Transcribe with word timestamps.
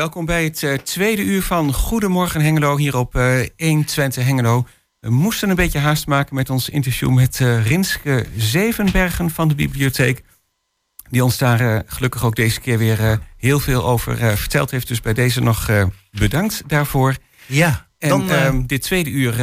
welkom 0.00 0.24
bij 0.24 0.44
het 0.44 0.62
uh, 0.62 0.74
tweede 0.74 1.22
uur 1.22 1.42
van 1.42 1.72
Goedemorgen 1.72 2.40
Hengelo 2.40 2.76
hier 2.76 2.96
op 2.96 3.14
uh, 3.14 3.40
120 3.56 4.24
Hengelo. 4.24 4.66
We 5.00 5.10
moesten 5.10 5.50
een 5.50 5.56
beetje 5.56 5.78
haast 5.78 6.06
maken 6.06 6.34
met 6.34 6.50
ons 6.50 6.68
interview 6.68 7.10
met 7.10 7.38
uh, 7.40 7.66
Rinske 7.66 8.26
Zevenbergen 8.36 9.30
van 9.30 9.48
de 9.48 9.54
bibliotheek. 9.54 10.22
Die 11.10 11.24
ons 11.24 11.38
daar 11.38 11.82
gelukkig 11.86 12.24
ook 12.24 12.36
deze 12.36 12.60
keer 12.60 12.78
weer 12.78 13.20
heel 13.36 13.60
veel 13.60 13.84
over 13.84 14.36
verteld 14.36 14.70
heeft. 14.70 14.88
Dus 14.88 15.00
bij 15.00 15.14
deze 15.14 15.40
nog 15.40 15.88
bedankt 16.10 16.62
daarvoor. 16.66 17.16
Ja, 17.46 17.88
en 17.98 18.08
dan, 18.08 18.30
ehm, 18.30 18.66
dit 18.66 18.82
tweede 18.82 19.10
uur 19.10 19.34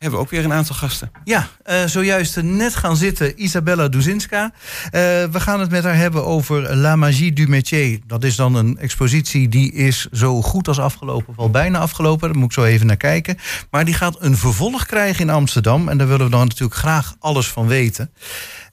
hebben 0.00 0.18
we 0.18 0.24
ook 0.24 0.30
weer 0.30 0.44
een 0.44 0.52
aantal 0.52 0.74
gasten. 0.74 1.10
Ja, 1.24 1.48
uh, 1.70 1.84
zojuist 1.84 2.42
net 2.42 2.74
gaan 2.74 2.96
zitten 2.96 3.42
Isabella 3.42 3.88
Duzinska. 3.88 4.52
Uh, 4.54 4.90
we 4.90 5.40
gaan 5.40 5.60
het 5.60 5.70
met 5.70 5.84
haar 5.84 5.96
hebben 5.96 6.26
over 6.26 6.76
La 6.76 6.96
Magie 6.96 7.32
du 7.32 7.48
Métier. 7.48 8.00
Dat 8.06 8.24
is 8.24 8.36
dan 8.36 8.54
een 8.54 8.78
expositie 8.78 9.48
die 9.48 9.72
is 9.72 10.06
zo 10.12 10.42
goed 10.42 10.68
als 10.68 10.78
afgelopen, 10.78 11.34
wel 11.36 11.50
bijna 11.50 11.78
afgelopen. 11.78 12.28
Daar 12.28 12.38
moet 12.38 12.46
ik 12.46 12.52
zo 12.52 12.64
even 12.64 12.86
naar 12.86 12.96
kijken. 12.96 13.38
Maar 13.70 13.84
die 13.84 13.94
gaat 13.94 14.16
een 14.22 14.36
vervolg 14.36 14.86
krijgen 14.86 15.20
in 15.20 15.30
Amsterdam. 15.30 15.88
En 15.88 15.98
daar 15.98 16.08
willen 16.08 16.24
we 16.24 16.30
dan 16.30 16.46
natuurlijk 16.46 16.78
graag 16.78 17.14
alles 17.18 17.48
van 17.48 17.66
weten. 17.66 18.12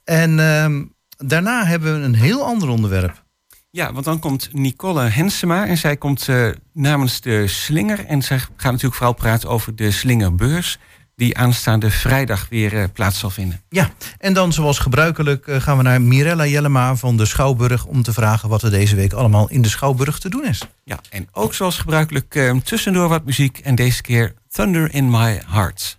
En 0.04 0.38
uh, 0.38 0.66
daarna 1.28 1.64
hebben 1.64 2.00
we 2.00 2.06
een 2.06 2.14
heel 2.14 2.44
ander 2.44 2.68
onderwerp. 2.68 3.24
Ja, 3.70 3.92
want 3.92 4.04
dan 4.04 4.18
komt 4.18 4.48
Nicole 4.52 5.02
Hensema 5.02 5.66
en 5.66 5.78
zij 5.78 5.96
komt 5.96 6.28
uh, 6.28 6.48
namens 6.72 7.20
de 7.20 7.46
Slinger. 7.46 8.06
En 8.06 8.22
zij 8.22 8.38
gaat 8.38 8.72
natuurlijk 8.72 8.94
vooral 8.94 9.14
praten 9.14 9.48
over 9.48 9.76
de 9.76 9.90
Slingerbeurs 9.90 10.78
die 11.18 11.36
aanstaande 11.36 11.90
vrijdag 11.90 12.46
weer 12.50 12.72
uh, 12.72 12.84
plaats 12.92 13.18
zal 13.18 13.30
vinden. 13.30 13.60
Ja, 13.68 13.90
en 14.18 14.32
dan 14.32 14.52
zoals 14.52 14.78
gebruikelijk 14.78 15.46
uh, 15.46 15.60
gaan 15.60 15.76
we 15.76 15.82
naar 15.82 16.02
Mirella 16.02 16.46
Jellema 16.46 16.96
van 16.96 17.16
de 17.16 17.24
Schouwburg... 17.24 17.84
om 17.84 18.02
te 18.02 18.12
vragen 18.12 18.48
wat 18.48 18.62
er 18.62 18.70
deze 18.70 18.96
week 18.96 19.12
allemaal 19.12 19.50
in 19.50 19.62
de 19.62 19.68
Schouwburg 19.68 20.18
te 20.18 20.28
doen 20.28 20.44
is. 20.44 20.62
Ja, 20.84 21.00
en 21.10 21.28
ook 21.32 21.54
zoals 21.54 21.78
gebruikelijk 21.78 22.34
uh, 22.34 22.56
tussendoor 22.56 23.08
wat 23.08 23.24
muziek... 23.24 23.58
en 23.58 23.74
deze 23.74 24.02
keer 24.02 24.34
Thunder 24.48 24.94
in 24.94 25.10
My 25.10 25.42
Heart. 25.46 25.98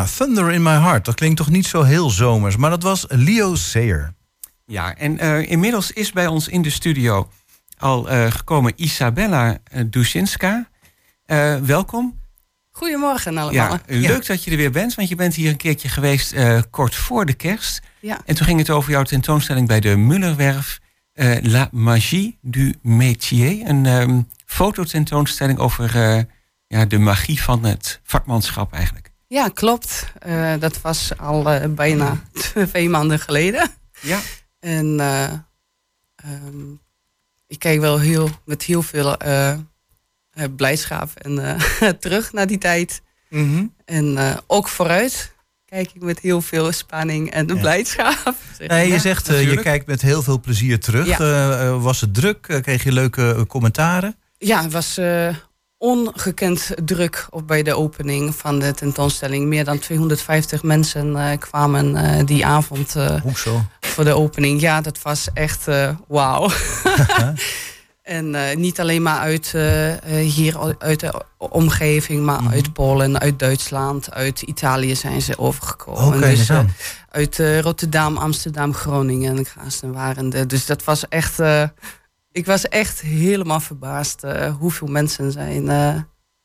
Ja, 0.00 0.06
Thunder 0.06 0.50
in 0.50 0.62
My 0.62 0.70
Heart. 0.70 1.04
Dat 1.04 1.14
klinkt 1.14 1.36
toch 1.36 1.50
niet 1.50 1.66
zo 1.66 1.82
heel 1.82 2.10
zomers. 2.10 2.56
Maar 2.56 2.70
dat 2.70 2.82
was 2.82 3.04
Leo 3.08 3.54
Sayer. 3.54 4.14
Ja, 4.66 4.96
en 4.96 5.24
uh, 5.24 5.50
inmiddels 5.50 5.92
is 5.92 6.12
bij 6.12 6.26
ons 6.26 6.48
in 6.48 6.62
de 6.62 6.70
studio 6.70 7.30
al 7.78 8.12
uh, 8.12 8.30
gekomen 8.30 8.72
Isabella 8.76 9.58
uh, 9.74 9.84
Dusinska. 9.90 10.68
welkom. 11.62 12.18
Goedemorgen 12.70 13.38
allemaal. 13.38 13.72
Ja, 13.72 13.80
leuk 13.86 14.26
dat 14.26 14.44
je 14.44 14.50
er 14.50 14.56
weer 14.56 14.70
bent, 14.70 14.94
want 14.94 15.08
je 15.08 15.14
bent 15.14 15.34
hier 15.34 15.50
een 15.50 15.56
keertje 15.56 15.88
geweest 15.88 16.34
kort 16.70 16.94
voor 16.94 17.26
de 17.26 17.34
kerst. 17.34 17.80
Ja. 18.00 18.20
En 18.24 18.34
toen 18.34 18.46
ging 18.46 18.58
het 18.58 18.70
over 18.70 18.90
jouw 18.90 19.02
tentoonstelling 19.02 19.66
bij 19.66 19.80
de 19.80 19.96
Mullerwerf. 19.96 20.80
eh, 21.12 21.36
La 21.42 21.68
Magie 21.72 22.38
du 22.40 22.74
Métier. 22.82 23.68
Een 23.68 23.86
um, 23.86 24.28
fototentoonstelling 24.46 25.58
over 25.58 25.96
uh, 25.96 26.22
ja, 26.66 26.84
de 26.84 26.98
magie 26.98 27.42
van 27.42 27.64
het 27.64 28.00
vakmanschap 28.04 28.72
eigenlijk. 28.72 29.09
Ja, 29.30 29.48
klopt. 29.48 30.12
Uh, 30.26 30.54
dat 30.58 30.80
was 30.80 31.18
al 31.18 31.42
bijna 31.68 32.22
twee 32.70 32.88
maanden 32.88 33.18
geleden. 33.18 33.70
Ja. 34.00 34.20
En 34.60 35.00
um, 36.24 36.80
ik 37.46 37.58
kijk 37.58 37.80
wel 37.80 37.98
heel, 37.98 38.30
met 38.44 38.62
heel 38.62 38.82
veel 38.82 39.16
blijdschap 40.56 41.10
en 41.14 41.58
terug 42.00 42.32
naar 42.32 42.46
die 42.46 42.58
tijd. 42.58 43.02
Mm 43.28 43.54
-hmm. 43.54 43.74
En 43.84 44.38
ook 44.46 44.68
vooruit 44.68 45.32
kijk 45.64 45.90
ik 45.94 46.02
met 46.02 46.20
heel 46.20 46.40
veel 46.40 46.72
spanning 46.72 47.30
en 47.30 47.46
de 47.46 47.54
ja. 47.54 47.60
blijdschap. 47.60 48.34
Nee, 48.66 48.92
je 48.92 48.98
zegt, 48.98 49.30
uh, 49.30 49.50
je 49.50 49.60
kijkt 49.60 49.86
met 49.86 50.02
heel 50.02 50.22
veel 50.22 50.40
plezier 50.40 50.80
terug. 50.80 51.06
Ja. 51.06 51.18
Uh, 51.64 51.82
was 51.82 52.00
het 52.00 52.14
druk? 52.14 52.40
Kreeg 52.62 52.84
je 52.84 52.92
leuke 52.92 53.44
commentaren? 53.48 54.16
Ja, 54.38 54.62
het 54.62 54.72
was 54.72 54.98
ongekend 55.82 56.70
druk 56.84 57.26
op 57.30 57.46
bij 57.46 57.62
de 57.62 57.76
opening 57.76 58.34
van 58.34 58.58
de 58.58 58.74
tentoonstelling. 58.74 59.46
Meer 59.46 59.64
dan 59.64 59.78
250 59.78 60.62
mensen 60.62 61.38
kwamen 61.38 62.26
die 62.26 62.46
avond 62.46 62.94
Hoezo? 63.22 63.62
voor 63.80 64.04
de 64.04 64.16
opening. 64.16 64.60
Ja, 64.60 64.80
dat 64.80 65.02
was 65.02 65.28
echt 65.34 65.66
wauw. 66.08 66.50
En 68.02 68.36
niet 68.60 68.80
alleen 68.80 69.02
maar 69.02 69.18
uit 69.18 69.54
hier 70.20 70.76
uit 70.78 71.00
de 71.00 71.22
omgeving, 71.38 72.24
maar 72.24 72.40
mm 72.40 72.46
-hmm. 72.46 72.54
uit 72.54 72.72
Polen, 72.72 73.20
uit 73.20 73.38
Duitsland, 73.38 74.12
uit 74.12 74.42
Italië 74.42 74.96
zijn 74.96 75.22
ze 75.22 75.38
overgekomen. 75.38 76.16
Okay, 76.16 76.34
dus 76.34 76.50
uh, 76.50 76.60
uit 77.10 77.38
Rotterdam, 77.60 78.16
Amsterdam, 78.16 78.74
Groningen 78.74 79.36
en 79.36 79.46
Gaasten 79.46 79.92
waren 79.92 80.32
er. 80.32 80.48
Dus 80.48 80.66
dat 80.66 80.84
was 80.84 81.08
echt. 81.08 81.38
Ik 82.32 82.46
was 82.46 82.68
echt 82.68 83.00
helemaal 83.00 83.60
verbaasd 83.60 84.22
hoeveel 84.58 84.86
mensen 84.86 85.32
zijn. 85.32 85.64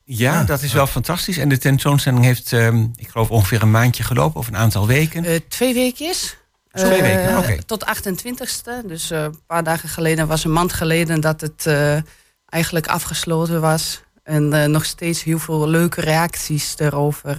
ja, 0.04 0.44
dat 0.44 0.62
is 0.62 0.74
wel 0.74 0.88
fantastisch. 0.88 1.38
En 1.38 1.50
de 1.50 1.58
tentoonstelling 1.58 2.24
heeft, 2.24 2.54
ehm, 2.54 2.88
ik 2.96 3.08
geloof, 3.08 3.30
ongeveer 3.30 3.62
een 3.62 3.72
maandje 3.72 4.04
gelopen 4.04 4.40
of 4.40 4.48
een 4.48 4.58
aantal 4.58 4.88
weken. 4.88 5.48
twee 5.48 5.74
weekjes. 5.74 6.38
Twee 6.76 7.02
weken, 7.02 7.30
oké. 7.30 7.38
Okay. 7.38 7.62
Tot 7.66 7.86
28ste. 7.86 8.86
Dus 8.86 9.12
uh, 9.12 9.22
een 9.22 9.40
paar 9.48 9.64
dagen 9.64 9.90
geleden, 9.90 10.28
was 10.28 10.44
een 10.44 10.54
maand 10.54 10.74
geleden 10.74 11.22
dat 11.22 11.42
het 11.42 11.66
uh, 11.68 11.98
eigenlijk 12.46 12.88
afgesloten 12.88 13.62
was. 13.62 14.04
En 14.24 14.54
uh, 14.54 14.66
nog 14.66 14.86
steeds 14.86 15.24
heel 15.24 15.40
veel 15.40 15.68
leuke 15.68 16.02
reacties 16.02 16.74
erover 16.78 17.38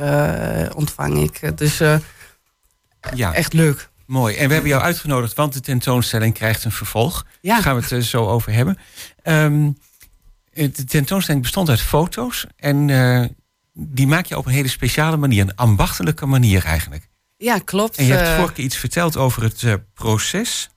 ontvang 0.74 1.18
ik. 1.22 1.58
Dus 1.58 1.78
ja. 3.14 3.32
echt 3.32 3.52
leuk. 3.52 3.88
Mooi. 4.06 4.34
En 4.36 4.46
we 4.46 4.52
hebben 4.52 4.70
jou 4.70 4.82
uitgenodigd, 4.82 5.34
want 5.34 5.52
de 5.52 5.60
tentoonstelling 5.60 6.34
krijgt 6.34 6.64
een 6.64 6.72
vervolg. 6.72 7.26
Ja. 7.40 7.54
Daar 7.54 7.62
gaan 7.62 7.80
we 7.80 7.94
het 7.94 8.04
zo 8.04 8.26
over 8.26 8.52
hebben. 8.52 8.78
Um, 9.24 9.78
de 10.52 10.84
tentoonstelling 10.84 11.42
bestond 11.42 11.68
uit 11.68 11.80
foto's. 11.80 12.46
En 12.56 12.86
die 13.72 14.06
maak 14.06 14.26
je 14.26 14.36
op 14.36 14.46
een 14.46 14.52
hele 14.52 14.68
speciale 14.68 15.16
manier. 15.16 15.42
Een 15.42 15.56
ambachtelijke 15.56 16.26
manier 16.26 16.64
eigenlijk. 16.64 17.08
Ja, 17.36 17.58
klopt. 17.58 17.96
En 17.96 18.04
je 18.04 18.12
hebt 18.12 18.36
vorige 18.36 18.52
keer 18.52 18.64
iets 18.64 18.76
verteld 18.76 19.16
over 19.16 19.42
het 19.42 19.78
proces. 19.94 20.68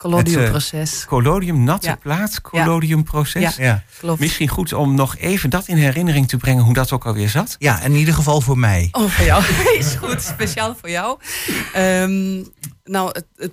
Collodiumproces. 0.00 1.00
Uh, 1.00 1.06
collodium, 1.06 1.64
natte 1.64 1.86
ja. 1.86 1.94
plaat, 1.94 2.40
collodiumproces. 2.40 3.56
Ja, 3.56 3.64
ja, 3.64 3.82
klopt. 3.98 4.20
Misschien 4.20 4.48
goed 4.48 4.72
om 4.72 4.94
nog 4.94 5.16
even 5.16 5.50
dat 5.50 5.68
in 5.68 5.76
herinnering 5.76 6.28
te 6.28 6.36
brengen, 6.36 6.64
hoe 6.64 6.74
dat 6.74 6.92
ook 6.92 7.06
alweer 7.06 7.28
zat. 7.28 7.56
Ja, 7.58 7.82
in 7.82 7.92
ieder 7.92 8.14
geval 8.14 8.40
voor 8.40 8.58
mij. 8.58 8.88
Oh, 8.92 9.10
voor 9.10 9.24
jou. 9.24 9.44
Is 9.78 9.94
goed, 9.94 10.22
speciaal 10.22 10.76
voor 10.80 10.90
jou. 10.90 11.18
Um, 11.76 12.46
nou, 12.84 13.10
het, 13.12 13.26
het 13.36 13.52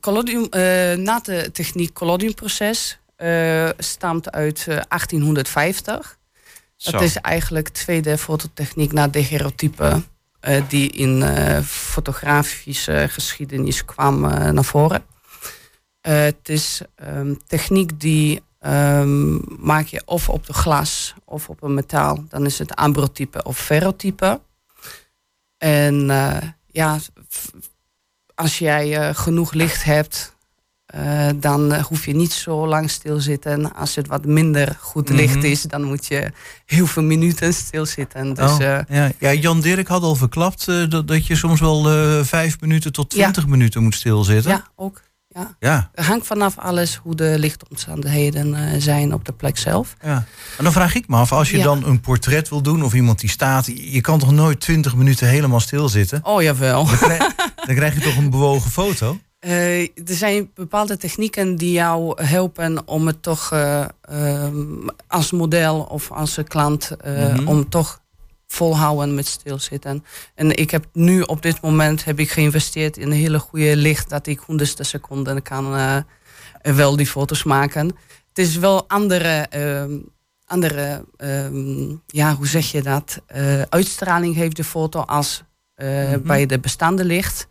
collodium, 0.00 0.46
uh, 0.50 1.04
natte 1.04 1.50
techniek 1.52 1.92
collodiumproces 1.92 2.98
stamt 3.78 4.30
uit 4.30 4.64
1850. 4.64 6.18
Zo. 6.76 6.90
Het 6.90 7.00
is 7.00 7.16
eigenlijk 7.16 7.68
tweede 7.68 8.18
fototechniek 8.18 8.92
na 8.92 9.08
daguerreotype 9.08 9.84
uh, 9.84 9.96
die 10.68 10.90
in 10.90 11.20
uh, 11.20 11.58
fotografische 11.62 13.06
geschiedenis 13.08 13.84
kwam 13.84 14.24
uh, 14.24 14.30
naar 14.50 14.64
voren. 14.64 15.04
het 16.00 16.48
is 16.48 16.80
um, 17.06 17.38
techniek 17.46 18.00
die 18.00 18.42
um, 18.60 19.42
maak 19.58 19.86
je 19.86 20.02
of 20.04 20.28
op 20.28 20.46
de 20.46 20.52
glas 20.52 21.14
of 21.24 21.48
op 21.48 21.62
een 21.62 21.74
metaal. 21.74 22.24
Dan 22.28 22.46
is 22.46 22.58
het 22.58 22.74
ambrotype 22.74 23.42
of 23.42 23.58
ferrotype. 23.58 24.40
En 25.58 26.06
ja, 26.66 26.98
als 28.34 28.58
jij 28.58 29.14
genoeg 29.14 29.52
licht 29.52 29.84
hebt, 29.84 30.36
uh, 30.96 31.28
dan 31.36 31.80
hoef 31.80 32.06
je 32.06 32.14
niet 32.14 32.32
zo 32.32 32.66
lang 32.66 32.90
stilzitten. 32.90 33.74
Als 33.74 33.94
het 33.94 34.06
wat 34.06 34.24
minder 34.24 34.76
goed 34.80 35.08
licht 35.08 35.34
mm 35.34 35.40
-hmm. 35.40 35.50
is, 35.50 35.62
dan 35.62 35.82
moet 35.82 36.06
je 36.06 36.32
heel 36.66 36.86
veel 36.86 37.02
minuten 37.02 37.54
stilzitten. 37.54 38.34
Dus, 38.34 38.50
oh, 38.50 38.60
uh, 38.60 38.78
ja. 38.88 39.10
ja, 39.18 39.32
Jan 39.32 39.60
Dirk 39.60 39.88
had 39.88 40.02
al 40.02 40.14
verklapt 40.14 40.66
uh, 40.68 40.90
dat, 40.90 41.08
dat 41.08 41.26
je 41.26 41.36
soms 41.36 41.60
wel 41.60 41.82
vijf 42.24 42.60
minuten 42.60 42.92
tot 42.92 43.10
twintig 43.10 43.42
ja. 43.42 43.48
minuten 43.48 43.82
moet 43.82 43.94
stilzitten. 43.94 44.50
Ja, 44.50 44.64
ook. 44.76 45.00
Ja. 45.28 45.56
ja. 45.58 45.90
Het 45.94 46.06
hangt 46.06 46.26
vanaf 46.26 46.58
alles 46.58 46.96
hoe 46.96 47.14
de 47.14 47.34
lichtomstandigheden 47.38 48.82
zijn 48.82 49.14
op 49.14 49.24
de 49.24 49.32
plek 49.32 49.58
zelf. 49.58 49.96
Ja. 50.02 50.24
En 50.58 50.64
dan 50.64 50.72
vraag 50.72 50.94
ik 50.94 51.08
me 51.08 51.16
af, 51.16 51.32
als 51.32 51.50
je 51.50 51.56
Ja. 51.56 51.64
dan 51.64 51.84
een 51.84 52.00
portret 52.00 52.48
wil 52.48 52.62
doen 52.62 52.84
of 52.84 52.94
iemand 52.94 53.20
die 53.20 53.30
staat, 53.30 53.66
je 53.66 54.00
kan 54.00 54.18
toch 54.18 54.32
nooit 54.32 54.60
twintig 54.60 54.94
minuten 54.94 55.28
helemaal 55.28 55.60
stilzitten? 55.60 56.20
Oh 56.22 56.42
jawel. 56.42 56.86
Dan 56.86 56.96
krijg, 56.96 57.34
dan 57.66 57.74
krijg 57.74 57.94
je 57.94 58.00
toch 58.00 58.16
een 58.16 58.30
bewogen 58.30 58.70
foto? 58.70 59.18
Eh, 59.40 59.80
er 59.82 59.90
zijn 60.04 60.50
bepaalde 60.54 60.96
technieken 60.96 61.56
die 61.56 61.72
jou 61.72 62.22
helpen 62.24 62.88
om 62.88 63.06
het 63.06 63.22
toch 63.22 63.52
eh, 63.52 63.84
ehm, 64.00 64.88
als 65.06 65.30
model 65.30 65.80
of 65.80 66.10
als 66.12 66.38
klant 66.48 66.90
eh, 67.00 67.34
Mhm. 67.34 67.48
om 67.48 67.68
toch 67.68 68.00
volhouden 68.46 69.14
met 69.14 69.26
stilzitten. 69.26 70.04
En 70.34 70.56
ik 70.56 70.70
heb 70.70 70.84
nu 70.92 71.20
op 71.22 71.42
dit 71.42 71.60
moment 71.60 72.04
heb 72.04 72.18
ik 72.18 72.30
geïnvesteerd 72.30 72.96
in 72.96 73.06
een 73.06 73.12
hele 73.16 73.38
goede 73.38 73.76
licht 73.76 74.08
dat 74.10 74.26
ik 74.26 74.38
honderdste 74.38 74.82
seconde 74.84 75.40
kan 75.40 76.04
wel 76.62 76.96
die 76.96 77.06
foto's 77.06 77.44
maken. 77.44 77.86
Het 78.28 78.38
is 78.38 78.56
wel 78.56 78.88
andere, 78.88 79.28
ehm, 79.50 79.98
andere 80.46 81.04
ehm, 81.16 81.88
ja, 82.06 82.34
hoe 82.34 82.46
zeg 82.46 82.70
je 82.70 82.82
dat? 82.82 83.20
Uitstraling 83.68 84.34
heeft 84.34 84.56
de 84.56 84.64
foto 84.64 85.00
als 85.00 85.42
Mhm. 85.76 86.22
bij 86.22 86.46
de 86.46 86.58
bestaande 86.58 87.04
licht. 87.04 87.48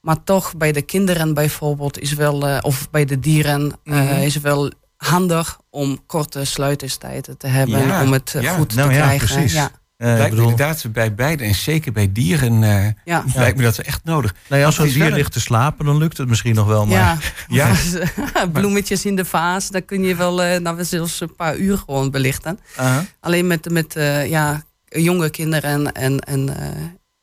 Maar 0.00 0.22
toch 0.24 0.56
bij 0.56 0.72
de 0.72 0.82
kinderen 0.82 1.34
bijvoorbeeld 1.34 1.98
is 1.98 2.12
wel, 2.12 2.46
eh, 2.48 2.58
of 2.62 2.90
bij 2.90 3.04
de 3.04 3.18
dieren, 3.20 3.72
eh, 3.84 3.94
Mhm. 3.94 4.14
is 4.20 4.34
het 4.34 4.42
wel 4.42 4.70
handig 4.96 5.58
om 5.70 6.06
korte 6.06 6.44
sluiterstijden 6.44 7.36
te 7.36 7.46
hebben 7.46 7.86
Ja, 7.86 8.02
om 8.02 8.12
het 8.12 8.34
eh, 8.34 8.42
ja. 8.42 8.54
goed 8.54 8.74
Nou 8.74 8.88
te 8.88 8.94
ja, 8.94 9.00
krijgen. 9.02 9.28
precies. 9.28 9.52
Ja, 9.52 9.70
me 9.96 10.30
bedoel, 10.30 10.48
inderdaad 10.50 10.92
bij 10.92 11.14
beide 11.14 11.44
en 11.44 11.54
zeker 11.54 11.92
bij 11.92 12.12
dieren 12.12 12.62
eh, 12.62 12.86
ja. 13.04 13.24
lijkt 13.34 13.56
me 13.56 13.62
dat 13.62 13.78
echt 13.78 14.04
nodig. 14.04 14.34
nou 14.48 14.60
ja, 14.60 14.66
als 14.66 14.74
zo'n 14.74 14.86
is 14.86 14.96
wel 14.96 15.06
dier 15.06 15.16
ligt 15.16 15.32
te 15.32 15.40
slapen, 15.40 15.84
dan 15.84 15.96
lukt 15.96 16.16
het 16.16 16.28
misschien 16.28 16.54
nog 16.54 16.66
wel. 16.66 16.86
Maar 16.86 16.96
Ja, 16.96 17.18
Ja. 18.28 18.46
Bloemetjes 18.52 19.04
in 19.04 19.16
de 19.16 19.24
vaas, 19.24 19.70
dan 19.70 19.84
kun 19.84 20.02
je 20.02 20.14
wel 20.16 20.42
eh 20.42 20.60
nou, 20.60 20.84
zelfs 20.84 21.20
een 21.20 21.34
paar 21.36 21.56
uur 21.56 21.78
gewoon 21.78 22.10
belichten. 22.10 22.58
Aha. 22.76 23.04
Alleen 23.20 23.46
met, 23.46 23.70
met 23.70 23.96
eh, 23.96 24.28
ja, 24.28 24.62
jonge 24.84 25.30
kinderen 25.30 25.92
en, 25.92 26.20
en 26.20 26.56
eh, 26.58 26.68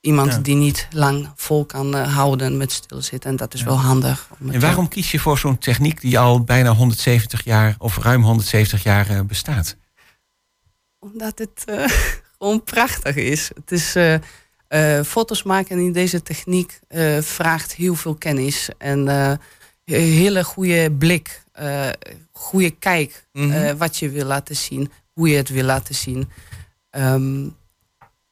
iemand 0.03 0.31
Ja. 0.31 0.37
die 0.37 0.55
niet 0.55 0.87
lang 0.91 1.29
vol 1.35 1.65
kan 1.65 1.95
eh, 1.95 2.15
houden 2.15 2.57
met 2.57 2.71
stilzitten. 2.71 3.29
En 3.29 3.35
dat 3.35 3.53
is 3.53 3.63
wel 3.63 3.77
handig. 3.79 4.29
En 4.51 4.59
waarom 4.59 4.87
kies 4.87 5.11
je 5.11 5.19
voor 5.19 5.37
zo'n 5.37 5.57
techniek 5.57 6.01
die 6.01 6.19
al 6.19 6.43
bijna 6.43 6.71
170 6.73 7.43
jaar 7.43 7.75
of 7.77 7.97
ruim 7.97 8.23
170 8.23 8.83
jaar 8.83 9.09
eh, 9.09 9.21
bestaat? 9.21 9.75
Omdat 10.99 11.39
het 11.39 11.63
eh, 11.65 11.85
gewoon 12.37 12.63
prachtig 12.63 13.15
is. 13.15 13.51
Het 13.55 13.71
is 13.71 13.95
foto's 15.07 15.43
maken 15.43 15.77
in 15.79 15.91
deze 15.91 16.21
techniek 16.21 16.79
vraagt 17.19 17.73
heel 17.75 17.95
veel 17.95 18.15
kennis 18.15 18.69
en 18.77 19.07
een 19.07 19.39
hele 19.85 20.43
goede 20.43 20.91
blik, 20.91 21.43
goede 22.31 22.69
kijk 22.71 23.27
Mhm. 23.31 23.77
wat 23.77 23.97
je 23.97 24.09
wil 24.09 24.25
laten 24.25 24.55
zien, 24.55 24.91
hoe 25.13 25.29
je 25.29 25.35
het 25.37 25.49
wil 25.49 25.63
laten 25.63 25.95
zien. 25.95 26.29
Ehm, 26.89 27.47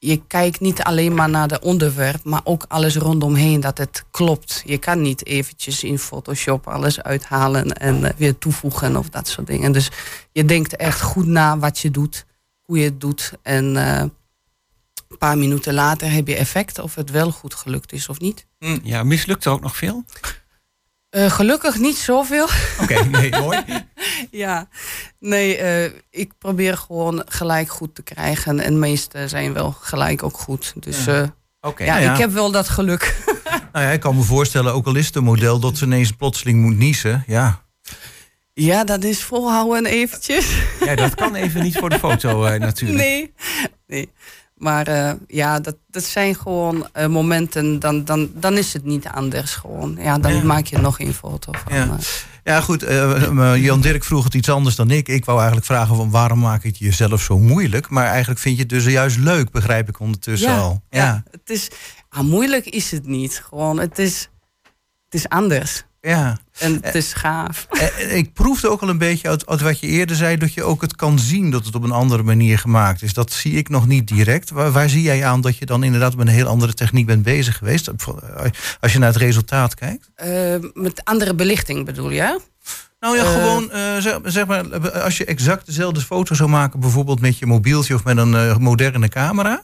je 0.03 0.21
kijkt 0.27 0.59
niet 0.59 0.83
alleen 0.83 1.13
maar 1.13 1.29
naar 1.29 1.47
de 1.47 1.59
onderwerp, 1.61 2.23
maar 2.23 2.41
ook 2.43 2.65
alles 2.67 2.95
rondomheen 2.95 3.59
dat 3.59 3.77
het 3.77 4.03
klopt. 4.11 4.61
Je 4.65 4.77
kan 4.77 5.01
niet 5.01 5.25
eventjes 5.25 5.83
in 5.83 5.99
Photoshop 5.99 6.67
alles 6.67 7.01
uithalen 7.01 7.73
en 7.73 8.05
eh, 8.05 8.13
weer 8.17 8.37
toevoegen 8.37 8.95
of 8.95 9.09
dat 9.09 9.27
soort 9.27 9.47
dingen. 9.47 9.71
Dus 9.71 9.91
je 10.31 10.45
denkt 10.45 10.75
echt 10.75 11.01
goed 11.01 11.25
na 11.25 11.57
wat 11.57 11.79
je 11.79 11.91
doet, 11.91 12.25
hoe 12.61 12.77
je 12.77 12.83
het 12.83 13.01
doet. 13.01 13.33
En 13.41 13.77
eh, 13.77 13.99
een 15.07 15.17
paar 15.17 15.37
minuten 15.37 15.73
later 15.73 16.11
heb 16.11 16.27
je 16.27 16.35
effect 16.35 16.79
of 16.79 16.95
het 16.95 17.09
wel 17.11 17.31
goed 17.31 17.53
gelukt 17.53 17.91
is 17.91 18.09
of 18.09 18.19
niet. 18.19 18.45
Ja, 18.83 19.03
mislukt 19.03 19.45
er 19.45 19.51
ook 19.51 19.61
nog 19.61 19.75
veel? 19.77 20.05
Eh, 21.11 21.31
gelukkig 21.31 21.77
niet 21.77 21.97
zoveel. 21.97 22.47
Oké, 22.81 23.03
nee, 23.03 23.31
mooi. 23.31 23.59
ja, 24.43 24.67
nee, 25.19 25.57
eh, 25.57 25.91
ik 26.09 26.37
probeer 26.37 26.77
gewoon 26.77 27.23
gelijk 27.27 27.69
goed 27.69 27.95
te 27.95 28.01
krijgen. 28.01 28.59
En 28.59 28.73
de 28.73 28.79
meeste 28.79 29.27
zijn 29.27 29.53
wel 29.53 29.75
gelijk 29.81 30.23
ook 30.23 30.37
goed. 30.37 30.73
Dus 30.75 31.05
Ja. 31.05 31.35
Oké. 31.61 31.83
ja, 31.83 31.91
nou 31.93 32.03
ja. 32.05 32.13
ik 32.13 32.19
heb 32.19 32.31
wel 32.31 32.51
dat 32.51 32.69
geluk. 32.69 33.15
Nou 33.73 33.85
ja, 33.85 33.91
ik 33.91 33.99
kan 33.99 34.15
me 34.15 34.21
voorstellen, 34.21 34.73
ook 34.73 34.85
al 34.85 34.95
is 34.95 35.05
het 35.05 35.15
een 35.15 35.23
model 35.23 35.59
dat 35.59 35.77
ze 35.77 35.85
ineens 35.85 36.11
plotseling 36.11 36.61
moet 36.61 36.77
niezen. 36.77 37.23
Ja, 37.27 37.61
Ja, 38.53 38.83
dat 38.83 39.03
is 39.03 39.23
volhouden 39.23 39.85
eventjes. 39.85 40.55
Ja, 40.85 40.95
dat 40.95 41.15
kan 41.15 41.35
even 41.35 41.63
niet 41.63 41.77
voor 41.77 41.89
de 41.89 41.99
foto 41.99 42.43
eh, 42.45 42.59
natuurlijk. 42.69 42.99
Nee, 42.99 43.33
nee. 43.87 44.11
Maar 44.61 44.87
eh, 44.87 45.11
ja, 45.27 45.59
dat, 45.59 45.75
dat 45.89 46.03
zijn 46.03 46.35
gewoon 46.35 46.87
eh, 46.93 47.07
momenten, 47.07 47.79
dan, 47.79 48.05
dan, 48.05 48.31
dan 48.35 48.57
is 48.57 48.73
het 48.73 48.85
niet 48.85 49.07
anders 49.07 49.55
gewoon. 49.55 49.97
Ja, 49.99 50.17
dan 50.17 50.35
Ja. 50.35 50.43
maak 50.43 50.65
je 50.65 50.77
nog 50.77 50.99
een 50.99 51.13
foto 51.13 51.51
van. 51.51 51.75
Ja. 51.75 51.97
ja 52.43 52.61
goed, 52.61 52.83
eh, 52.83 53.55
Jan 53.55 53.81
Dirk 53.81 54.03
vroeg 54.03 54.23
het 54.23 54.33
iets 54.33 54.49
anders 54.49 54.75
dan 54.75 54.91
ik. 54.91 55.07
Ik 55.07 55.25
wou 55.25 55.37
eigenlijk 55.37 55.67
vragen 55.67 55.95
van 55.95 56.09
waarom 56.11 56.39
maak 56.39 56.61
je 56.61 56.67
het 56.67 56.77
jezelf 56.77 57.21
zo 57.21 57.39
moeilijk? 57.39 57.89
Maar 57.89 58.05
eigenlijk 58.05 58.39
vind 58.39 58.55
je 58.55 58.61
het 58.61 58.69
dus 58.69 58.85
juist 58.85 59.17
leuk, 59.17 59.51
begrijp 59.51 59.89
ik 59.89 59.99
ondertussen 59.99 60.55
al. 60.55 60.81
Ja, 60.89 61.03
ja, 61.03 61.23
het 61.31 61.49
is, 61.49 61.69
ah, 62.09 62.23
moeilijk 62.23 62.65
is 62.65 62.91
het 62.91 63.05
niet. 63.05 63.41
Gewoon, 63.49 63.79
het 63.79 63.99
is, 63.99 64.29
het 65.05 65.13
is 65.13 65.29
anders. 65.29 65.83
Ja. 66.01 66.37
En 66.57 66.77
het 66.81 66.95
is 66.95 67.13
gaaf. 67.13 67.67
Eh, 67.69 68.15
Ik 68.17 68.33
proefde 68.33 68.69
ook 68.69 68.81
al 68.81 68.89
een 68.89 68.97
beetje 68.97 69.27
uit, 69.27 69.47
uit 69.47 69.61
wat 69.61 69.79
je 69.79 69.87
eerder 69.87 70.15
zei... 70.15 70.37
dat 70.37 70.53
je 70.53 70.63
ook 70.63 70.81
het 70.81 70.95
kan 70.95 71.19
zien 71.19 71.51
dat 71.51 71.65
het 71.65 71.75
op 71.75 71.83
een 71.83 71.91
andere 71.91 72.23
manier 72.23 72.59
gemaakt 72.59 73.01
is. 73.01 73.13
Dat 73.13 73.31
zie 73.31 73.53
ik 73.53 73.69
nog 73.69 73.87
niet 73.87 74.07
direct. 74.07 74.49
Waar, 74.49 74.71
waar 74.71 74.89
zie 74.89 75.01
jij 75.01 75.25
aan 75.25 75.41
dat 75.41 75.57
je 75.57 75.65
dan 75.65 75.83
inderdaad 75.83 76.15
met 76.15 76.27
een 76.27 76.33
heel 76.33 76.47
andere 76.47 76.73
techniek 76.73 77.05
bent 77.05 77.23
bezig 77.23 77.57
geweest? 77.57 77.91
Als 78.79 78.93
je 78.93 78.99
naar 78.99 79.07
het 79.13 79.21
resultaat 79.21 79.73
kijkt. 79.73 80.09
Eh, 80.15 80.55
met 80.73 81.03
andere 81.03 81.35
belichting 81.35 81.85
bedoel 81.85 82.09
je? 82.09 82.39
Nou 83.01 83.17
ja, 83.17 83.23
Eh. 83.23 83.33
gewoon 83.33 83.71
eh, 83.71 83.97
zeg, 83.97 84.19
zeg 84.23 84.45
maar, 84.45 84.91
als 85.01 85.17
je 85.17 85.25
exact 85.25 85.65
dezelfde 85.65 86.01
foto 86.01 86.35
zou 86.35 86.49
maken... 86.49 86.79
bijvoorbeeld 86.79 87.21
met 87.21 87.37
je 87.37 87.45
mobieltje 87.45 87.93
of 87.93 88.03
met 88.03 88.17
een 88.17 88.35
eh, 88.35 88.57
moderne 88.57 89.09
camera... 89.09 89.63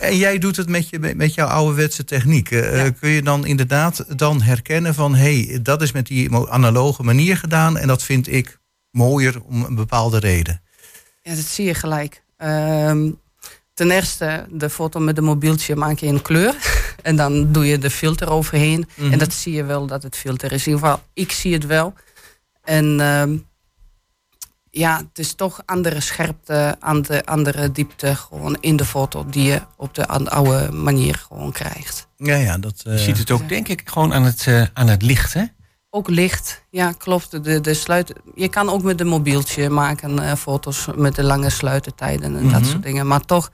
en 0.00 0.16
jij 0.16 0.38
doet 0.38 0.56
het 0.56 0.68
met, 0.68 0.88
je, 0.88 1.12
met 1.16 1.34
jouw 1.34 1.46
ouderwetse 1.46 2.04
techniek... 2.04 2.50
Ja. 2.50 2.90
kun 2.90 3.10
je 3.10 3.22
dan 3.22 3.46
inderdaad 3.46 4.04
dan 4.18 4.42
herkennen 4.42 4.94
van... 4.94 5.14
hé, 5.14 5.40
hey, 5.44 5.62
dat 5.62 5.82
is 5.82 5.92
met 5.92 6.06
die 6.06 6.34
analoge 6.34 7.02
manier 7.02 7.36
gedaan... 7.36 7.76
en 7.78 7.88
dat 7.88 8.02
vind 8.02 8.32
ik 8.32 8.58
mooier 8.90 9.42
om 9.42 9.64
een 9.64 9.74
bepaalde 9.74 10.18
reden. 10.18 10.62
Ja, 11.22 11.34
dat 11.34 11.44
zie 11.44 11.64
je 11.64 11.74
gelijk. 11.74 12.22
Ehm, 12.36 13.10
ten 13.74 13.90
eerste, 13.90 14.46
de 14.50 14.70
foto 14.70 15.00
met 15.00 15.16
de 15.16 15.22
mobieltje 15.22 15.76
maak 15.76 15.98
je 15.98 16.06
in 16.06 16.22
kleur. 16.22 16.54
En 17.02 17.16
dan 17.16 17.52
doe 17.52 17.66
je 17.66 17.78
de 17.78 17.90
filter 17.90 18.30
overheen. 18.30 18.88
Mhm. 18.94 19.12
En 19.12 19.18
dat 19.18 19.32
zie 19.32 19.52
je 19.52 19.64
wel 19.64 19.86
dat 19.86 20.02
het 20.02 20.16
filter 20.16 20.52
is. 20.52 20.66
In 20.66 20.72
ieder 20.72 20.88
geval, 20.88 21.02
ik 21.14 21.32
zie 21.32 21.52
het 21.52 21.66
wel. 21.66 21.94
En 22.66 23.00
ehm, 23.00 23.36
ja, 24.70 24.96
het 24.96 25.18
is 25.18 25.34
toch 25.34 25.62
andere 25.64 26.00
scherpte, 26.00 26.76
andere, 26.80 27.24
andere 27.26 27.72
diepte 27.72 28.14
gewoon 28.16 28.56
in 28.60 28.76
de 28.76 28.84
foto 28.84 29.26
die 29.30 29.42
je 29.42 29.60
op 29.76 29.94
de 29.94 30.06
oude 30.08 30.72
manier 30.72 31.14
gewoon 31.28 31.52
krijgt. 31.52 32.08
Ja, 32.16 32.36
ja, 32.36 32.58
dat... 32.58 32.82
eh, 32.84 32.92
Je 32.92 32.98
ziet 32.98 33.18
het 33.18 33.30
ook, 33.30 33.40
Ja. 33.40 33.46
denk 33.46 33.68
ik, 33.68 33.82
gewoon 33.88 34.14
aan 34.14 34.22
het, 34.24 34.46
eh, 34.46 34.62
aan 34.72 34.88
het 34.88 35.02
licht, 35.02 35.32
hè? 35.32 35.44
Ook 35.90 36.08
licht, 36.08 36.62
ja 36.70 36.92
klopt. 36.92 37.44
De, 37.44 37.60
de 37.60 37.74
sluit, 37.74 38.12
je 38.34 38.48
kan 38.48 38.68
ook 38.68 38.82
met 38.82 38.98
de 38.98 39.04
mobieltje 39.04 39.70
maken 39.70 40.18
eh, 40.18 40.34
foto's 40.34 40.86
met 40.96 41.14
de 41.14 41.22
lange 41.22 41.50
sluitertijden 41.50 42.36
en 42.36 42.44
Mhm. 42.44 42.52
dat 42.52 42.66
soort 42.66 42.82
dingen. 42.82 43.06
Maar 43.06 43.20
toch, 43.20 43.50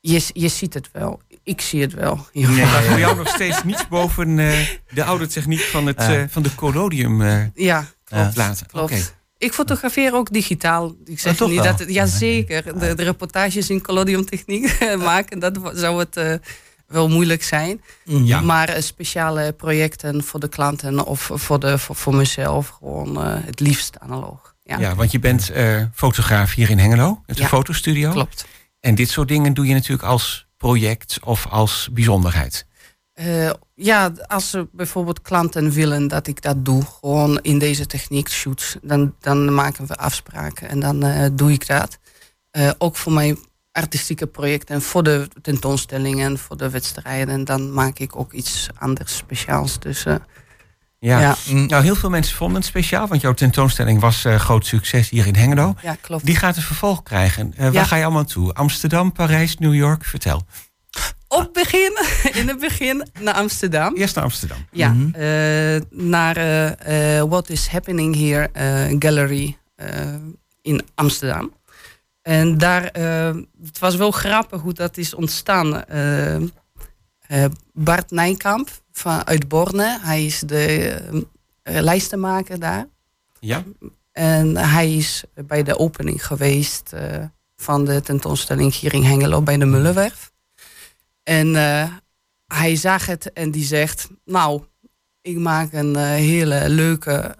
je, 0.00 0.22
je 0.32 0.48
ziet 0.48 0.74
het 0.74 0.88
wel. 0.92 1.20
Ik 1.42 1.60
zie 1.60 1.80
het 1.80 1.92
wel. 1.94 2.26
Ja. 2.32 2.48
Nee. 2.48 2.64
Maar 2.64 2.82
voor 2.82 2.98
jou 2.98 3.16
nog 3.16 3.28
steeds 3.28 3.64
niets 3.64 3.88
boven 3.88 4.38
eh, 4.38 4.58
de 4.90 5.04
oude 5.04 5.26
techniek 5.26 5.60
van, 5.60 5.86
het, 5.86 6.00
Ja. 6.00 6.14
eh, 6.16 6.24
van 6.28 6.42
de 6.42 6.54
collodium 6.54 7.22
eh 7.22 7.44
Ja, 7.54 7.86
laten. 8.34 8.66
klopt. 8.66 8.92
Oké. 8.92 9.02
Ik 9.38 9.52
fotografeer 9.52 10.14
ook 10.14 10.32
digitaal. 10.32 10.94
Ik 11.04 11.20
zeg 11.20 11.32
Oh, 11.32 11.38
toch 11.38 11.48
niet 11.48 11.56
wel? 11.58 11.66
dat 11.66 11.78
het, 11.78 11.88
ja, 11.92 12.06
zeker. 12.06 12.78
De, 12.78 12.94
de 12.94 13.02
reportages 13.02 13.70
in 13.70 13.82
collodium 13.82 14.24
techniek 14.26 14.78
maken, 14.98 15.38
dat 15.38 15.58
zou 15.74 15.98
het 15.98 16.16
eh, 16.16 16.34
wel 16.86 17.08
moeilijk 17.08 17.42
zijn. 17.42 17.80
Mhm. 18.04 18.24
Ja. 18.24 18.40
Maar 18.40 18.82
speciale 18.82 19.52
projecten 19.52 20.24
voor 20.24 20.40
de 20.40 20.48
klanten 20.48 21.04
of 21.06 21.30
voor, 21.34 21.60
de, 21.60 21.78
voor, 21.78 21.96
voor 21.96 22.14
mezelf 22.14 22.68
gewoon 22.68 23.22
eh, 23.24 23.34
het 23.44 23.60
liefst 23.60 23.98
analoog. 23.98 24.54
Ja, 24.62 24.78
Ja, 24.78 24.94
want 24.94 25.12
je 25.12 25.18
bent 25.18 25.50
eh, 25.50 25.82
fotograaf 25.94 26.54
hier 26.54 26.70
in 26.70 26.78
Hengelo, 26.78 27.22
Ja. 27.26 27.46
fotostudio. 27.46 28.10
klopt. 28.10 28.46
En 28.80 28.94
dit 28.94 29.08
soort 29.08 29.28
dingen 29.28 29.54
doe 29.54 29.66
je 29.66 29.74
natuurlijk 29.74 30.08
als 30.08 30.46
project 30.56 31.18
of 31.24 31.46
als 31.46 31.88
bijzonderheid. 31.92 32.66
Eh, 33.12 33.50
ja, 33.74 34.12
als 34.26 34.50
ze 34.50 34.68
bijvoorbeeld 34.72 35.22
klanten 35.22 35.70
willen 35.70 36.08
dat 36.08 36.26
ik 36.26 36.42
dat 36.42 36.64
doe, 36.64 36.84
gewoon 36.84 37.38
in 37.42 37.58
deze 37.58 37.86
techniek 37.86 38.28
shoots, 38.28 38.76
dan, 38.82 39.14
dan 39.20 39.54
maken 39.54 39.86
we 39.86 39.96
afspraken 39.96 40.68
en 40.68 40.80
dan 40.80 41.02
eh, 41.02 41.28
doe 41.32 41.52
ik 41.52 41.66
dat. 41.66 41.98
Eh, 42.50 42.70
ook 42.78 42.96
voor 42.96 43.12
mijn 43.12 43.38
artistieke 43.72 44.26
projecten, 44.26 44.82
voor 44.82 45.02
de 45.02 45.28
tentoonstellingen, 45.42 46.38
voor 46.38 46.56
de 46.56 46.70
wedstrijden, 46.70 47.44
dan 47.44 47.72
maak 47.72 47.98
ik 47.98 48.16
ook 48.16 48.32
iets 48.32 48.68
anders 48.78 49.16
speciaals. 49.16 49.78
Dus 49.78 50.04
Ja. 51.00 51.20
ja. 51.20 51.36
Mm, 51.50 51.66
Nou, 51.66 51.82
heel 51.84 51.94
veel 51.96 52.10
mensen 52.10 52.36
vonden 52.36 52.56
het 52.56 52.66
speciaal, 52.66 53.06
want 53.06 53.20
jouw 53.20 53.34
tentoonstelling 53.34 54.00
was 54.00 54.24
eh, 54.24 54.34
groot 54.34 54.66
succes 54.66 55.10
hier 55.10 55.26
in 55.26 55.34
Hengelo. 55.36 55.74
ja, 55.82 55.96
klopt. 56.00 56.24
Die 56.26 56.36
gaat 56.36 56.56
een 56.56 56.62
vervolg 56.62 57.02
krijgen. 57.02 57.52
Eh, 57.56 57.62
waar 57.64 57.72
Ja. 57.72 57.84
ga 57.84 57.96
je 57.96 58.04
allemaal 58.04 58.24
toe? 58.24 58.52
Amsterdam, 58.54 59.12
Parijs, 59.12 59.56
New 59.58 59.74
York? 59.74 60.04
Vertel. 60.04 60.42
Op 61.28 61.54
begin, 61.54 61.98
in 62.40 62.48
het 62.48 62.58
begin 62.60 63.08
naar 63.20 63.34
Amsterdam. 63.34 63.94
Eerst 63.96 64.14
naar 64.14 64.24
Amsterdam. 64.24 64.58
Ja, 64.72 64.88
Mhm. 64.92 65.14
eh, 65.14 65.80
naar 65.90 66.34
What 67.28 67.48
is 67.48 67.66
Happening 67.68 68.14
Here 68.16 68.50
Gallery 68.98 69.56
in 70.62 70.82
Amsterdam. 70.94 71.52
En 72.22 72.58
daar, 72.58 72.82
het 73.64 73.78
was 73.78 73.96
wel 73.96 74.10
grappig 74.10 74.60
hoe 74.60 74.72
dat 74.74 74.96
is 74.96 75.14
ontstaan. 75.14 75.82
Bart 77.72 78.10
Nijkamp 78.10 78.68
van, 78.98 79.26
uit 79.26 79.48
Borne, 79.48 79.98
hij 80.00 80.24
is 80.24 80.40
de 80.40 80.96
eh, 81.62 81.80
lijstenmaker 81.80 82.58
daar. 82.58 82.86
Ja? 83.40 83.64
En 84.12 84.56
hij 84.56 84.94
is 84.96 85.24
bij 85.46 85.62
de 85.62 85.78
opening 85.78 86.26
geweest 86.26 86.92
eh, 86.92 87.24
van 87.56 87.84
de 87.84 88.00
tentoonstelling 88.00 88.74
hier 88.74 88.94
in 88.94 89.02
Hengelo 89.02 89.42
bij 89.42 89.56
de 89.56 89.64
Mullenwerf. 89.64 90.32
En 91.22 91.56
eh, 91.56 91.92
hij 92.46 92.76
zag 92.76 93.06
het 93.06 93.32
en 93.32 93.50
die 93.50 93.64
zegt, 93.64 94.08
nou, 94.24 94.62
ik 95.20 95.36
maak 95.36 95.72
een 95.72 95.96
hele 95.96 96.68
leuke 96.68 97.34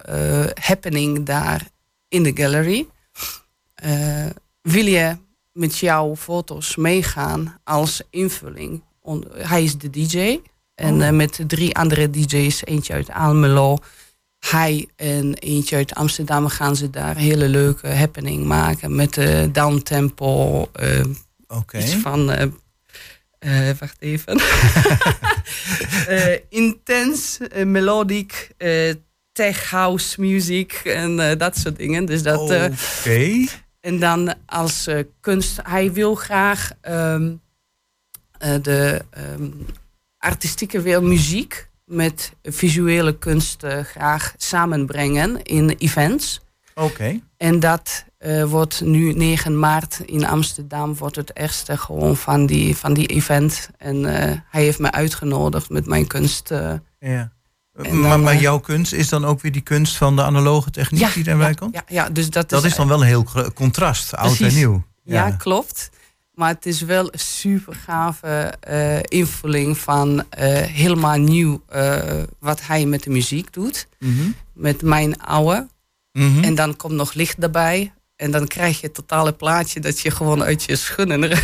happening 0.61 1.25
daar 1.25 1.67
in 2.07 2.23
de 2.23 2.31
gallery. 2.35 2.87
Wil 4.61 4.85
je 4.85 5.17
met 5.51 5.77
jouw 5.77 6.15
foto's 6.15 6.75
meegaan 6.75 7.59
als 7.63 8.01
invulling? 8.09 8.83
On- 9.01 9.25
hij 9.31 9.63
is 9.63 9.77
de 9.77 9.89
DJ. 9.89 10.39
En 10.79 11.01
eh, 11.01 11.11
met 11.11 11.39
drie 11.47 11.75
andere 11.75 12.09
DJ's, 12.09 12.61
eentje 12.65 12.93
uit 12.93 13.09
Almelo, 13.09 13.77
hij 14.39 14.87
en 14.95 15.33
eentje 15.33 15.75
uit 15.75 15.95
Amsterdam 15.95 16.47
gaan 16.47 16.75
ze 16.75 16.89
daar 16.89 17.09
een 17.15 17.21
hele 17.21 17.47
leuke 17.49 17.87
happening 17.87 18.45
maken 18.45 18.95
met 18.95 19.13
de 19.13 19.49
downtempo, 19.51 20.67
eh 20.73 21.03
Oké. 21.47 21.77
iets 21.77 21.93
van, 21.95 22.31
eh, 22.31 22.47
eh, 23.69 23.77
wacht 23.79 23.95
even, 23.99 24.39
Eh, 26.07 26.37
intens, 26.49 27.37
eh, 27.37 27.65
melodic, 27.65 28.51
eh, 28.57 28.93
tech 29.31 29.69
house 29.69 30.21
muziek 30.21 30.73
en 30.73 31.19
eh, 31.19 31.37
dat 31.37 31.57
soort 31.57 31.77
dingen. 31.77 32.05
Dus 32.05 32.23
dat, 32.23 32.51
eh, 32.51 32.63
Oké. 32.99 33.45
en 33.79 33.99
dan 33.99 34.33
als 34.45 34.87
eh, 34.87 35.03
kunst, 35.19 35.59
hij 35.63 35.93
wil 35.93 36.15
graag 36.15 36.71
ehm, 36.81 37.31
eh, 38.39 38.55
de 38.61 39.01
ehm, 39.09 39.49
artistieke 40.19 40.81
wereld, 40.81 41.03
muziek 41.03 41.69
met 41.85 42.33
visuele 42.43 43.17
kunst 43.17 43.63
eh, 43.63 43.79
graag 43.83 44.33
samenbrengen 44.37 45.43
in 45.43 45.69
events. 45.69 46.41
Oké. 46.75 47.19
En 47.37 47.59
dat 47.59 48.05
eh, 48.17 48.43
wordt 48.43 48.81
nu 48.81 49.13
9 49.13 49.59
maart 49.59 50.01
in 50.05 50.25
Amsterdam, 50.25 50.95
wordt 50.95 51.15
het 51.15 51.37
eerste 51.37 51.77
gewoon 51.77 52.17
van 52.17 52.45
die, 52.45 52.77
van 52.77 52.93
die 52.93 53.07
event. 53.07 53.69
En 53.77 54.05
eh, 54.05 54.37
hij 54.49 54.63
heeft 54.63 54.79
me 54.79 54.91
uitgenodigd 54.91 55.69
met 55.69 55.85
mijn 55.85 56.07
kunst. 56.07 56.49
Ja. 56.99 57.31
En 57.73 57.99
maar, 57.99 58.09
dan, 58.09 58.23
maar 58.23 58.39
jouw 58.39 58.59
kunst 58.59 58.93
is 58.93 59.09
dan 59.09 59.25
ook 59.25 59.41
weer 59.41 59.51
die 59.51 59.61
kunst 59.61 59.97
van 59.97 60.15
de 60.15 60.23
analoge 60.23 60.71
techniek 60.71 61.13
die 61.13 61.23
daarbij 61.23 61.47
ja, 61.47 61.53
komt? 61.53 61.73
ja, 61.73 61.83
ja, 61.87 62.09
dus 62.09 62.29
dat, 62.29 62.49
Dat 62.49 62.63
is 62.63 62.75
dan 62.75 62.87
wel 62.87 63.01
een 63.01 63.07
heel 63.07 63.25
contrast, 63.53 64.15
oud 64.15 64.39
en 64.39 64.53
nieuw. 64.53 64.83
Ja, 65.03 65.31
klopt. 65.31 65.89
Maar 66.39 66.49
het 66.49 66.65
is 66.65 66.81
wel 66.81 67.13
een 67.13 67.19
super 67.19 67.75
gave 67.75 68.53
eh, 68.59 68.99
invulling 69.03 69.77
van 69.77 70.23
eh, 70.29 70.47
helemaal 70.61 71.17
nieuw 71.17 71.63
eh, 71.67 71.97
wat 72.39 72.61
hij 72.61 72.85
met 72.85 73.03
de 73.03 73.09
muziek 73.09 73.53
doet. 73.53 73.87
Mhm. 73.99 74.29
Met 74.53 74.81
mijn 74.81 75.21
oude. 75.21 75.67
Mhm. 76.11 76.43
En 76.43 76.55
dan 76.55 76.75
komt 76.75 76.93
nog 76.93 77.13
licht 77.13 77.37
erbij. 77.43 77.93
En 78.15 78.31
dan 78.31 78.47
krijg 78.47 78.79
je 78.79 78.85
het 78.85 78.95
totale 78.95 79.33
plaatje 79.33 79.79
dat 79.79 79.99
je 79.99 80.11
gewoon 80.11 80.43
uit 80.43 80.63
je 80.63 80.75
schoenen, 80.75 81.19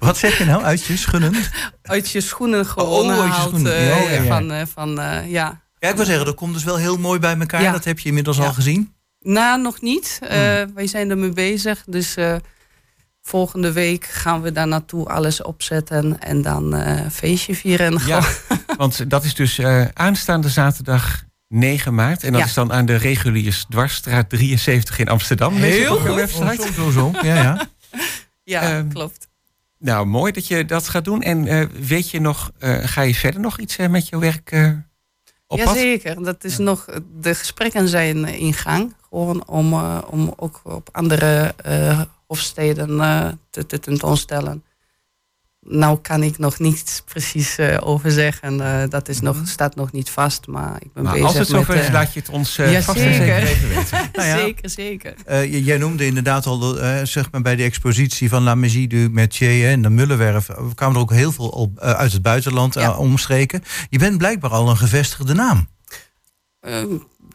Wat 0.00 0.16
zeg 0.16 0.38
je 0.38 0.44
nou? 0.44 0.62
Uit 0.62 0.84
je 0.84 0.96
schunnend? 0.96 1.50
uit 1.82 2.10
je 2.10 2.20
schoenen 2.20 2.66
gewoon 2.66 3.04
Oh, 3.04 3.20
uit 3.20 3.22
je 3.22 3.28
haalt. 3.28 3.48
schoenen. 3.48 3.84
Ja. 3.84 4.24
Van, 4.24 4.66
van 4.68 4.90
ja. 5.28 5.62
Ja, 5.78 5.88
ik 5.88 5.96
wil 5.96 6.04
zeggen, 6.04 6.24
dat 6.24 6.34
komt 6.34 6.54
dus 6.54 6.64
wel 6.64 6.76
heel 6.76 6.98
mooi 6.98 7.18
bij 7.18 7.38
elkaar. 7.38 7.62
Ja. 7.62 7.72
Dat 7.72 7.84
heb 7.84 7.98
je 7.98 8.08
inmiddels 8.08 8.40
al 8.40 8.52
gezien. 8.52 8.94
Nou, 9.20 9.60
nog 9.60 9.80
niet. 9.80 10.18
Hmm. 10.20 10.74
Wij 10.74 10.86
zijn 10.86 11.10
ermee 11.10 11.32
bezig. 11.32 11.84
Dus 11.86 12.16
volgende 13.28 13.72
week 13.72 14.04
gaan 14.04 14.40
we 14.42 14.52
daar 14.52 14.66
naartoe 14.68 15.06
alles 15.08 15.42
opzetten. 15.42 16.20
En 16.20 16.42
dan 16.42 16.74
eh, 16.74 17.10
feestje 17.10 17.54
vieren. 17.54 17.86
En 17.86 18.06
Ja. 18.06 18.22
Want 18.76 19.10
dat 19.10 19.24
is 19.24 19.34
dus 19.34 19.58
uh, 19.58 19.84
aanstaande 19.94 20.48
zaterdag 20.48 21.24
9 21.48 21.94
maart. 21.94 22.22
En 22.24 22.30
dat 22.32 22.40
Ja. 22.40 22.46
is 22.46 22.54
dan 22.54 22.72
aan 22.72 22.86
de 22.86 22.96
reguliers 22.96 23.64
Dwarsstraat 23.68 24.28
73 24.30 24.98
in 24.98 25.08
Amsterdam. 25.08 25.54
Heel 25.54 25.96
goed. 25.98 26.14
website. 26.14 26.62
Oh, 26.62 26.66
zo, 26.66 26.72
zo, 26.72 26.90
zo. 26.90 27.10
Ja, 27.22 27.34
ja. 27.42 27.66
Ja, 28.44 28.60
Ehm, 28.62 28.88
klopt. 28.88 29.28
Nou, 29.78 30.06
mooi 30.06 30.32
dat 30.32 30.46
je 30.46 30.64
dat 30.64 30.88
gaat 30.88 31.04
doen. 31.04 31.22
En 31.22 31.46
eh, 31.46 31.66
weet 31.80 32.10
je 32.10 32.20
nog, 32.20 32.50
eh, 32.58 32.76
ga 32.82 33.02
je 33.02 33.14
verder 33.14 33.40
nog 33.40 33.58
iets 33.58 33.76
eh, 33.76 33.88
met 33.88 34.08
je 34.08 34.18
werk 34.18 34.50
eh 34.50 34.70
op? 35.46 35.58
Jazeker, 35.58 36.22
dat 36.24 36.44
is 36.44 36.58
nog, 36.58 36.86
de 37.20 37.34
gesprekken 37.34 37.88
zijn 37.88 38.24
eh, 38.24 38.40
in 38.40 38.52
gang. 38.54 38.94
Gewoon 39.08 39.46
om, 39.48 39.72
eh, 39.72 39.98
om 40.06 40.32
ook 40.36 40.60
op 40.64 40.88
andere 40.92 41.54
eh, 42.34 42.40
hofsteden 42.40 43.00
eh, 43.00 43.28
te, 43.50 43.66
te 43.66 43.78
tentoonstellen. 43.80 44.64
Nou 45.66 45.98
kan 46.00 46.22
ik 46.22 46.38
nog 46.38 46.58
niets 46.58 47.02
precies 47.04 47.58
eh, 47.58 47.76
over 47.80 48.10
zeggen. 48.10 48.60
Eh, 48.60 48.88
dat 48.88 49.08
is 49.08 49.20
nog, 49.20 49.36
staat 49.44 49.74
nog 49.74 49.92
niet 49.92 50.10
vast, 50.10 50.46
maar 50.46 50.76
ik 50.80 50.92
ben 50.92 51.02
Maar 51.02 51.12
bezig 51.12 51.28
als 51.28 51.38
het 51.38 51.48
zover 51.48 51.74
is, 51.76 51.86
eh, 51.86 51.92
laat 51.92 52.12
je 52.12 52.20
het 52.20 52.28
ons 52.28 52.56
Ja, 52.56 52.82
vast 52.82 52.98
en 52.98 53.14
zeker 53.14 53.36
even 53.36 53.68
weten. 53.68 53.98
Nou 54.12 54.28
ja. 54.28 54.38
Zeker, 54.38 54.70
zeker. 54.70 55.14
Eh, 55.24 55.64
jij 55.66 55.78
noemde 55.78 56.06
inderdaad 56.06 56.46
al, 56.46 56.76
zeg 57.02 57.30
maar 57.30 57.42
bij 57.42 57.56
de 57.56 57.62
expositie 57.62 58.28
van 58.28 58.42
La 58.42 58.54
Magie 58.54 58.88
du 58.88 59.08
Métier 59.10 59.64
hè, 59.66 59.70
en 59.72 59.82
de 59.82 59.90
Mullenwerf, 59.90 60.48
kwamen 60.74 60.94
er 60.96 61.02
ook 61.02 61.12
heel 61.12 61.32
veel 61.32 61.48
op, 61.48 61.78
uit 61.78 62.12
het 62.12 62.22
buitenland 62.22 62.74
Ja. 62.74 62.96
omstreken. 62.96 63.62
Je 63.90 63.98
bent 63.98 64.18
blijkbaar 64.18 64.50
al 64.50 64.68
een 64.68 64.76
gevestigde 64.76 65.34
naam. 65.34 65.68
Eh, 66.60 66.82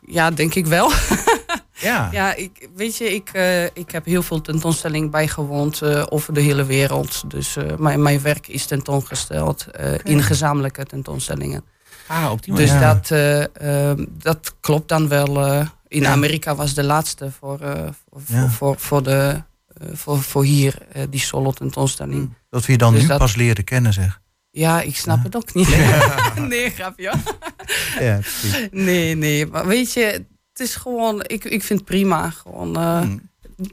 ja, 0.06 0.32
denk 0.32 0.56
ik 0.56 0.66
wel. 0.66 0.92
Ja. 1.82 2.10
Ja, 2.12 2.36
ik, 2.36 2.70
weet 2.76 2.98
je, 2.98 3.14
ik, 3.14 3.30
eh, 3.34 3.64
ik 3.64 3.92
heb 3.92 4.06
heel 4.06 4.24
veel 4.24 4.42
tentoonstellingen 4.42 5.10
bijgewoond 5.10 5.82
eh, 5.82 6.06
over 6.10 6.34
de 6.34 6.42
hele 6.42 6.66
wereld. 6.66 7.24
Dus 7.32 7.56
eh, 7.56 7.76
mijn, 7.78 8.02
mijn 8.02 8.22
werk 8.22 8.48
is 8.48 8.66
tentoongesteld 8.66 9.66
eh, 9.72 9.94
in 10.04 10.24
gezamenlijke 10.24 10.86
tentoonstellingen. 10.86 11.64
Ah, 12.08 12.32
op 12.32 12.44
die 12.44 12.54
manier. 12.54 12.68
Dus 12.68 12.76
Ja. 12.80 12.94
dat, 12.94 13.12
eh, 13.12 13.90
eh, 13.92 13.98
dat 14.12 14.56
klopt 14.60 14.88
dan 14.90 15.08
wel. 15.08 15.44
in 15.88 16.02
Ja. 16.02 16.12
Amerika 16.12 16.56
was 16.56 16.74
de 16.74 16.84
laatste 16.84 17.32
voor, 17.40 17.58
voor, 17.60 18.22
Ja. 18.26 18.42
voor, 18.42 18.50
voor, 18.50 18.76
voor 18.80 19.04
de, 19.04 19.42
voor, 19.94 20.22
voor 20.22 20.44
hier, 20.44 20.76
die 21.10 21.20
solo 21.20 21.52
tentoonstelling. 21.52 22.34
Dat 22.50 22.66
we 22.66 22.72
je 22.72 22.78
dan 22.78 22.94
Dus 22.94 23.02
nu 23.02 23.08
dat- 23.08 23.18
pas 23.18 23.36
leren 23.36 23.64
kennen, 23.64 23.94
zeg. 23.94 24.20
Ja, 24.52 24.82
ik 24.82 24.96
snap 24.96 25.24
het 25.24 25.36
ook 25.36 25.54
niet. 25.54 25.70
nee, 26.48 26.70
grapje. 26.70 27.12
Ja, 28.00 28.18
precies. 28.20 28.68
Nee, 28.72 29.16
nee. 29.16 29.46
Maar 29.48 29.68
weet 29.68 29.94
je, 29.94 30.26
het 30.60 30.68
is 30.68 30.76
gewoon, 30.76 31.24
ik, 31.28 31.44
ik 31.44 31.64
vind 31.64 31.80
het 31.80 31.88
prima. 31.88 32.30
Gewoon, 32.30 32.78
Hm. 32.78 33.18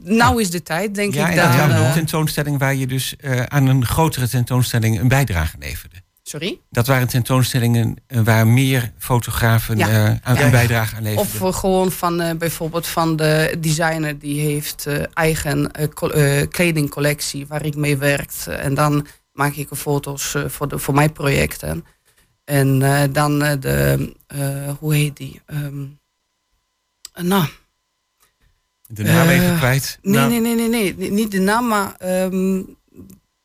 nou 0.03 0.41
is 0.41 0.49
de 0.51 0.63
tijd, 0.63 0.95
denk 0.95 1.13
ja, 1.13 1.23
ik. 1.29 1.35
en 1.37 1.49
dat 1.49 1.57
dan, 1.57 1.69
was 1.77 1.87
een 1.87 1.93
tentoonstelling 1.93 2.57
waar 2.59 2.75
je 2.75 2.87
dus 2.87 3.15
eh, 3.15 3.41
aan 3.43 3.67
een 3.67 3.85
grotere 3.85 4.27
tentoonstelling 4.27 4.99
een 4.99 5.07
bijdrage 5.07 5.55
leverde. 5.59 5.95
sorry? 6.23 6.59
Dat 6.69 6.87
waren 6.87 7.07
tentoonstellingen 7.07 7.95
eh, 8.07 8.19
waar 8.21 8.47
meer 8.47 8.91
fotografen 8.97 9.77
Ja. 9.77 10.19
aan 10.23 10.35
Ja. 10.35 10.41
een 10.41 10.51
bijdrage 10.51 10.95
aan 10.95 11.03
leverden. 11.03 11.41
Of 11.47 11.57
gewoon 11.59 11.91
van 11.91 12.37
bijvoorbeeld 12.37 12.87
van 12.87 13.15
de 13.15 13.55
designer 13.59 14.19
die 14.19 14.39
heeft 14.41 14.87
eigen 15.13 15.71
co- 15.93 16.45
kledingcollectie 16.49 17.47
waar 17.47 17.65
ik 17.65 17.75
mee 17.75 17.97
werkt. 17.97 18.47
En 18.47 18.73
dan 18.73 19.07
maak 19.31 19.53
ik 19.53 19.67
foto's 19.75 20.35
voor, 20.47 20.67
de, 20.67 20.79
voor 20.79 20.93
mijn 20.93 21.11
projecten. 21.13 21.85
En 22.45 22.79
dan 23.11 23.39
de, 23.39 24.13
hoe 24.79 24.95
heet 24.95 25.17
die? 25.17 25.41
Ehm, 25.45 25.65
eh, 25.65 25.83
nou, 27.21 27.47
de 28.87 29.03
naam 29.03 29.27
eh, 29.27 29.35
even 29.43 29.57
kwijt. 29.57 29.99
nee, 30.01 30.13
Nou. 30.13 30.29
nee, 30.29 30.39
nee, 30.39 30.55
nee, 30.55 30.69
nee, 30.69 30.95
nee, 30.97 31.11
niet 31.11 31.31
de 31.31 31.39
naam, 31.39 31.67
maar 31.67 31.95
ehm, 31.95 32.61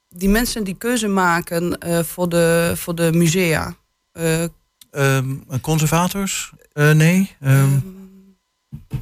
die 0.08 0.28
mensen 0.28 0.64
die 0.64 0.74
keuze 0.76 1.08
maken 1.08 1.78
eh, 1.78 2.02
voor, 2.02 2.28
de, 2.28 2.72
voor 2.76 2.94
de 2.94 3.12
musea. 3.12 3.76
Eh, 4.12 4.44
Ehm, 4.90 5.34
conservators? 5.60 6.52
Eh, 6.72 6.90
nee. 6.90 7.36
Ehm, 7.40 7.78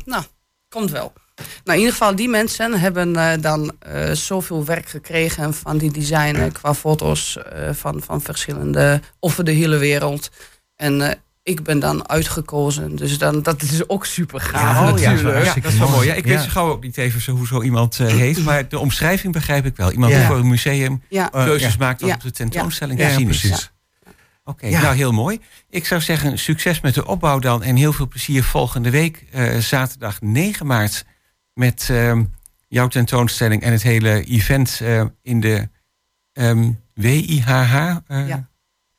nou, 0.04 0.24
komt 0.68 0.90
wel. 0.90 1.12
Nou, 1.36 1.78
in 1.78 1.84
ieder 1.84 1.92
geval, 1.92 2.14
die 2.16 2.28
mensen 2.28 2.80
hebben 2.80 3.16
eh, 3.16 3.32
dan 3.40 3.72
eh, 3.78 4.10
zoveel 4.12 4.64
werk 4.64 4.88
gekregen 4.88 5.54
van 5.54 5.78
die 5.78 5.90
designer 5.92 6.52
qua 6.52 6.74
foto's 6.74 7.36
eh, 7.36 7.72
van, 7.72 8.02
van 8.02 8.20
verschillende, 8.20 9.00
over 9.20 9.44
de 9.44 9.50
hele 9.50 9.76
wereld. 9.78 10.30
En 10.76 11.00
eh, 11.10 11.16
ik 11.50 11.62
ben 11.62 11.78
dan 11.78 12.08
uitgekozen, 12.08 12.96
dus 12.96 13.18
dan, 13.18 13.42
dat 13.42 13.62
is 13.62 13.88
ook 13.88 14.06
super 14.06 14.40
gaaf 14.40 14.60
Ja, 14.86 14.92
oh 14.92 14.98
ja, 14.98 15.10
natuurlijk. 15.10 15.44
Ja, 15.44 15.54
dat 15.54 15.72
is 15.72 15.78
wel 15.78 15.88
mooi. 15.88 16.06
Ja, 16.08 16.14
ik 16.14 16.24
Ja. 16.26 16.30
weet 16.34 16.42
zo 16.44 16.48
gauw 16.50 16.68
ook 16.70 16.82
niet 16.82 16.96
even 16.96 17.20
zo, 17.20 17.32
hoe 17.32 17.46
zo 17.46 17.62
iemand 17.62 18.00
eh, 18.00 18.06
heet. 18.24 18.44
Maar 18.44 18.68
de 18.68 18.78
omschrijving 18.78 19.32
begrijp 19.32 19.66
ik 19.66 19.76
wel. 19.76 19.92
Iemand 19.92 20.12
Ja. 20.12 20.18
die 20.18 20.26
voor 20.26 20.36
een 20.36 20.48
museum 20.48 21.02
Ja, 21.08 21.30
Eh, 21.32 21.44
keuzes 21.44 21.72
ja. 21.72 21.78
maakt 21.78 22.02
op 22.02 22.20
de 22.20 22.30
tentoonstelling 22.30 22.98
Ja, 23.00 23.08
te 23.08 23.14
zien 23.14 23.26
precies. 23.26 23.70
Oké, 24.44 24.66
Ja. 24.66 24.80
nou 24.82 24.94
heel 24.96 25.12
mooi. 25.12 25.40
Ik 25.70 25.86
zou 25.86 26.00
zeggen, 26.00 26.38
succes 26.38 26.80
met 26.80 26.94
de 26.94 27.06
opbouw 27.06 27.38
dan. 27.38 27.62
En 27.62 27.76
heel 27.76 27.92
veel 27.92 28.08
plezier 28.08 28.44
volgende 28.44 28.90
week, 28.90 29.24
eh, 29.30 29.56
zaterdag 29.58 30.20
9 30.20 30.66
maart. 30.66 31.04
Met 31.54 31.88
ehm, 31.90 32.24
jouw 32.68 32.88
tentoonstelling 32.88 33.62
en 33.62 33.72
het 33.72 33.82
hele 33.82 34.24
event 34.24 34.80
eh, 34.82 35.02
in 35.22 35.40
de 35.40 35.68
ehm, 36.32 36.70
WIHH 36.94 37.96
eh, 38.06 38.28
Ja. 38.28 38.48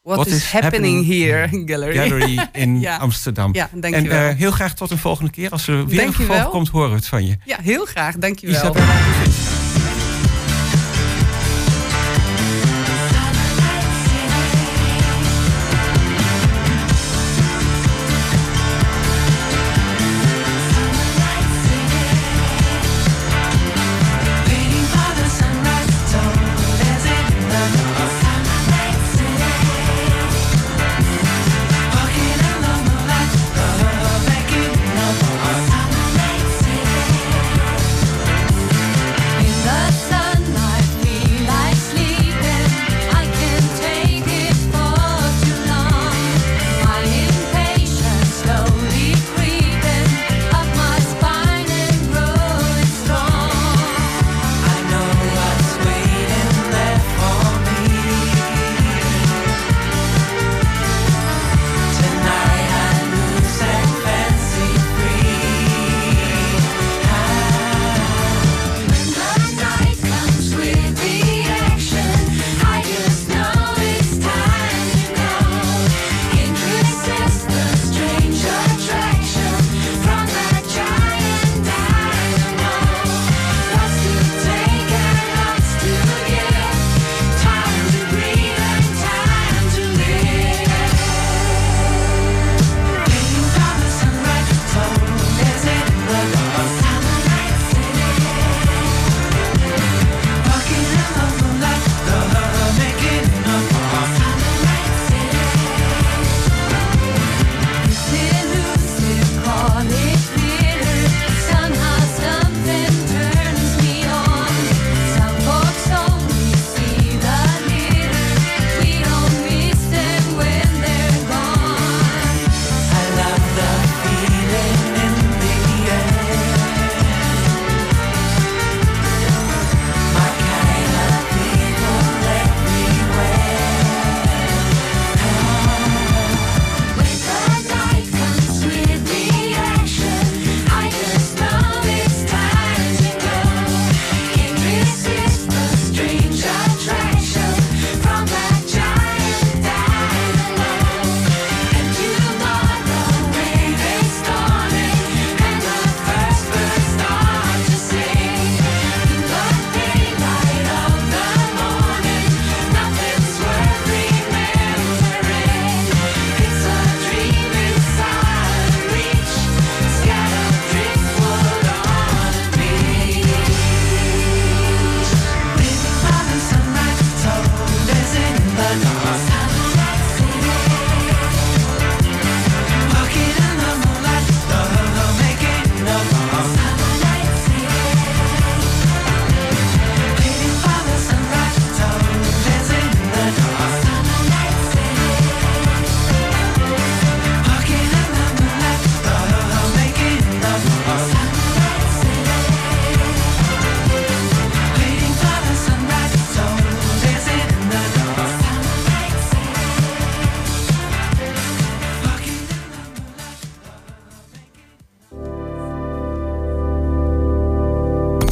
What, 0.01 0.15
What 0.17 0.27
is, 0.27 0.33
is 0.33 0.51
happening, 0.51 1.05
here 1.05 1.47
gallery? 1.65 1.93
Gallery 1.95 2.39
in 2.63 2.79
Ja. 2.79 2.97
Amsterdam. 2.97 3.53
Ja, 3.53 3.69
en 3.81 4.09
eh, 4.11 4.35
heel 4.35 4.51
graag 4.51 4.73
tot 4.73 4.91
een 4.91 4.97
volgende 4.97 5.31
keer. 5.31 5.49
Als 5.49 5.67
er 5.67 5.73
weer 5.87 5.97
een 5.99 6.03
Dankjewel. 6.05 6.25
vervolg 6.27 6.51
komt, 6.51 6.67
horen 6.69 6.89
we 6.89 6.95
het 6.95 7.07
van 7.07 7.25
je. 7.25 7.37
ja, 7.45 7.57
heel 7.61 7.85
graag, 7.85 8.15
dankjewel. 8.15 8.55
Isabella. 8.55 8.93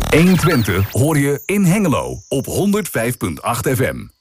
120 0.10 0.92
hoor 0.92 1.18
je 1.18 1.42
in 1.46 1.64
Hengelo 1.64 2.22
op 2.28 2.46
105.8 2.46 3.72
FM. 3.76 4.19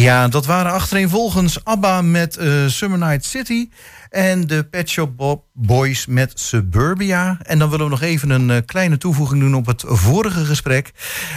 Ja, 0.00 0.28
dat 0.28 0.46
waren 0.46 0.72
achtereenvolgens 0.72 1.64
ABBA 1.64 2.02
met 2.02 2.36
eh, 2.36 2.66
Summer 2.66 2.98
Night 2.98 3.24
City. 3.24 3.68
En 4.10 4.46
de 4.46 4.64
Pet 4.64 4.88
Shop 4.88 5.16
Bo- 5.16 5.44
Boys 5.52 6.06
met 6.06 6.32
Suburbia. 6.40 7.38
En 7.42 7.58
dan 7.58 7.70
willen 7.70 7.84
we 7.84 7.90
nog 7.90 8.02
even 8.02 8.30
een 8.30 8.50
eh, 8.50 8.56
kleine 8.66 8.98
toevoeging 8.98 9.40
doen 9.40 9.54
op 9.54 9.66
het 9.66 9.82
vorige 9.86 10.44
gesprek. 10.44 10.92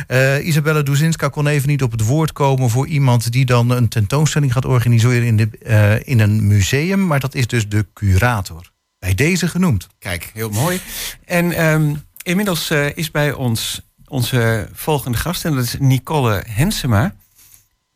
Eh 0.08 0.48
Isabella 0.48 0.82
Duzinska 0.82 1.28
kon 1.30 1.48
even 1.48 1.70
niet 1.70 1.84
op 1.84 1.92
het 1.92 2.06
woord 2.06 2.32
komen 2.32 2.70
voor 2.70 2.88
iemand 2.88 3.32
die 3.32 3.46
dan 3.46 3.70
een 3.70 3.88
tentoonstelling 3.88 4.54
gaat 4.54 4.66
organiseren 4.66 5.28
in, 5.28 5.38
de, 5.38 6.02
in 6.04 6.20
een 6.20 6.48
museum. 6.48 7.08
Maar 7.08 7.20
dat 7.20 7.36
is 7.36 7.48
dus 7.48 7.70
de 7.70 7.86
curator. 7.94 8.72
Bij 9.00 9.16
deze 9.16 9.48
genoemd. 9.48 9.88
Kijk, 10.00 10.32
heel 10.34 10.50
mooi. 10.50 10.82
En 11.26 11.52
ehm, 11.52 11.94
inmiddels 12.24 12.72
is 12.96 13.12
bij 13.12 13.32
ons 13.34 13.82
onze 14.08 14.68
volgende 14.74 15.18
gast. 15.18 15.46
En 15.46 15.56
dat 15.56 15.64
is 15.64 15.76
Nicole 15.80 16.44
Hensema. 16.48 17.14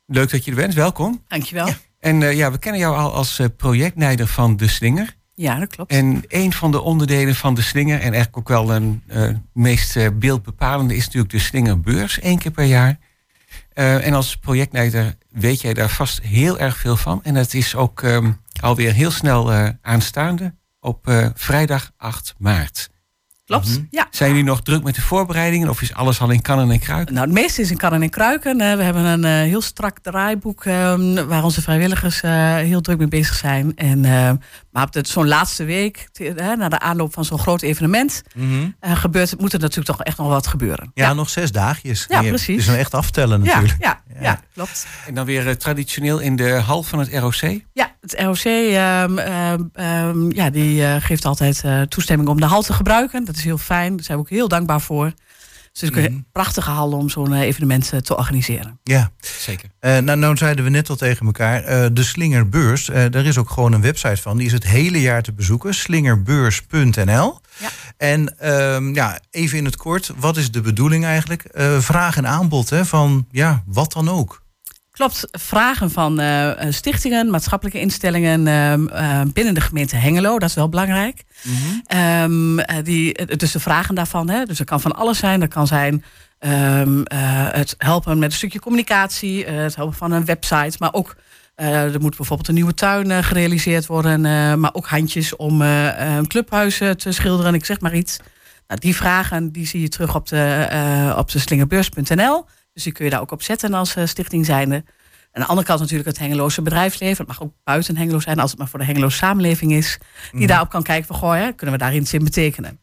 Leuk 0.08 0.30
dat 0.30 0.46
je 0.46 0.52
er 0.52 0.58
bent. 0.58 0.74
Welkom. 0.74 1.24
Dankjewel. 1.28 1.68
Ja, 1.68 1.78
En 2.00 2.24
eh, 2.24 2.38
ja, 2.38 2.52
we 2.52 2.58
kennen 2.58 2.82
jou 2.82 2.96
al 2.96 3.14
als 3.14 3.40
eh, 3.40 3.48
projectleider 3.58 4.28
van 4.28 4.58
De 4.58 4.68
Slinger. 4.68 5.16
dat 5.60 5.70
klopt. 5.70 5.92
En 5.92 6.24
een 6.28 6.54
van 6.54 6.72
de 6.72 6.82
onderdelen 6.82 7.36
van 7.36 7.54
De 7.54 7.62
Slinger... 7.62 8.00
en 8.00 8.14
eigenlijk 8.14 8.38
ook 8.38 8.48
wel 8.48 8.76
een 8.76 9.04
eh, 9.08 9.30
meest 9.54 10.20
beeldbepalende... 10.20 10.96
is 10.96 11.06
natuurlijk 11.06 11.32
de 11.32 11.40
Slingerbeurs, 11.40 12.20
één 12.20 12.38
keer 12.38 12.52
per 12.52 12.66
jaar. 12.66 12.98
En 13.74 14.14
als 14.14 14.38
projectleider 14.38 15.16
weet 15.30 15.62
jij 15.62 15.74
daar 15.74 15.90
vast 15.90 16.22
heel 16.22 16.60
erg 16.60 16.78
veel 16.78 16.98
van. 16.98 17.24
En 17.24 17.36
het 17.36 17.54
is 17.54 17.76
ook 17.76 18.02
um, 18.02 18.42
alweer 18.62 18.94
heel 18.94 19.12
snel 19.12 19.52
aanstaande 19.82 20.56
op 20.80 21.32
vrijdag 21.34 21.92
8 21.98 22.36
maart. 22.38 22.90
Klopt. 23.48 23.82
Ja. 23.90 24.08
Zijn 24.12 24.30
jullie 24.30 24.44
nog 24.46 24.62
druk 24.62 24.84
met 24.84 24.96
de 24.96 25.02
voorbereidingen 25.02 25.70
of 25.70 25.82
is 25.82 25.94
alles 25.94 26.22
al 26.22 26.30
in 26.30 26.42
kannen 26.42 26.72
en 26.72 26.80
kruiken? 26.80 27.14
Nou, 27.14 27.26
het 27.26 27.36
meeste 27.36 27.62
is 27.62 27.72
in 27.72 27.78
kannen 27.78 28.02
en 28.02 28.10
kruiken. 28.10 28.62
Eh, 28.62 28.76
we 28.76 28.84
hebben 28.84 29.04
een 29.06 29.24
eh, 29.26 29.32
heel 29.32 29.62
strak 29.62 30.00
draaiboek 30.00 30.66
ehm, 30.66 31.26
waar 31.28 31.44
onze 31.44 31.62
vrijwilligers 31.62 32.22
eh, 32.22 32.32
heel 32.56 32.82
druk 32.82 32.98
mee 32.98 33.08
bezig 33.08 33.36
zijn. 33.36 33.76
En, 33.76 34.02
maar 34.72 34.84
op 34.84 34.98
zo'n 35.08 35.28
laatste 35.28 35.64
week, 35.64 36.10
na 36.58 36.70
de 36.70 36.80
aanloop 36.80 37.14
van 37.14 37.26
zo'n 37.26 37.40
groot 37.40 37.62
evenement, 37.62 38.24
Mhm. 38.36 38.70
gebeurt, 38.82 39.40
moet 39.40 39.54
er 39.54 39.60
natuurlijk 39.60 39.88
toch 39.88 40.04
echt 40.04 40.18
nog 40.18 40.28
wat 40.28 40.48
gebeuren. 40.48 40.92
Ja, 40.94 41.14
nog 41.14 41.30
zes 41.30 41.52
dagjes. 41.52 42.06
Ja, 42.10 42.22
precies. 42.22 42.48
Het 42.48 42.58
is 42.58 42.68
een 42.68 42.76
echt 42.80 42.94
aftellen 42.94 43.40
natuurlijk. 43.44 43.76
ja, 43.80 44.02
Ja. 44.07 44.07
Ja, 44.22 44.42
klopt. 44.54 44.88
En 45.06 45.14
dan 45.14 45.26
weer 45.26 45.48
eh, 45.48 45.54
traditioneel 45.54 46.20
in 46.20 46.36
de 46.36 46.50
hal 46.50 46.84
van 46.84 47.00
het 47.00 47.14
ROC? 47.14 47.62
Ja, 47.74 47.96
het 48.02 48.16
ROC 48.20 48.44
ehm, 48.44 49.18
ehm, 49.18 49.64
ehm, 49.74 50.32
ja, 50.32 50.50
die 50.50 50.84
eh, 50.86 50.96
geeft 51.00 51.26
altijd 51.26 51.64
eh, 51.64 51.82
toestemming 51.82 52.30
om 52.30 52.40
de 52.40 52.46
hal 52.46 52.62
te 52.62 52.74
gebruiken. 52.74 53.26
Dat 53.26 53.36
is 53.36 53.44
heel 53.44 53.58
fijn. 53.58 53.96
Daar 53.96 54.06
zijn 54.06 54.18
we 54.18 54.24
ook 54.24 54.30
heel 54.30 54.48
dankbaar 54.48 54.82
voor. 54.82 55.14
Dus 55.80 55.90
het 55.90 55.98
is 55.98 56.06
een 56.06 56.26
prachtige 56.32 56.70
hal 56.70 56.92
om 56.92 57.10
zo'n 57.10 57.34
eh, 57.34 57.40
evenement 57.42 57.92
eh, 57.94 58.00
te 58.00 58.18
organiseren. 58.18 58.80
Ja. 58.84 59.12
Zeker. 59.20 59.70
Eh, 59.80 59.98
nou, 59.98 60.18
nou 60.18 60.38
zeiden 60.38 60.64
we 60.64 60.70
net 60.70 60.90
al 60.90 60.96
tegen 60.96 61.26
elkaar, 61.26 61.64
eh, 61.64 61.86
de 61.92 62.04
Slingerbeurs, 62.04 62.90
eh, 62.90 63.06
daar 63.10 63.26
is 63.26 63.38
ook 63.38 63.50
gewoon 63.50 63.74
een 63.74 63.82
website 63.82 64.22
van. 64.22 64.38
Die 64.38 64.46
is 64.46 64.54
het 64.54 64.68
hele 64.68 65.02
jaar 65.02 65.22
te 65.24 65.34
bezoeken, 65.34 65.74
slingerbeurs.nl. 65.74 67.40
Ja. 67.60 67.70
En 67.98 68.40
ehm, 68.40 68.94
ja, 68.94 69.20
even 69.32 69.58
in 69.58 69.66
het 69.66 69.76
kort, 69.76 70.12
wat 70.18 70.38
is 70.38 70.52
de 70.52 70.62
bedoeling 70.62 71.06
eigenlijk? 71.06 71.44
Eh, 71.44 71.80
vraag 71.80 72.18
en 72.18 72.28
aanbod 72.28 72.70
hè, 72.70 72.86
van 72.86 73.28
ja, 73.32 73.64
wat 73.66 73.92
dan 73.94 74.10
ook. 74.10 74.46
Klopt, 74.98 75.28
vragen 75.32 75.92
van 75.92 76.20
eh, 76.20 76.62
eh, 76.62 76.74
stichtingen, 76.74 77.30
maatschappelijke 77.30 77.80
instellingen 77.80 78.48
ehm, 78.48 78.88
eh, 78.88 79.22
binnen 79.34 79.54
de 79.54 79.62
gemeente 79.62 79.96
Hengelo, 79.96 80.40
dat 80.40 80.50
is 80.50 80.56
wel 80.56 80.70
belangrijk. 80.70 81.24
Ehm, 81.86 82.60
eh, 82.60 82.84
die, 82.84 83.26
dus 83.36 83.52
de 83.52 83.60
vragen 83.60 83.96
daarvan, 83.96 84.30
hè, 84.30 84.46
dus 84.46 84.58
dat 84.58 84.68
kan 84.68 84.82
van 84.82 84.92
alles 84.92 85.18
zijn. 85.18 85.40
Dat 85.40 85.50
kan 85.50 85.68
zijn 85.68 86.04
ehm, 86.40 87.02
eh, 87.04 87.18
het 87.52 87.76
helpen 87.78 88.20
met 88.20 88.32
een 88.32 88.38
stukje 88.38 88.60
communicatie, 88.60 89.46
het 89.46 89.76
helpen 89.76 89.96
van 89.96 90.12
een 90.12 90.26
website, 90.26 90.76
maar 90.80 90.94
ook 90.94 91.16
er 91.56 92.02
moet 92.02 92.18
bijvoorbeeld 92.18 92.48
een 92.48 92.54
nieuwe 92.54 92.74
tuin 92.74 93.24
gerealiseerd 93.24 93.86
worden, 93.86 94.22
maar 94.60 94.74
ook 94.74 94.88
handjes 94.88 95.36
om 95.36 95.62
een 95.62 96.28
clubhuis 96.28 96.78
te 96.78 97.12
schilderen, 97.12 97.54
ik 97.54 97.66
zeg 97.66 97.80
maar 97.80 97.96
iets. 97.96 98.18
Nou, 98.68 98.80
die 98.80 98.96
vragen 98.96 99.52
die 99.52 99.66
zie 99.66 99.82
je 99.82 99.90
terug 99.90 100.16
op 100.16 100.28
de, 100.28 101.14
op 101.18 101.32
de 101.32 101.40
slingerbeurs.nl. 101.40 102.46
Dus 102.78 102.86
die 102.86 102.96
kun 102.96 103.06
je 103.06 103.12
daar 103.12 103.22
ook 103.22 103.32
op 103.32 103.42
zetten 103.42 103.74
als 103.74 103.96
eh, 103.96 104.06
stichting 104.06 104.46
zijnde. 104.46 104.76
Aan 105.32 105.42
de 105.42 105.46
andere 105.48 105.68
kant 105.68 105.80
natuurlijk 105.80 106.10
het 106.10 106.20
Hengeloze 106.20 106.62
bedrijfsleven. 106.62 107.18
Het 107.18 107.28
mag 107.28 107.42
ook 107.42 107.54
buiten 107.64 107.98
Hengelo 107.98 108.20
zijn, 108.20 108.40
als 108.40 108.50
het 108.50 108.60
maar 108.60 108.68
voor 108.68 108.80
de 108.80 108.86
Hengeloze 108.86 109.18
samenleving 109.18 109.72
is. 109.74 109.98
Die 110.32 110.48
daarop 110.48 110.70
kan 110.70 110.84
kijken 110.84 111.08
van, 111.08 111.16
goh, 111.16 111.34
hè, 111.34 111.52
kunnen 111.54 111.76
we 111.78 111.84
daar 111.84 111.96
iets 111.96 112.14
in 112.14 112.24
betekenen? 112.24 112.80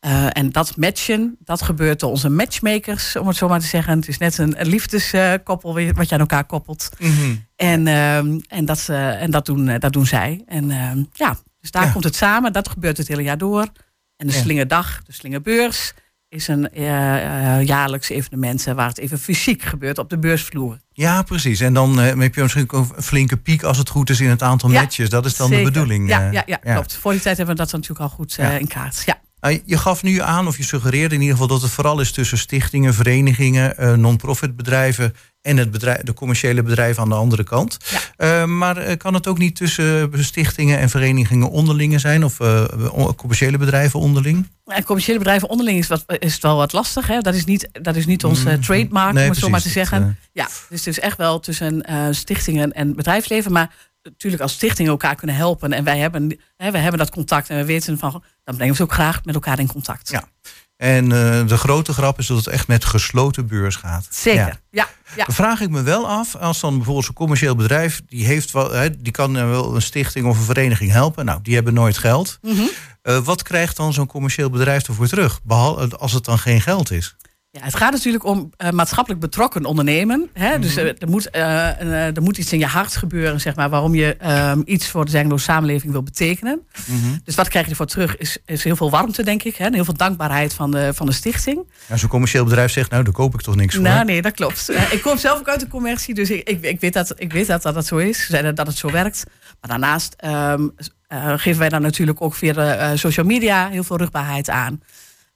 Eh, 0.00 0.26
en 0.32 0.50
dat 0.52 0.76
matchen, 0.76 1.36
dat 1.38 1.62
gebeurt 1.62 2.00
door 2.00 2.10
onze 2.10 2.28
matchmakers, 2.28 3.16
om 3.16 3.26
het 3.26 3.36
zo 3.36 3.48
maar 3.48 3.60
te 3.60 3.66
zeggen. 3.66 3.96
Het 3.98 4.08
is 4.08 4.18
net 4.18 4.38
een, 4.38 4.60
een 4.60 4.66
liefdeskoppel 4.66 5.74
weer 5.74 5.94
wat 5.94 6.08
je 6.08 6.14
aan 6.14 6.20
elkaar 6.20 6.44
koppelt. 6.44 6.88
En, 7.56 7.86
ehm, 7.86 8.38
en, 8.48 8.64
dat, 8.64 8.86
eh, 8.88 9.22
en 9.22 9.30
dat, 9.30 9.46
doen, 9.46 9.78
dat 9.78 9.92
doen 9.92 10.06
zij. 10.06 10.42
En 10.46 10.70
ehm, 10.70 11.02
ja, 11.12 11.36
dus 11.60 11.70
daar 11.70 11.84
Ja. 11.84 11.90
komt 11.92 12.04
het 12.04 12.16
samen. 12.16 12.52
Dat 12.52 12.68
gebeurt 12.68 12.96
het 12.96 13.08
hele 13.08 13.22
jaar 13.22 13.38
door. 13.38 13.66
En 14.16 14.26
de 14.26 14.32
Ja. 14.32 14.38
Slingerdag, 14.40 15.02
de 15.04 15.12
Slingerbeurs, 15.12 15.92
is 16.34 16.48
een 16.48 16.70
eh, 16.70 17.62
jaarlijks 17.62 18.08
evenement 18.08 18.64
waar 18.64 18.88
het 18.88 18.98
even 18.98 19.18
fysiek 19.18 19.62
gebeurt 19.62 19.98
op 19.98 20.10
de 20.10 20.18
beursvloer. 20.18 20.78
Ja, 20.92 21.22
precies. 21.22 21.60
En 21.60 21.74
dan 21.74 22.00
eh, 22.00 22.20
heb 22.20 22.34
je 22.34 22.42
misschien 22.42 22.62
ook 22.62 22.72
een 22.72 23.02
flinke 23.02 23.36
piek 23.36 23.62
als 23.62 23.78
het 23.78 23.88
goed 23.88 24.10
is 24.10 24.20
in 24.20 24.28
het 24.28 24.42
aantal 24.42 24.70
Ja, 24.70 24.80
matches. 24.80 25.08
Dat 25.10 25.24
is 25.24 25.36
dan 25.36 25.48
Zeker. 25.48 25.64
de 25.64 25.70
bedoeling. 25.70 26.08
Ja, 26.08 26.30
ja, 26.30 26.42
ja, 26.46 26.56
klopt. 26.56 26.94
Voor 26.96 27.12
die 27.12 27.20
tijd 27.20 27.36
hebben 27.36 27.56
we 27.56 27.62
dat 27.62 27.72
natuurlijk 27.72 28.00
al 28.00 28.08
goed 28.08 28.38
in 28.38 28.66
kaart. 28.66 29.02
Ja. 29.06 29.22
Nou, 29.44 29.60
Je 29.64 29.78
gaf 29.78 30.02
nu 30.02 30.20
aan, 30.20 30.46
of 30.46 30.56
je 30.56 30.62
suggereerde 30.62 31.14
in 31.14 31.20
ieder 31.20 31.36
geval 31.36 31.52
dat 31.52 31.62
het 31.62 31.70
vooral 31.70 32.00
is 32.00 32.12
tussen 32.12 32.38
stichtingen, 32.38 32.94
verenigingen, 32.94 33.76
eh, 33.76 33.92
non-profit 33.92 34.56
bedrijven 34.56 35.14
en 35.40 35.56
het 35.56 35.70
bedrijf, 35.70 36.02
de 36.02 36.12
commerciële 36.12 36.62
bedrijven 36.62 37.02
aan 37.02 37.08
de 37.08 37.14
andere 37.14 37.44
kant. 37.44 37.78
Ja. 37.90 37.98
Eh, 38.16 38.44
maar 38.44 38.76
eh, 38.76 38.96
kan 38.96 39.14
het 39.14 39.26
ook 39.26 39.38
niet 39.38 39.56
tussen 39.56 40.10
stichtingen 40.24 40.78
en 40.78 40.90
verenigingen 40.90 41.50
onderlinge 41.50 41.98
zijn 41.98 42.24
of 42.24 42.36
commerciële 43.16 43.58
bedrijven 43.58 44.00
onderling? 44.00 44.48
En 44.66 44.84
commerciële 44.84 45.18
bedrijven 45.18 45.48
onderling 45.48 45.78
is, 45.78 45.86
wat, 45.86 46.04
is 46.06 46.32
het 46.32 46.42
wel 46.42 46.56
wat 46.56 46.72
lastig. 46.72 47.06
Hè? 47.06 47.20
Dat 47.20 47.34
is 47.34 47.44
niet, 47.44 47.68
dat 47.72 47.96
is 47.96 48.06
niet 48.06 48.24
onze 48.24 48.50
Mm, 48.50 48.60
trademark, 48.60 49.14
nee, 49.14 49.24
om 49.24 49.30
het 49.30 49.38
zo 49.38 49.48
maar 49.48 49.62
te 49.62 49.68
zeggen. 49.68 50.18
Ja, 50.32 50.48
dus 50.68 50.78
het 50.78 50.86
is 50.86 51.00
echt 51.00 51.16
wel 51.16 51.40
tussen 51.40 51.84
stichtingen 52.10 52.72
en 52.72 52.94
bedrijfsleven. 52.94 53.52
Maar 53.52 53.70
natuurlijk 54.02 54.42
als 54.42 54.52
stichtingen 54.52 54.90
elkaar 54.90 55.14
kunnen 55.14 55.36
helpen. 55.36 55.72
En 55.72 55.84
wij 55.84 55.98
hebben, 55.98 56.38
hè, 56.56 56.70
wij 56.70 56.80
hebben 56.80 56.98
dat 56.98 57.10
contact. 57.10 57.48
En 57.48 57.56
we 57.56 57.64
weten 57.64 57.98
van, 57.98 58.22
dan 58.44 58.54
brengen 58.54 58.72
we 58.72 58.76
ze 58.76 58.82
ook 58.82 58.92
graag 58.92 59.24
met 59.24 59.34
elkaar 59.34 59.58
in 59.58 59.66
contact. 59.66 60.10
Ja. 60.10 60.24
En 60.76 61.04
eh, 61.12 61.46
de 61.46 61.56
grote 61.56 61.92
grap 61.92 62.18
is 62.18 62.26
dat 62.26 62.36
het 62.36 62.46
echt 62.46 62.68
met 62.68 62.84
gesloten 62.84 63.46
beurs 63.46 63.76
gaat. 63.76 64.06
Zeker, 64.10 64.46
Ja. 64.46 64.58
ja. 64.70 64.88
ja. 65.16 65.24
Dan 65.24 65.34
vraag 65.34 65.60
ik 65.60 65.70
me 65.70 65.82
wel 65.82 66.08
af, 66.08 66.36
als 66.36 66.60
dan 66.60 66.74
bijvoorbeeld 66.76 67.04
zo'n 67.04 67.14
commercieel 67.14 67.54
bedrijf, 67.54 68.02
die, 68.06 68.26
heeft 68.26 68.50
wel, 68.50 68.70
hè, 68.72 69.00
die 69.00 69.12
kan 69.12 69.32
wel 69.32 69.74
een 69.74 69.82
stichting 69.82 70.26
of 70.26 70.38
een 70.38 70.44
vereniging 70.44 70.90
helpen. 70.90 71.24
Nou, 71.24 71.38
die 71.42 71.54
hebben 71.54 71.74
nooit 71.74 71.98
geld. 71.98 72.38
Mhm. 72.42 72.62
Eh, 73.02 73.18
wat 73.18 73.42
krijgt 73.42 73.76
dan 73.76 73.92
zo'n 73.92 74.06
commercieel 74.06 74.50
bedrijf 74.50 74.88
ervoor 74.88 75.06
terug? 75.08 75.40
Behalve 75.42 75.96
als 75.96 76.12
het 76.12 76.24
dan 76.24 76.38
geen 76.38 76.60
geld 76.60 76.90
is. 76.90 77.16
Ja, 77.54 77.60
het 77.62 77.76
gaat 77.76 77.92
natuurlijk 77.92 78.24
om 78.24 78.50
eh, 78.56 78.70
maatschappelijk 78.70 79.20
betrokken 79.22 79.64
ondernemen. 79.64 80.28
Hè? 80.32 80.58
Dus 80.58 80.74
Mhm. 80.74 80.86
eh, 80.86 80.92
er, 80.98 81.08
moet, 81.08 81.30
eh, 81.30 82.16
er 82.16 82.22
moet 82.22 82.38
iets 82.38 82.52
in 82.52 82.58
je 82.58 82.66
hart 82.66 82.96
gebeuren, 82.96 83.40
zeg 83.40 83.54
maar, 83.56 83.70
waarom 83.70 83.94
je 83.94 84.16
ehm, 84.16 84.60
iets 84.64 84.88
voor 84.88 85.04
de 85.04 85.10
Zengloze 85.10 85.44
samenleving 85.44 85.92
wil 85.92 86.02
betekenen. 86.02 86.60
Dus 87.24 87.34
wat 87.34 87.48
krijg 87.48 87.64
je 87.64 87.70
ervoor 87.70 87.86
terug? 87.86 88.16
Is, 88.16 88.38
is 88.46 88.64
heel 88.64 88.76
veel 88.76 88.90
warmte, 88.90 89.22
denk 89.22 89.42
ik. 89.42 89.56
Hè? 89.56 89.64
En 89.64 89.74
heel 89.74 89.84
veel 89.84 89.94
dankbaarheid 89.96 90.54
van 90.54 90.70
de, 90.70 90.94
van 90.94 91.06
de 91.06 91.12
stichting. 91.12 91.56
Nou, 91.86 91.98
zo'n 92.00 92.08
commercieel 92.08 92.44
bedrijf 92.44 92.70
zegt, 92.72 92.90
nou, 92.90 93.04
daar 93.04 93.12
koop 93.12 93.34
ik 93.34 93.40
toch 93.40 93.56
niks 93.56 93.74
voor. 93.74 93.82
Nou, 93.84 94.04
nee, 94.04 94.22
dat 94.22 94.32
klopt. 94.32 94.70
Ik 94.96 95.02
kom 95.02 95.18
zelf 95.18 95.38
ook 95.38 95.48
uit 95.48 95.60
de 95.60 95.68
commercie, 95.68 96.14
dus 96.14 96.30
ik, 96.30 96.48
ik, 96.48 96.62
ik 96.62 96.80
weet, 96.80 96.92
dat, 96.92 97.12
ik 97.16 97.32
weet 97.32 97.46
dat, 97.46 97.62
dat 97.62 97.86
zo 97.86 97.96
is, 97.96 98.28
dat 98.54 98.66
het 98.66 98.76
zo 98.76 98.90
werkt. 98.90 99.24
Maar 99.60 99.70
daarnaast 99.70 100.14
ehm, 100.16 100.68
eh, 101.08 101.32
geven 101.36 101.58
wij 101.58 101.68
dan 101.68 101.82
natuurlijk 101.82 102.22
ook 102.22 102.34
via 102.34 102.96
social 102.96 103.26
media 103.26 103.68
heel 103.68 103.84
veel 103.84 103.96
rugbaarheid 103.96 104.50
aan. 104.50 104.80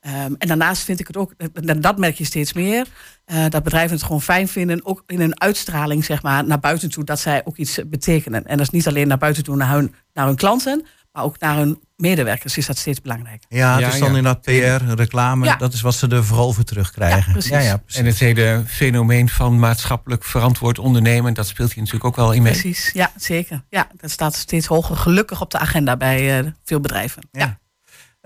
Ehm, 0.08 0.32
en 0.38 0.48
daarnaast 0.48 0.82
vind 0.82 1.00
ik 1.00 1.06
het 1.06 1.16
ook, 1.16 1.34
en 1.64 1.80
dat 1.80 1.98
merk 1.98 2.18
je 2.18 2.24
steeds 2.24 2.52
meer, 2.52 2.86
eh, 3.24 3.44
dat 3.48 3.62
bedrijven 3.62 3.96
het 3.96 4.04
gewoon 4.04 4.22
fijn 4.22 4.48
vinden, 4.48 4.86
ook 4.86 5.02
in 5.06 5.20
hun 5.20 5.40
uitstraling 5.40 6.04
zeg 6.04 6.22
maar, 6.22 6.44
naar 6.46 6.60
buiten 6.60 6.90
toe, 6.90 7.04
dat 7.04 7.20
zij 7.20 7.40
ook 7.44 7.56
iets 7.56 7.80
betekenen. 7.86 8.44
En 8.44 8.56
dat 8.56 8.66
is 8.66 8.72
niet 8.72 8.86
alleen 8.88 9.08
naar 9.08 9.18
buiten 9.18 9.44
toe 9.44 9.56
naar 9.56 9.70
hun, 9.70 9.94
naar 10.12 10.26
hun 10.26 10.36
klanten, 10.36 10.86
maar 11.12 11.24
ook 11.24 11.38
naar 11.40 11.56
hun 11.56 11.80
medewerkers 11.96 12.56
is 12.56 12.66
dat 12.66 12.78
steeds 12.78 13.00
belangrijk. 13.00 13.42
Ja, 13.48 13.72
het 13.72 13.80
Ja, 13.80 13.86
is 13.86 13.98
dan 13.98 14.10
ja. 14.10 14.16
inderdaad 14.16 14.42
PR, 14.42 14.84
reclame. 14.94 15.44
Ja. 15.44 15.56
Dat 15.56 15.72
is 15.72 15.80
wat 15.80 15.94
ze 15.94 16.08
er 16.08 16.24
vooral 16.24 16.52
voor 16.52 16.64
terugkrijgen. 16.64 17.24
Ja, 17.26 17.32
precies. 17.32 17.50
Ja, 17.50 17.58
ja, 17.60 17.76
precies. 17.76 18.00
En 18.00 18.06
het 18.06 18.18
hele 18.18 18.62
fenomeen 18.66 19.28
van 19.28 19.58
maatschappelijk 19.58 20.24
verantwoord 20.24 20.78
ondernemen, 20.78 21.34
dat 21.34 21.46
speelt 21.46 21.72
hier 21.72 21.78
natuurlijk 21.78 22.04
ook 22.04 22.16
wel 22.16 22.32
in 22.32 22.42
mee. 22.42 22.52
Precies, 22.52 22.90
ja, 22.92 23.12
zeker. 23.16 23.64
Ja, 23.68 23.88
dat 23.96 24.10
staat 24.10 24.34
steeds 24.34 24.66
hoger 24.66 24.96
gelukkig 24.96 25.40
op 25.40 25.50
de 25.50 25.58
agenda 25.58 25.96
bij 25.96 26.38
eh, 26.38 26.46
veel 26.64 26.80
bedrijven. 26.80 27.28
Ja. 27.32 27.58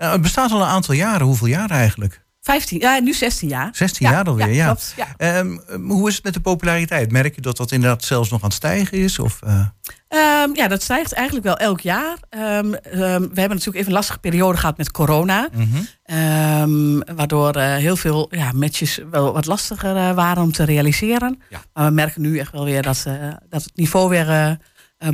Ja. 0.03 0.09
Nou, 0.09 0.11
het 0.13 0.21
bestaat 0.21 0.51
al 0.51 0.61
een 0.61 0.67
aantal 0.67 0.93
jaren. 0.93 1.25
Hoeveel 1.25 1.47
jaar 1.47 1.69
eigenlijk? 1.71 2.21
15, 2.41 2.79
ja, 2.79 2.99
nu 2.99 3.13
16 3.13 3.47
jaar. 3.49 3.69
16 3.71 4.05
Ja, 4.05 4.11
jaar 4.11 4.23
alweer, 4.25 4.53
ja. 4.53 4.65
Klopt, 4.65 4.93
ja. 4.97 5.07
Ehm, 5.17 5.57
hoe 5.81 6.07
is 6.09 6.15
het 6.15 6.23
met 6.23 6.33
de 6.33 6.39
populariteit? 6.39 7.11
Merk 7.11 7.35
je 7.35 7.41
dat 7.41 7.57
dat 7.57 7.71
inderdaad 7.71 8.03
zelfs 8.03 8.29
nog 8.29 8.41
aan 8.41 8.47
het 8.47 8.57
stijgen 8.57 8.97
is? 8.97 9.19
Of, 9.19 9.39
eh, 9.41 9.65
Ehm, 10.07 10.49
ja, 10.55 10.67
dat 10.67 10.81
stijgt 10.83 11.13
eigenlijk 11.13 11.45
wel 11.45 11.57
elk 11.57 11.79
jaar. 11.79 12.17
Ehm, 12.29 12.69
we 12.69 12.99
hebben 13.19 13.33
natuurlijk 13.33 13.75
even 13.75 13.87
een 13.87 13.93
lastige 13.93 14.19
periode 14.19 14.57
gehad 14.57 14.77
met 14.77 14.91
corona. 14.91 15.49
mhm. 15.53 16.99
Waardoor 17.15 17.55
eh, 17.55 17.75
heel 17.75 17.95
veel 17.95 18.27
ja, 18.31 18.51
matches 18.51 18.99
wel 19.11 19.33
wat 19.33 19.45
lastiger 19.45 19.95
eh, 19.95 20.11
waren 20.13 20.43
om 20.43 20.51
te 20.51 20.63
realiseren. 20.63 21.41
Ja. 21.49 21.59
Maar 21.73 21.85
we 21.85 21.91
merken 21.91 22.21
nu 22.21 22.39
echt 22.39 22.51
wel 22.51 22.65
weer 22.65 22.81
dat, 22.81 23.03
eh, 23.07 23.13
dat 23.49 23.63
het 23.63 23.71
niveau 23.75 24.09
weer 24.09 24.29
eh, 24.29 24.49
eh, 24.49 24.57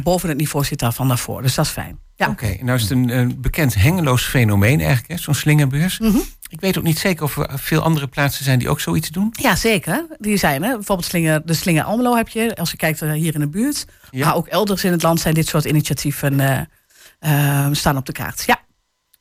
boven 0.03 0.29
het 0.29 0.37
niveau 0.37 0.65
zit 0.65 0.79
daarvan 0.79 1.07
daarvoor. 1.07 1.41
Dus 1.41 1.55
dat 1.55 1.65
is 1.65 1.71
fijn. 1.71 1.99
Ja. 2.19 2.29
Oké, 2.29 2.57
nou 2.61 2.77
is 2.77 2.81
het 2.81 2.91
een, 2.91 3.09
een 3.09 3.41
bekend 3.41 3.73
hengeloos 3.73 4.25
fenomeen 4.25 4.79
eigenlijk, 4.79 5.07
hè, 5.07 5.17
zo'n 5.17 5.33
slingerbeurs. 5.33 5.99
Mhm. 5.99 6.17
Ik 6.49 6.59
weet 6.59 6.77
ook 6.77 6.83
niet 6.83 6.99
zeker 6.99 7.23
of 7.23 7.37
er 7.37 7.59
veel 7.59 7.81
andere 7.81 8.07
plaatsen 8.07 8.43
zijn 8.43 8.59
die 8.59 8.69
ook 8.69 8.79
zoiets 8.79 9.09
doen. 9.09 9.29
Ja, 9.31 9.55
zeker. 9.55 10.05
Die 10.17 10.37
zijn 10.37 10.63
er. 10.63 10.75
Bijvoorbeeld 10.75 11.07
Slinger, 11.07 11.45
de 11.45 11.53
Slinger 11.53 11.83
Almelo 11.83 12.15
heb 12.15 12.27
je, 12.27 12.55
als 12.55 12.71
je 12.71 12.77
kijkt 12.77 13.01
eh, 13.01 13.11
hier 13.11 13.33
in 13.33 13.39
de 13.39 13.47
buurt. 13.49 13.85
Ja. 14.11 14.25
Maar 14.25 14.35
ook 14.35 14.47
elders 14.47 14.83
in 14.83 14.91
het 14.91 15.03
land 15.03 15.19
zijn 15.19 15.33
dit 15.33 15.47
soort 15.47 15.65
initiatieven 15.65 16.39
eh, 16.39 17.65
eh, 17.65 17.73
staan 17.73 17.97
op 17.97 18.05
de 18.05 18.11
kaart. 18.11 18.43
Ja, 18.45 18.59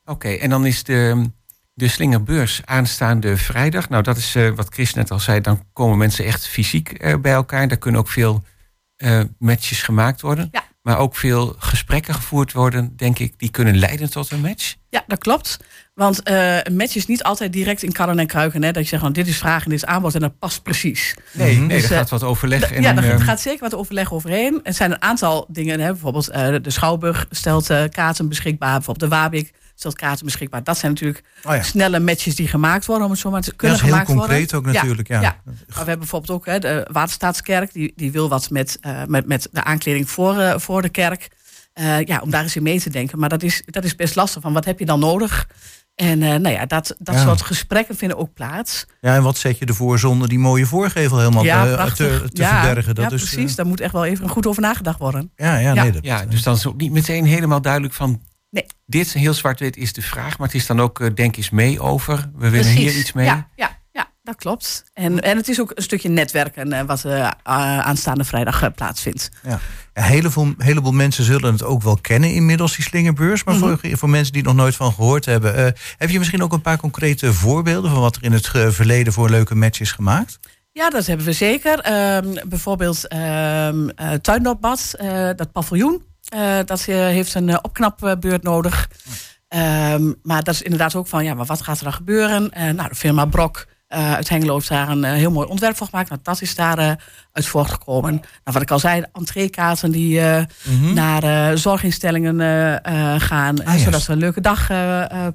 Oké, 0.04 0.28
en 0.28 0.50
dan 0.50 0.66
is 0.66 0.82
de, 0.82 1.30
de 1.74 1.88
slingerbeurs 1.88 2.60
aanstaande 2.64 3.36
vrijdag. 3.36 3.88
Nou, 3.88 4.02
dat 4.02 4.16
is 4.16 4.34
eh, 4.34 4.50
wat 4.50 4.68
Chris 4.72 4.94
net 4.94 5.10
al 5.10 5.20
zei. 5.20 5.40
Dan 5.40 5.64
komen 5.72 5.98
mensen 5.98 6.24
echt 6.24 6.46
fysiek 6.48 7.20
bij 7.20 7.32
elkaar. 7.32 7.68
Daar 7.68 7.78
kunnen 7.78 8.00
ook 8.00 8.08
veel 8.08 8.44
matches 9.38 9.82
gemaakt 9.82 10.20
worden. 10.20 10.48
Ja. 10.52 10.67
Maar 10.88 10.98
ook 10.98 11.16
veel 11.16 11.54
gesprekken 11.58 12.14
gevoerd 12.14 12.52
worden, 12.52 12.92
denk 12.96 13.18
ik, 13.18 13.38
die 13.38 13.50
kunnen 13.50 13.78
leiden 13.78 14.10
tot 14.10 14.30
een 14.30 14.40
match. 14.40 14.74
ja 14.90 15.04
dat 15.06 15.18
klopt. 15.18 15.56
Want 15.94 16.22
eh, 16.22 16.62
een 16.62 16.76
match 16.76 16.94
is 16.94 17.06
niet 17.06 17.22
altijd 17.22 17.52
direct 17.52 17.82
in 17.82 17.92
kannen 17.92 18.18
en 18.18 18.26
kruiken. 18.26 18.62
Hè? 18.62 18.72
Dat 18.72 18.82
je 18.82 18.88
zegt, 18.88 19.02
van, 19.02 19.12
dit 19.12 19.26
is 19.26 19.36
vraag 19.36 19.64
en 19.64 19.70
dit 19.70 19.78
is 19.78 19.84
aanbod 19.84 20.14
en 20.14 20.20
dat 20.20 20.38
past 20.38 20.62
precies. 20.62 21.14
Nee, 21.32 21.56
nee 21.56 21.68
Dus, 21.68 21.84
er 21.84 21.90
eh, 21.90 21.96
gaat 21.96 22.10
wat 22.10 22.22
overleg. 22.22 22.80
Ja, 22.80 22.92
daar 22.92 23.04
eh, 23.04 23.20
gaat 23.20 23.40
zeker 23.40 23.60
wat 23.60 23.74
overleg 23.74 24.12
overheen. 24.12 24.60
Er 24.62 24.74
zijn 24.74 24.90
een 24.90 25.02
aantal 25.02 25.46
dingen, 25.48 25.80
hè? 25.80 25.90
bijvoorbeeld 25.90 26.32
de 26.64 26.70
Schouwburg 26.70 27.26
stelt 27.30 27.70
eh, 27.70 27.84
kaarten 27.90 28.28
beschikbaar. 28.28 28.74
Bijvoorbeeld 28.74 29.10
de 29.10 29.16
Wabik 29.16 29.52
kaarten 29.94 30.24
beschikbaar. 30.24 30.64
Dat 30.64 30.78
zijn 30.78 30.92
natuurlijk 30.92 31.22
Oh 31.44 31.54
ja. 31.54 31.62
snelle 31.62 32.00
matches 32.00 32.34
die 32.36 32.48
gemaakt 32.48 32.86
worden, 32.86 33.04
om 33.04 33.10
het 33.10 33.20
zo 33.20 33.30
maar 33.30 33.40
te 33.40 33.48
Dat 33.48 33.58
kunnen 33.58 33.76
is 33.76 33.82
heel 33.82 34.02
concreet 34.02 34.50
worden. 34.52 34.70
ook 34.70 34.74
natuurlijk. 34.74 35.08
Ja. 35.08 35.20
Ja. 35.20 35.40
Maar 35.44 35.56
we 35.66 35.74
hebben 35.74 35.98
bijvoorbeeld 35.98 36.30
ook 36.38 36.46
hè, 36.46 36.58
de 36.58 36.88
Waterstaatskerk, 36.92 37.72
die, 37.72 37.92
die 37.96 38.12
wil 38.12 38.28
wat 38.28 38.50
met, 38.50 38.78
eh, 38.80 39.02
met, 39.06 39.26
met 39.26 39.48
de 39.52 39.64
aankleding 39.64 40.10
voor, 40.10 40.38
eh, 40.38 40.58
voor 40.58 40.82
de 40.82 40.88
kerk. 40.88 41.28
Eh, 41.72 42.00
ja, 42.04 42.20
om 42.20 42.30
daar 42.30 42.42
eens 42.42 42.56
in 42.56 42.62
mee 42.62 42.80
te 42.80 42.90
denken. 42.90 43.18
Maar 43.18 43.28
dat 43.28 43.42
is, 43.42 43.62
dat 43.66 43.84
is 43.84 43.94
best 43.94 44.14
lastig. 44.14 44.42
Van 44.42 44.52
wat 44.52 44.64
heb 44.64 44.78
je 44.78 44.84
dan 44.84 45.00
nodig? 45.00 45.48
En 45.94 46.22
eh, 46.22 46.28
nou 46.28 46.48
ja, 46.48 46.66
dat, 46.66 46.94
dat 46.98 47.14
Ja. 47.14 47.20
soort 47.22 47.42
gesprekken 47.42 47.96
vinden 47.96 48.16
ook 48.18 48.34
plaats. 48.34 48.86
Ja, 49.00 49.14
en 49.14 49.22
wat 49.22 49.36
zet 49.38 49.58
je 49.58 49.64
ervoor 49.64 49.98
zonder 49.98 50.28
die 50.28 50.38
mooie 50.38 50.66
voorgevel 50.66 51.18
helemaal 51.18 51.44
ja, 51.44 51.84
te, 51.86 51.94
te, 51.94 52.28
te 52.32 52.42
ja, 52.42 52.62
verbergen? 52.64 52.94
Dat 52.94 53.04
ja, 53.10 53.16
precies. 53.16 53.54
Daar 53.54 53.66
moet 53.66 53.80
echt 53.80 53.92
wel 53.92 54.04
even 54.04 54.28
goed 54.28 54.46
over 54.46 54.62
nagedacht 54.62 54.98
worden. 54.98 55.30
ja, 55.36 55.56
ja, 55.58 55.72
Ja. 55.74 55.82
nee, 55.82 55.92
dat, 55.92 56.04
Ja, 56.04 56.24
dus 56.26 56.42
dan 56.42 56.54
is 56.54 56.62
het 56.62 56.72
ook 56.72 56.80
niet 56.80 56.92
meteen 56.92 57.24
helemaal 57.24 57.60
duidelijk 57.60 57.94
van... 57.94 58.20
Dit 58.90 59.12
heel 59.12 59.34
zwart-wit 59.34 59.76
is 59.76 59.92
de 59.92 60.02
vraag, 60.02 60.38
maar 60.38 60.46
het 60.46 60.56
is 60.56 60.66
dan 60.66 60.80
ook 60.80 61.00
eh, 61.00 61.08
denk 61.14 61.36
eens 61.36 61.50
mee 61.50 61.80
over. 61.80 62.30
We 62.36 62.48
willen 62.48 62.70
hier 62.72 62.96
iets 62.98 63.12
mee. 63.12 63.24
Ja, 63.24 63.48
ja, 63.56 63.78
ja 63.92 64.10
dat 64.22 64.36
klopt. 64.36 64.84
En, 64.94 65.20
en 65.22 65.36
het 65.36 65.48
is 65.48 65.60
ook 65.60 65.72
een 65.74 65.82
stukje 65.82 66.08
netwerken 66.08 66.72
eh, 66.72 66.84
wat 66.86 67.04
eh, 67.04 67.30
aanstaande 67.42 68.24
vrijdag 68.24 68.74
plaatsvindt. 68.74 69.30
Ja, 69.42 69.60
een 69.92 70.02
heleboel, 70.02 70.54
heleboel 70.58 70.92
mensen 70.92 71.24
zullen 71.24 71.52
het 71.52 71.62
ook 71.62 71.82
wel 71.82 71.96
kennen 72.00 72.32
inmiddels, 72.34 72.76
die 72.76 72.84
slingerbeurs. 72.84 73.44
Maar 73.44 73.54
Mhm. 73.54 73.64
voor, 73.64 73.98
voor 73.98 74.10
mensen 74.10 74.32
die 74.32 74.42
er 74.42 74.48
nog 74.48 74.56
nooit 74.56 74.76
van 74.76 74.92
gehoord 74.92 75.24
hebben... 75.24 75.54
eh, 75.56 75.72
heb 75.96 76.10
je 76.10 76.18
misschien 76.18 76.42
ook 76.42 76.52
een 76.52 76.60
paar 76.60 76.78
concrete 76.78 77.32
voorbeelden... 77.32 77.90
van 77.90 78.00
wat 78.00 78.16
er 78.16 78.24
in 78.24 78.32
het 78.32 78.48
verleden 78.48 79.12
voor 79.12 79.30
leuke 79.30 79.54
match 79.54 79.80
is 79.80 79.92
gemaakt? 79.92 80.38
Ja, 80.72 80.90
dat 80.90 81.06
hebben 81.06 81.26
we 81.26 81.32
zeker. 81.32 81.78
Ehm, 81.80 82.34
bijvoorbeeld 82.48 83.08
ehm 83.08 83.88
eh 83.88 84.12
Tuindorpbad, 84.12 84.94
eh, 84.96 85.28
dat 85.36 85.52
paviljoen. 85.52 86.02
Eh, 86.28 86.58
dat 86.64 86.84
eh, 86.88 86.96
heeft 86.96 87.34
een 87.34 87.48
eh, 87.48 87.58
opknapbeurt 87.62 88.42
nodig. 88.42 88.88
Ehm, 89.48 90.12
maar 90.22 90.42
dat 90.42 90.54
is 90.54 90.62
inderdaad 90.62 90.94
ook 90.94 91.06
van, 91.06 91.24
ja, 91.24 91.34
maar 91.34 91.46
wat 91.46 91.62
gaat 91.62 91.78
er 91.78 91.84
dan 91.84 91.92
gebeuren? 91.92 92.50
Nou, 92.76 92.88
de 92.88 92.94
firma 92.94 93.24
Brok 93.24 93.66
uit 93.88 94.28
Hengelo 94.28 94.54
heeft 94.54 94.68
daar 94.68 94.88
een 94.88 95.04
heel 95.04 95.30
mooi 95.30 95.48
ontwerp 95.48 95.76
voor 95.76 95.86
gemaakt. 95.86 96.08
Nou, 96.08 96.20
dat 96.22 96.40
is 96.42 96.54
daar 96.54 96.78
eh, 96.78 96.92
uit 97.32 97.46
voortgekomen. 97.46 98.10
Nou, 98.12 98.22
wat 98.44 98.62
ik 98.62 98.70
al 98.70 98.78
zei, 98.78 99.04
entreekaarten 99.12 99.90
die 99.90 100.20
Mhm. 100.20 100.94
naar 100.94 101.58
zorginstellingen 101.58 102.40
gaan. 103.20 103.64
Ah, 103.64 103.74
zodat 103.74 104.06
we 104.06 104.12
een 104.12 104.18
leuke 104.18 104.40
dag 104.40 104.66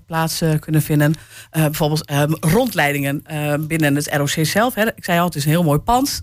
plaats 0.06 0.42
kunnen 0.60 0.82
vinden. 0.82 1.14
Bijvoorbeeld 1.52 2.06
eh, 2.06 2.24
rondleidingen 2.40 3.24
binnen 3.68 3.96
het 3.96 4.16
ROC 4.16 4.46
zelf. 4.46 4.74
Hè. 4.76 4.88
Ik 4.96 5.04
zei 5.04 5.20
al, 5.20 5.26
het 5.26 5.36
is 5.36 5.44
een 5.46 5.50
heel 5.52 5.64
mooi 5.64 5.80
pand. 5.80 6.22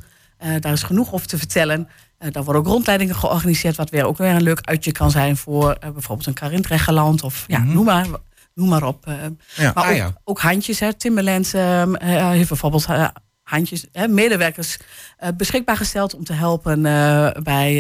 Daar 0.61 0.72
is 0.72 0.83
genoeg 0.83 1.12
over 1.12 1.26
te 1.26 1.38
vertellen. 1.38 1.88
Eh, 2.20 2.30
daar 2.33 2.44
worden 2.44 2.62
ook 2.62 2.68
rondleidingen 2.68 3.14
georganiseerd. 3.14 3.76
Wat 3.76 3.90
weer 3.90 4.04
ook 4.06 4.18
weer 4.18 4.28
een 4.35 4.42
leuk 4.42 4.61
uitje 4.61 4.92
kan 4.92 5.11
zijn 5.11 5.37
voor 5.37 5.72
eh, 5.72 5.90
bijvoorbeeld 5.90 6.26
een 6.26 6.35
Karintrechtgeland. 6.35 7.22
Of 7.22 7.44
ja, 7.46 7.59
Mhm. 7.59 7.72
noem, 7.72 7.85
maar, 7.85 8.06
noem 8.54 8.68
maar 8.68 8.83
op. 8.83 9.06
eh. 9.06 9.14
Ja. 9.54 9.72
Maar 9.74 9.85
Ah, 9.85 9.90
ook, 9.90 9.96
ja. 9.96 10.12
ook 10.24 10.40
handjes. 10.40 10.80
Hè. 10.80 10.94
Timberland 10.94 11.54
ehm, 11.54 11.94
eh, 11.94 12.28
heeft 12.28 12.48
bijvoorbeeld 12.48 12.87
handjes, 13.42 13.87
hè, 13.92 14.09
medewerkers 14.09 14.78
beschikbaar 15.37 15.76
gesteld 15.76 16.14
om 16.14 16.24
te 16.24 16.33
helpen 16.33 16.83
bij, 17.42 17.72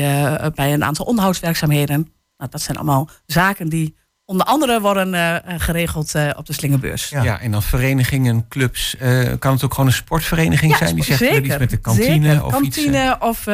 bij 0.54 0.72
een 0.72 0.84
aantal 0.84 1.04
onderhoudswerkzaamheden. 1.06 2.12
Nou, 2.36 2.50
dat 2.50 2.60
zijn 2.62 2.76
allemaal 2.76 3.08
zaken 3.26 3.68
die 3.68 3.96
onder 4.30 4.46
andere 4.46 4.80
worden 4.80 5.14
eh, 5.14 5.36
eh, 5.36 5.42
geregeld 5.56 6.14
eh, 6.14 6.30
op 6.36 6.46
de 6.46 6.52
Slingerbeurs. 6.52 7.08
Ja. 7.08 7.22
Ja. 7.22 7.40
en 7.40 7.50
dan 7.50 7.62
verenigingen, 7.62 8.48
clubs. 8.48 8.96
kan 9.38 9.52
het 9.52 9.64
ook 9.64 9.74
gewoon 9.74 9.86
een 9.86 9.92
sportvereniging 9.96 10.76
zijn? 10.76 10.94
Die 10.94 11.04
zegt 11.04 11.20
iets 11.20 11.58
met 11.58 11.70
de 11.70 11.76
kantine 11.76 12.28
zeker. 12.30 12.44
of 12.44 12.60
iets. 12.60 12.76
kantine 12.76 13.16
of 13.20 13.44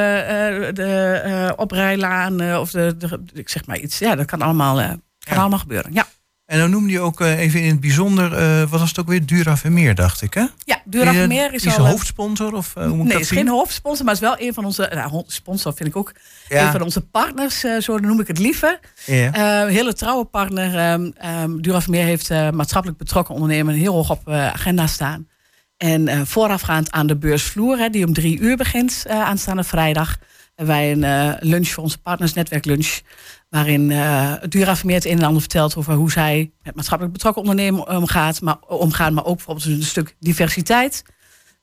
de 0.75 1.53
oprijlaan 1.57 2.57
of 2.57 2.71
de, 2.71 2.97
de, 2.97 3.21
ik 3.33 3.49
zeg 3.49 3.67
maar 3.67 3.79
iets. 3.79 3.99
Ja, 3.99 4.15
dat 4.15 4.27
kan 4.27 4.43
allemaal, 4.43 4.77
kan 4.77 5.01
Ja. 5.19 5.37
allemaal 5.37 5.59
gebeuren. 5.59 5.93
Ja, 5.93 6.07
En 6.47 6.59
dan 6.59 6.71
noemde 6.71 6.91
je 6.93 7.01
ook 7.01 7.21
eh, 7.21 7.39
even 7.39 7.63
in 7.63 7.71
het 7.71 7.81
bijzonder... 7.81 8.33
eh, 8.33 8.71
wat 8.71 8.81
was 8.81 8.89
het 8.89 8.99
ook 9.01 9.09
weer? 9.09 9.27
Dura 9.27 9.57
Vermeer, 9.57 9.95
dacht 9.95 10.23
ik, 10.23 10.35
hè? 10.35 10.45
ja 10.65 10.81
Dura 10.85 11.11
Die, 11.11 11.19
Vermeer 11.19 11.55
is 11.55 11.65
is 11.65 11.79
al... 11.79 11.85
een 11.85 11.91
hoofdsponsor? 11.91 12.55
Of, 12.55 12.73
eh, 12.77 12.83
hoe 12.87 12.97
moet 12.97 12.99
ik 12.99 13.03
Nee, 13.05 13.13
dat 13.13 13.21
is 13.23 13.29
zien? 13.29 13.39
geen 13.39 13.49
hoofdsponsor, 13.49 14.05
maar 14.05 14.15
is 14.15 14.21
wel 14.21 14.35
een 14.41 14.55
van 14.55 14.65
onze... 14.65 14.91
Nou, 14.95 15.25
sponsor 15.27 15.75
vind 15.75 15.89
ik 15.89 15.97
ook 15.97 16.13
Ja. 16.49 16.67
een 16.67 16.73
van 16.73 16.83
onze 16.83 17.01
partners, 17.01 17.61
zo 17.81 17.99
noem 17.99 18.21
ik 18.21 18.27
het 18.27 18.39
liever. 18.39 18.81
Ja. 19.07 19.33
Eh, 19.33 19.69
hele 19.75 19.93
trouwe 19.93 20.25
partner. 20.25 20.75
ehm 21.19 21.61
Dura 21.61 21.81
Vermeer 21.81 22.05
heeft 22.05 22.29
maatschappelijk 22.31 22.99
betrokken 22.99 23.35
ondernemen 23.35 23.75
heel 23.75 23.93
hoog 23.95 24.11
op 24.11 24.29
agenda 24.29 24.87
staan. 24.87 25.29
En 25.77 26.27
voorafgaand 26.27 26.91
aan 26.91 27.07
de 27.07 27.17
beursvloer, 27.17 27.79
hè, 27.79 27.89
die 27.91 28.07
om 28.07 28.13
drie 28.13 28.39
uur 28.39 28.57
begint 28.57 29.05
aanstaande 29.09 29.65
vrijdag, 29.65 30.17
hebben 30.55 30.75
wij 30.75 30.93
een 30.93 31.37
lunch 31.41 31.69
voor 31.69 31.83
onze 31.83 31.99
partners, 31.99 32.33
netwerklunch. 32.33 33.01
Waarin 33.57 33.91
eh 33.91 34.33
Dura 34.49 34.77
Vermeer 34.77 34.97
het 34.97 35.05
een 35.05 35.19
en 35.19 35.25
ander 35.25 35.41
vertelt 35.41 35.77
over 35.77 35.95
hoe 35.95 36.11
zij 36.11 36.51
met 36.63 36.75
maatschappelijk 36.75 37.15
betrokken 37.17 37.43
ondernemen 37.43 37.89
omgaat, 37.89 38.41
maar, 38.41 38.57
omgaan, 38.69 39.15
maar 39.15 39.25
ook 39.25 39.37
bijvoorbeeld 39.37 39.67
een 39.67 39.83
stuk 39.83 40.17
diversiteit. 40.21 41.03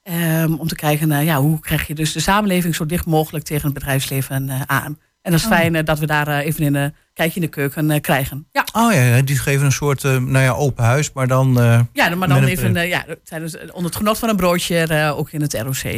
Ehm, 0.04 0.54
om 0.54 0.68
te 0.68 0.76
kijken 0.76 1.08
naar 1.08 1.24
ja, 1.24 1.42
hoe 1.42 1.60
krijg 1.60 1.88
je 1.88 1.96
dus 1.96 2.12
de 2.12 2.20
samenleving 2.20 2.76
zo 2.76 2.86
dicht 2.86 3.06
mogelijk 3.06 3.46
tegen 3.46 3.64
het 3.66 3.74
bedrijfsleven 3.74 4.50
eh, 4.50 4.62
aan. 4.66 5.00
En 5.22 5.32
dat 5.32 5.40
is 5.40 5.46
fijn 5.46 5.76
eh, 5.76 5.84
dat 5.86 6.00
we 6.00 6.06
daar 6.06 6.28
eh, 6.28 6.46
even 6.46 6.64
in 6.64 6.76
een 6.76 6.94
kijkje 7.14 7.36
in 7.36 7.42
de 7.46 7.48
keuken 7.52 7.92
eh, 7.92 8.02
krijgen. 8.02 8.48
Ja, 8.52 8.66
Oh 8.74 8.94
ja, 8.94 9.22
die 9.22 9.38
geven 9.38 9.66
een 9.66 9.72
soort 9.72 10.04
eh, 10.04 10.18
nou 10.18 10.44
ja, 10.44 10.52
open 10.52 10.84
huis, 10.84 11.12
maar 11.14 11.28
dan... 11.28 11.60
eh, 11.60 11.80
ja 11.94 12.16
maar 12.16 12.28
dan 12.28 12.44
even 12.44 12.76
eh, 12.76 12.90
ja, 12.90 13.06
tijdens, 13.24 13.58
onder 13.58 13.84
het 13.84 13.96
genot 13.96 14.20
van 14.20 14.30
een 14.30 14.36
broodje 14.36 14.78
eh, 14.78 15.18
ook 15.18 15.32
in 15.32 15.42
het 15.42 15.54
ROC. 15.54 15.94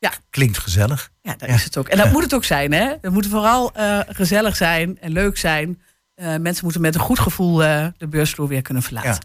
Ja, 0.00 0.10
klinkt 0.30 0.58
gezellig. 0.58 1.10
ja, 1.22 1.34
dat 1.38 1.48
Ja. 1.48 1.54
is 1.54 1.64
het 1.64 1.76
ook. 1.76 1.88
En 1.88 1.98
dat 1.98 2.12
moet 2.12 2.22
het 2.22 2.34
ook 2.34 2.44
zijn. 2.44 2.72
Hè? 2.72 2.86
Het 3.00 3.12
moet 3.12 3.26
vooral 3.26 3.72
eh, 3.74 3.98
gezellig 4.08 4.56
zijn 4.56 4.98
en 5.00 5.12
leuk 5.12 5.38
zijn. 5.38 5.80
Eh, 6.14 6.26
mensen 6.36 6.64
moeten 6.64 6.80
met 6.80 6.94
een 6.94 7.00
goed 7.00 7.18
gevoel 7.18 7.64
eh, 7.64 7.86
de 7.96 8.06
beursvloer 8.08 8.48
weer 8.48 8.62
kunnen 8.62 8.82
verlaten. 8.82 9.10
Ja. 9.10 9.18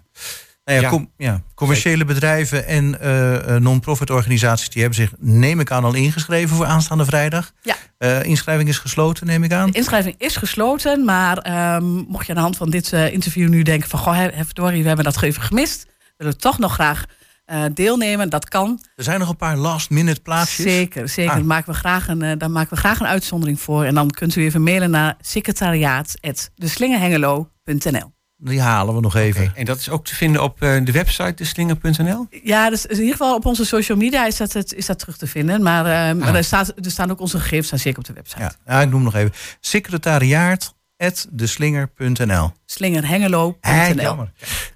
Nou 0.65 0.77
ja, 0.77 0.83
Ja. 0.83 0.89
com- 0.89 1.11
ja, 1.17 1.41
commerciële 1.55 2.05
bedrijven 2.05 2.65
en 2.67 2.99
eh, 2.99 3.55
eh, 3.55 3.61
non-profit 3.61 4.09
organisaties... 4.09 4.69
die 4.69 4.81
hebben 4.81 4.99
zich, 4.99 5.11
neem 5.19 5.59
ik 5.59 5.71
aan, 5.71 5.83
al 5.83 5.93
ingeschreven 5.93 6.55
voor 6.55 6.65
aanstaande 6.65 7.05
vrijdag. 7.05 7.51
Ja. 7.61 7.75
Eh, 7.97 8.23
inschrijving 8.23 8.69
is 8.69 8.77
gesloten, 8.77 9.27
neem 9.27 9.43
ik 9.43 9.51
aan. 9.51 9.71
De 9.71 9.77
inschrijving 9.77 10.15
is 10.17 10.35
gesloten, 10.35 11.05
maar 11.05 11.37
ehm, 11.37 11.83
mocht 11.85 12.23
je 12.25 12.29
aan 12.31 12.35
de 12.37 12.43
hand 12.43 12.57
van 12.57 12.69
dit 12.69 12.93
eh, 12.93 13.13
interview 13.13 13.49
nu 13.49 13.63
denken 13.63 13.89
van... 13.89 13.99
goh, 13.99 14.15
hè, 14.15 14.27
hè, 14.27 14.45
verdorie, 14.45 14.81
we 14.81 14.87
hebben 14.87 15.05
dat 15.05 15.21
even 15.21 15.41
gemist. 15.41 15.85
We 15.85 16.11
willen 16.17 16.37
toch 16.37 16.59
nog 16.59 16.73
graag 16.73 17.05
eh, 17.45 17.63
deelnemen, 17.73 18.29
dat 18.29 18.49
kan. 18.49 18.81
Er 18.95 19.03
zijn 19.03 19.19
nog 19.19 19.29
een 19.29 19.35
paar 19.35 19.57
last-minute 19.57 20.21
plaatsjes. 20.21 20.65
Zeker, 20.65 21.09
zeker. 21.09 21.31
Ah. 21.31 21.37
Daar, 21.37 21.45
maken 21.45 21.71
we 21.71 21.77
graag 21.77 22.07
een, 22.07 22.21
eh, 22.21 22.37
daar 22.37 22.51
maken 22.51 22.73
we 22.73 22.79
graag 22.79 22.99
een 22.99 23.07
uitzondering 23.07 23.59
voor. 23.59 23.83
En 23.83 23.95
dan 23.95 24.09
kunt 24.09 24.35
u 24.35 24.43
even 24.43 24.63
mailen 24.63 24.89
naar 24.89 25.15
secretariaat.deslingerhengelo.nl 25.21 28.13
Die 28.37 28.61
halen 28.61 28.95
we 28.95 29.01
nog 29.01 29.15
even. 29.15 29.51
En 29.55 29.65
dat 29.65 29.77
is 29.79 29.89
ook 29.89 30.05
te 30.05 30.15
vinden 30.15 30.43
op 30.43 30.61
eh, 30.61 30.83
de 30.83 30.91
website 30.91 31.33
deslinger.nl? 31.33 32.27
Ja, 32.43 32.69
dus 32.69 32.85
in 32.85 32.95
ieder 32.97 33.11
geval 33.11 33.35
op 33.35 33.45
onze 33.45 33.65
social 33.65 33.97
media 33.97 34.25
is 34.25 34.37
dat, 34.37 34.53
het, 34.53 34.73
is 34.73 34.85
dat 34.85 34.99
terug 34.99 35.17
te 35.17 35.27
vinden. 35.27 35.63
Maar, 35.63 35.85
eh, 35.85 36.15
maar 36.17 36.27
Ah. 36.29 36.35
er, 36.35 36.43
staat, 36.43 36.73
er 36.85 36.91
staan 36.91 37.11
ook 37.11 37.19
onze 37.19 37.39
gegevens 37.39 37.67
staan 37.67 37.79
zeker 37.79 37.99
op 37.99 38.05
de 38.05 38.13
website. 38.13 38.41
Ja, 38.41 38.51
ja, 38.65 38.81
ik 38.81 38.89
noem 38.89 39.03
nog 39.03 39.15
even. 39.15 39.31
Secretariaat.deslinger.nl 39.59 42.51
Slingerhengelo.nl 42.65 43.57
Hé, 43.61 43.87
jammer. 43.87 44.31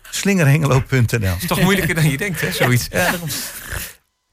Slingerhengelo.nl 0.10 1.36
is 1.40 1.48
toch 1.48 1.62
moeilijker 1.62 1.96
dan 1.96 2.10
je 2.10 2.18
denkt, 2.18 2.42
hè? 2.42 2.52
Zoiets. 2.52 2.88
Ja, 2.92 3.12
daarom. 3.12 3.30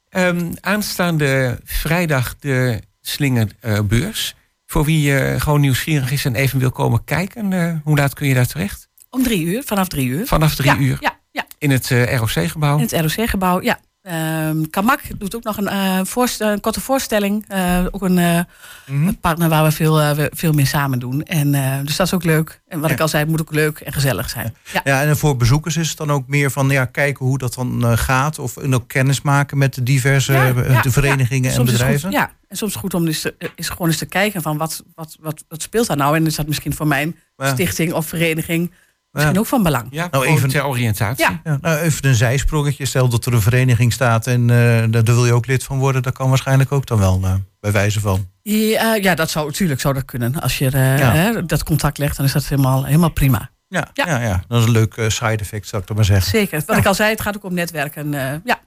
Ehm, 0.08 0.52
aanstaande 0.60 1.60
vrijdag 1.64 2.36
de 2.38 2.80
Slingerbeurs. 3.00 4.34
Voor 4.66 4.84
wie 4.84 5.18
eh, 5.18 5.40
gewoon 5.40 5.60
nieuwsgierig 5.60 6.10
is 6.10 6.24
en 6.24 6.34
even 6.34 6.58
wil 6.58 6.70
komen 6.70 7.04
kijken, 7.04 7.52
eh, 7.52 7.74
hoe 7.84 7.96
laat 7.96 8.14
kun 8.14 8.28
je 8.28 8.34
daar 8.34 8.46
terecht? 8.46 8.88
Om 9.10 9.22
drie 9.22 9.44
uur, 9.44 9.62
vanaf 9.64 9.88
drie 9.88 10.08
uur. 10.08 10.26
Vanaf 10.26 10.54
drie 10.54 10.70
ja, 10.70 10.78
uur 10.78 10.96
Ja, 11.00 11.18
ja, 11.32 11.46
in 11.58 11.70
het 11.70 11.90
eh, 11.90 12.16
ROC-gebouw. 12.16 12.78
in 12.78 12.88
het 12.90 13.14
ROC-gebouw, 13.16 13.62
ja. 13.62 13.78
Ehm 14.06 14.64
Kamak 14.70 15.00
doet 15.18 15.36
ook 15.36 15.42
nog 15.42 15.56
een, 15.56 15.68
eh, 15.68 16.00
een 16.38 16.60
korte 16.60 16.80
voorstelling. 16.80 17.44
Eh, 17.48 17.84
ook 17.90 18.02
een, 18.02 18.18
eh, 18.18 18.40
Mhm. 18.86 19.06
een 19.08 19.20
partner 19.20 19.48
waar 19.48 19.64
we 19.64 19.70
veel, 19.72 20.16
veel 20.30 20.52
mee 20.52 20.64
samen 20.64 20.98
doen. 20.98 21.22
En, 21.22 21.52
dus 21.84 21.96
dat 21.96 22.06
is 22.06 22.14
ook 22.14 22.24
leuk. 22.24 22.60
En 22.68 22.80
wat 22.80 22.88
Ja. 22.88 22.94
ik 22.94 23.00
al 23.00 23.08
zei, 23.08 23.22
het 23.22 23.30
moet 23.30 23.40
ook 23.40 23.52
leuk 23.52 23.80
en 23.80 23.92
gezellig 23.92 24.30
zijn. 24.30 24.54
Ja. 24.72 24.80
Ja, 24.84 25.02
en 25.02 25.16
voor 25.16 25.36
bezoekers 25.36 25.76
is 25.76 25.88
het 25.88 25.96
dan 25.96 26.10
ook 26.10 26.28
meer 26.28 26.50
van 26.50 26.68
ja, 26.68 26.84
kijken 26.84 27.26
hoe 27.26 27.38
dat 27.38 27.54
dan 27.54 27.98
gaat. 27.98 28.38
Of 28.38 28.56
en 28.56 28.74
ook 28.74 28.88
kennis 28.88 29.22
maken 29.22 29.58
met 29.58 29.74
de 29.74 29.82
diverse 29.82 30.32
Ja, 30.32 30.52
de 30.82 30.90
verenigingen 30.90 31.52
en 31.52 31.64
bedrijven. 31.64 32.00
Goed, 32.00 32.12
ja, 32.18 32.30
en 32.48 32.56
soms 32.56 32.74
goed 32.74 32.94
om 32.94 33.04
dus 33.04 33.20
te- 33.20 33.34
is 33.54 33.68
gewoon 33.68 33.88
eens 33.88 33.98
te 33.98 34.06
kijken 34.06 34.42
van 34.42 34.56
wat, 34.56 34.82
wat, 34.94 35.16
wat, 35.20 35.44
wat 35.48 35.62
speelt 35.62 35.86
daar 35.86 35.96
nou? 35.96 36.16
En 36.16 36.26
is 36.26 36.34
dat 36.36 36.46
misschien 36.46 36.74
voor 36.74 36.86
mijn 36.86 37.16
stichting 37.38 37.92
of 37.92 38.06
vereniging 38.06 38.72
misschien 39.16 39.34
Ja. 39.34 39.40
ook 39.40 39.46
van 39.46 39.62
belang? 39.62 39.86
Ja, 39.90 40.08
Nou, 40.10 40.26
even- 40.26 40.48
ter 40.48 40.66
oriëntatie. 40.66 41.24
Ja. 41.24 41.40
Ja, 41.44 41.58
nou, 41.60 41.78
even 41.78 42.08
een 42.08 42.14
zijsprongetje. 42.14 42.84
Stel 42.84 43.08
dat 43.08 43.26
er 43.26 43.32
een 43.32 43.40
vereniging 43.42 43.92
staat 43.92 44.26
en 44.26 44.40
eh, 44.50 44.84
daar, 44.90 45.02
wil 45.04 45.26
je 45.26 45.32
ook 45.32 45.46
lid 45.46 45.64
van 45.64 45.78
worden. 45.78 46.02
Dat 46.02 46.14
kan 46.14 46.28
waarschijnlijk 46.28 46.72
ook 46.72 46.86
dan 46.86 46.98
wel, 46.98 47.20
eh, 47.24 47.34
bij 47.60 47.72
wijze 47.72 48.00
van. 48.00 48.28
Ja, 48.42 48.94
ja, 48.94 49.14
dat 49.14 49.30
zou 49.30 49.46
natuurlijk 49.46 49.80
zou 49.80 49.94
dat 49.94 50.04
kunnen. 50.04 50.40
Als 50.40 50.58
je 50.58 50.66
eh, 50.70 50.98
Ja. 50.98 51.12
hè, 51.12 51.46
dat 51.46 51.62
contact 51.64 51.98
legt, 51.98 52.16
dan 52.16 52.26
is 52.26 52.32
dat 52.32 52.46
helemaal, 52.46 52.84
helemaal 52.84 53.10
prima. 53.10 53.50
Ja, 53.68 53.88
ja. 53.92 54.06
Ja. 54.06 54.20
Ja, 54.20 54.44
dat 54.48 54.58
is 54.60 54.66
een 54.66 54.72
leuk 54.72 54.96
eh, 54.96 55.08
side 55.08 55.36
effect, 55.36 55.68
zou 55.68 55.82
ik 55.82 55.88
toch 55.88 55.96
maar 55.96 56.06
zeggen. 56.06 56.30
Zeker. 56.30 56.58
Wat 56.66 56.74
Ja. 56.76 56.80
ik 56.82 56.86
al 56.86 56.94
zei, 56.94 57.10
het 57.10 57.20
gaat 57.20 57.36
ook 57.36 57.44
om 57.44 57.54
netwerken. 57.54 58.14
eh, 58.14 58.38
ja. 58.44 58.60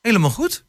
Helemaal 0.00 0.30
goed. 0.30 0.64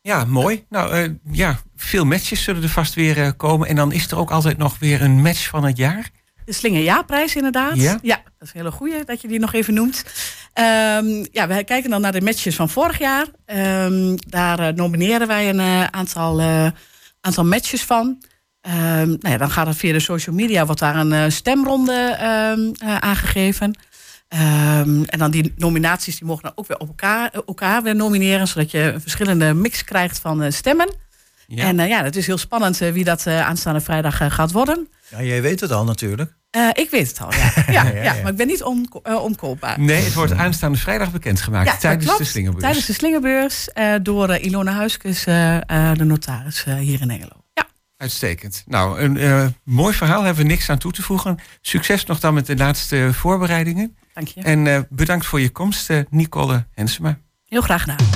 Ja, 0.00 0.24
mooi. 0.24 0.64
Nou 0.68 0.92
eh, 0.92 1.10
ja, 1.30 1.58
veel 1.76 2.04
matches 2.04 2.42
zullen 2.42 2.62
er 2.62 2.68
vast 2.68 2.94
weer 2.94 3.22
eh, 3.22 3.30
komen. 3.36 3.68
En 3.68 3.76
dan 3.76 3.92
is 3.92 4.10
er 4.10 4.18
ook 4.18 4.30
altijd 4.30 4.56
nog 4.58 4.78
weer 4.78 5.02
een 5.02 5.22
match 5.22 5.48
van 5.48 5.64
het 5.64 5.76
jaar. 5.76 6.10
De 6.44 6.52
Slingerjaarprijs 6.52 7.36
inderdaad. 7.36 7.76
Ja? 7.76 7.98
dat 8.02 8.48
is 8.48 8.48
een 8.54 8.60
hele 8.60 8.70
goeie 8.70 9.04
dat 9.04 9.20
je 9.20 9.28
die 9.28 9.38
nog 9.38 9.52
even 9.52 9.74
noemt. 9.74 10.04
Ehm, 10.52 11.24
ja, 11.30 11.46
wij 11.46 11.64
kijken 11.64 11.90
dan 11.90 12.00
naar 12.00 12.12
de 12.12 12.20
matches 12.20 12.56
van 12.56 12.68
vorig 12.68 12.98
jaar. 12.98 13.26
Ehm, 13.44 14.16
daar 14.28 14.58
eh, 14.58 14.74
nomineren 14.74 15.26
wij 15.26 15.48
een 15.48 15.60
eh, 15.60 15.84
aantal, 15.84 16.40
eh, 16.40 16.66
aantal 17.20 17.44
matches 17.44 17.82
van. 17.82 18.22
Ehm, 18.60 19.08
nou 19.08 19.28
ja, 19.28 19.36
dan 19.36 19.50
gaat 19.50 19.66
het 19.66 19.76
via 19.76 19.92
de 19.92 20.00
social 20.00 20.34
media, 20.34 20.64
wordt 20.64 20.80
daar 20.80 20.96
een 20.96 21.32
stemronde 21.32 22.16
aangegeven. 23.00 23.78
En 24.28 25.18
dan 25.18 25.30
die 25.30 25.52
nominaties 25.56 26.18
die 26.18 26.26
mogen 26.26 26.42
dan 26.42 26.52
ook 26.54 26.66
weer 26.66 26.78
op 26.78 26.88
elkaar, 26.88 27.30
elkaar 27.46 27.82
weer 27.82 27.96
nomineren, 27.96 28.48
zodat 28.48 28.70
je 28.70 28.78
een 28.78 29.00
verschillende 29.00 29.54
mix 29.54 29.84
krijgt 29.84 30.18
van 30.18 30.52
stemmen. 30.52 30.94
Ja. 31.46 31.64
En 31.64 31.88
ja, 31.88 32.04
het 32.04 32.16
is 32.16 32.26
heel 32.26 32.38
spannend 32.38 32.78
wie 32.78 33.04
dat 33.04 33.26
aanstaande 33.26 33.80
vrijdag 33.80 34.16
gaat 34.16 34.52
worden. 34.52 34.88
Ja, 35.08 35.22
jij 35.22 35.42
weet 35.42 35.60
het 35.60 35.70
al 35.70 35.84
natuurlijk. 35.84 36.34
Eh, 36.50 36.68
ik 36.72 36.90
weet 36.90 37.08
het 37.08 37.20
al, 37.20 37.32
ja. 37.32 37.52
Ja, 37.72 38.14
maar 38.22 38.30
ik 38.30 38.36
ben 38.36 38.46
niet 38.46 38.62
on, 38.62 38.88
eh, 39.02 39.14
onkoopbaar. 39.22 39.80
Nee, 39.80 40.02
het 40.04 40.14
wordt 40.14 40.32
aanstaande 40.32 40.78
vrijdag 40.78 41.12
bekendgemaakt 41.12 41.66
Ja, 41.70 41.76
tijdens 41.76 42.04
klopt. 42.04 42.18
de 42.18 42.24
Slingerbeurs. 42.24 42.62
Tijdens 42.64 42.86
de 42.86 42.92
Slingerbeurs 42.92 43.68
eh, 43.72 43.94
door 44.02 44.36
Ilona 44.36 44.72
Huiskes, 44.72 45.24
eh, 45.24 45.56
eh, 45.56 45.96
de 45.98 46.04
notaris 46.04 46.64
eh, 46.64 46.74
hier 46.74 47.00
in 47.00 47.10
Hengelo. 47.10 47.44
Ja, 47.54 47.66
Uitstekend. 47.96 48.62
Nou, 48.66 49.00
een 49.00 49.16
eh, 49.16 49.46
mooi 49.64 49.94
verhaal, 49.94 50.22
hebben 50.22 50.42
we 50.42 50.48
niks 50.50 50.70
aan 50.70 50.78
toe 50.78 50.92
te 50.92 51.02
voegen. 51.02 51.38
Succes 51.60 52.04
nog 52.06 52.20
dan 52.20 52.34
met 52.34 52.46
de 52.46 52.56
laatste 52.56 53.08
voorbereidingen. 53.12 53.96
dank 54.14 54.28
je. 54.28 54.42
En 54.42 54.66
eh, 54.66 54.80
bedankt 54.90 55.26
voor 55.26 55.40
je 55.40 55.50
komst, 55.50 55.90
Nicole 56.10 56.66
Hensema. 56.74 57.18
Heel 57.48 57.60
graag 57.62 57.80
gedaan. 57.80 58.13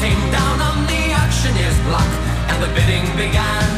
Came 0.00 0.30
down 0.32 0.58
on 0.62 0.86
the 0.86 1.12
auctioneer's 1.12 1.78
block, 1.80 2.10
and 2.48 2.62
the 2.62 2.68
bidding 2.74 3.04
began. 3.16 3.68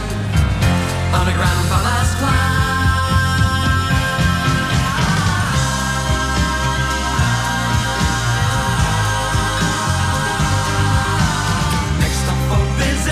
On 1.19 1.27
a 1.27 1.35
grandfather's 1.35 2.13
climb. 2.21 2.63
Next 12.03 12.25
up 12.33 12.41
for 12.49 12.63
bids 12.79 13.03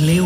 me 0.00 0.18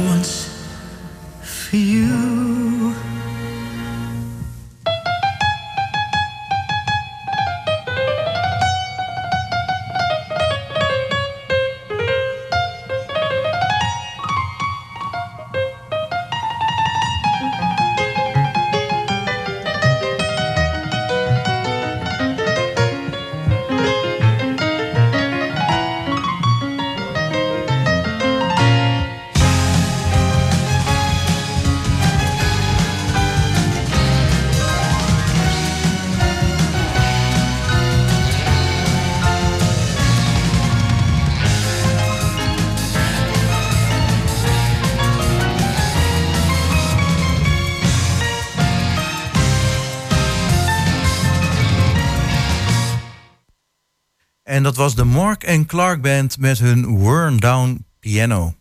Mark 55.14 55.42
en 55.42 55.66
Clark 55.66 56.02
Band 56.02 56.38
met 56.38 56.58
hun 56.58 56.86
Worn 56.86 57.36
Down 57.36 57.84
Piano. 58.00 58.54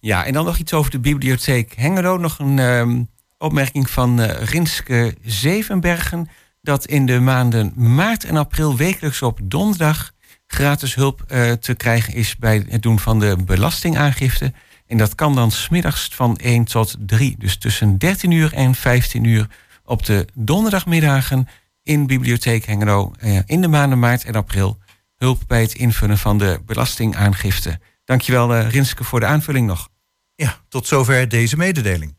Ja, 0.00 0.24
en 0.24 0.32
dan 0.32 0.44
nog 0.44 0.58
iets 0.58 0.72
over 0.72 0.90
de 0.90 0.98
bibliotheek 0.98 1.72
Hengelo. 1.76 2.16
Nog 2.16 2.38
een 2.38 2.58
ehm, 2.58 3.02
opmerking 3.38 3.90
van 3.90 4.20
eh, 4.20 4.42
Rinske 4.42 5.14
Zevenbergen. 5.22 6.28
dat 6.62 6.86
in 6.86 7.06
de 7.06 7.20
maanden 7.20 7.72
maart 7.76 8.24
en 8.24 8.36
april 8.36 8.76
wekelijks 8.76 9.22
op 9.22 9.40
donderdag 9.42 10.12
gratis 10.46 10.94
hulp 10.94 11.24
eh, 11.28 11.52
te 11.52 11.74
krijgen 11.74 12.14
is 12.14 12.36
bij 12.36 12.64
het 12.68 12.82
doen 12.82 12.98
van 12.98 13.18
de 13.18 13.36
belastingaangifte. 13.44 14.52
En 14.86 14.96
dat 14.96 15.14
kan 15.14 15.34
dan 15.34 15.50
smiddags 15.50 16.08
van 16.12 16.36
1 16.36 16.64
tot 16.64 16.96
3. 16.98 17.34
Dus 17.38 17.56
tussen 17.56 17.98
13 17.98 18.30
uur 18.30 18.52
en 18.52 18.74
15 18.74 19.24
uur 19.24 19.46
op 19.84 20.06
de 20.06 20.26
donderdagmiddagen 20.34 21.48
in 21.82 22.06
Bibliotheek 22.06 22.64
Hengelo 22.64 23.12
eh, 23.18 23.38
in 23.46 23.60
de 23.60 23.68
maanden 23.68 23.98
maart 23.98 24.24
en 24.24 24.34
april. 24.34 24.78
Hulp 25.20 25.42
bij 25.46 25.60
het 25.60 25.74
invullen 25.74 26.18
van 26.18 26.38
de 26.38 26.60
belastingaangifte. 26.66 27.80
Dankjewel 28.04 28.54
eh, 28.54 28.70
Rinske 28.70 29.04
voor 29.04 29.20
de 29.20 29.26
aanvulling 29.26 29.66
nog. 29.66 29.88
Ja, 30.34 30.64
tot 30.68 30.86
zover 30.86 31.28
deze 31.28 31.56
mededeling. 31.56 32.16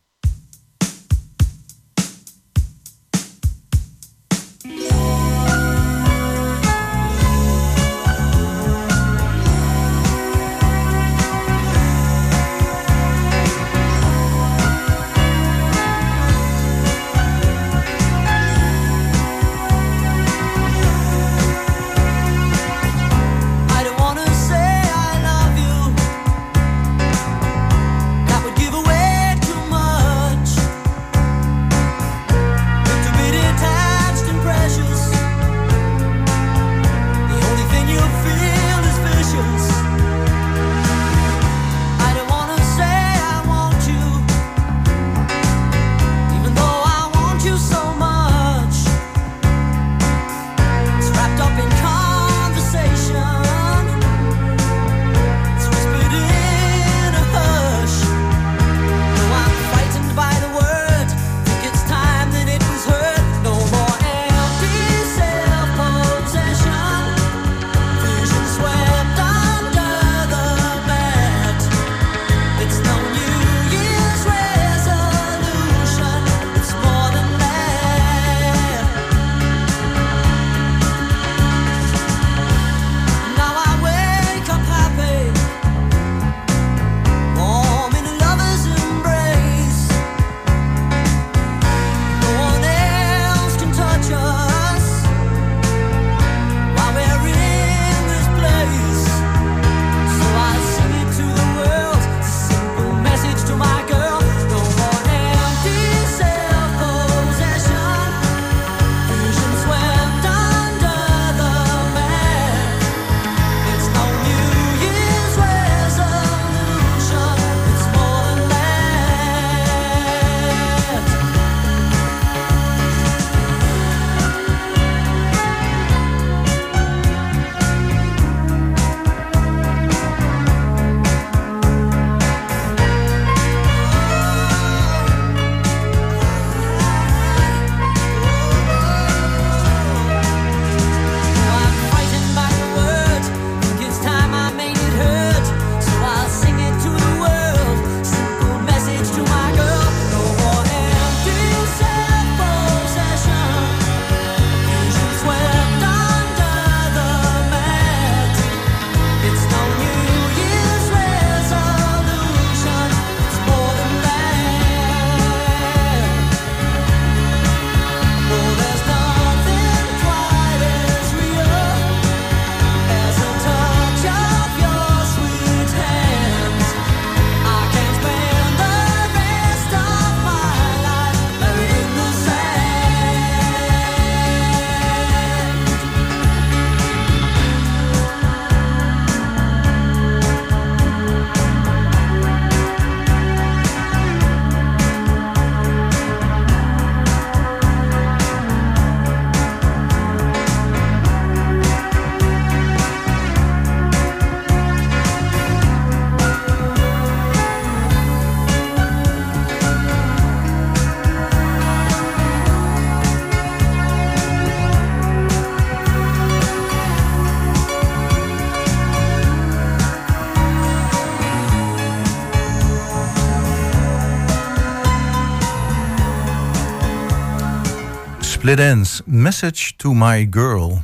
Ends, 228.58 229.00
Message 229.04 229.72
to 229.76 229.92
My 229.94 230.26
Girl. 230.30 230.82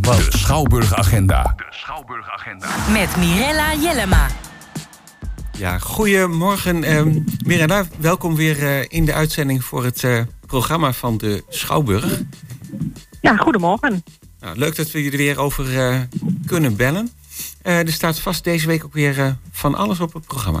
Wauw. 0.00 0.16
De 0.16 0.26
Schouwburg-agenda. 0.28 1.54
Met 2.92 3.16
Mirella 3.16 3.74
Jellema. 3.74 4.26
Ja, 5.58 5.78
goedemorgen. 5.78 6.84
ehm 6.84 7.18
Miranda, 7.46 7.84
welkom 7.98 8.36
weer 8.36 8.62
eh, 8.62 8.84
in 8.88 9.04
de 9.04 9.12
uitzending 9.12 9.64
voor 9.64 9.84
het 9.84 10.04
eh, 10.04 10.20
programma 10.46 10.92
van 10.92 11.18
de 11.18 11.44
Schouwburg. 11.48 12.20
Ja, 13.20 13.36
goedemorgen. 13.36 14.02
Nou, 14.40 14.58
leuk 14.58 14.76
dat 14.76 14.90
we 14.90 15.02
jullie 15.02 15.18
weer 15.18 15.38
over 15.38 15.78
eh, 15.78 16.00
kunnen 16.46 16.76
bellen. 16.76 17.10
Eh, 17.62 17.78
er 17.78 17.92
staat 17.92 18.20
vast 18.20 18.44
deze 18.44 18.66
week 18.66 18.84
ook 18.84 18.92
weer 18.92 19.18
eh, 19.20 19.30
van 19.50 19.74
alles 19.74 20.00
op 20.00 20.12
het 20.12 20.26
programma. 20.26 20.60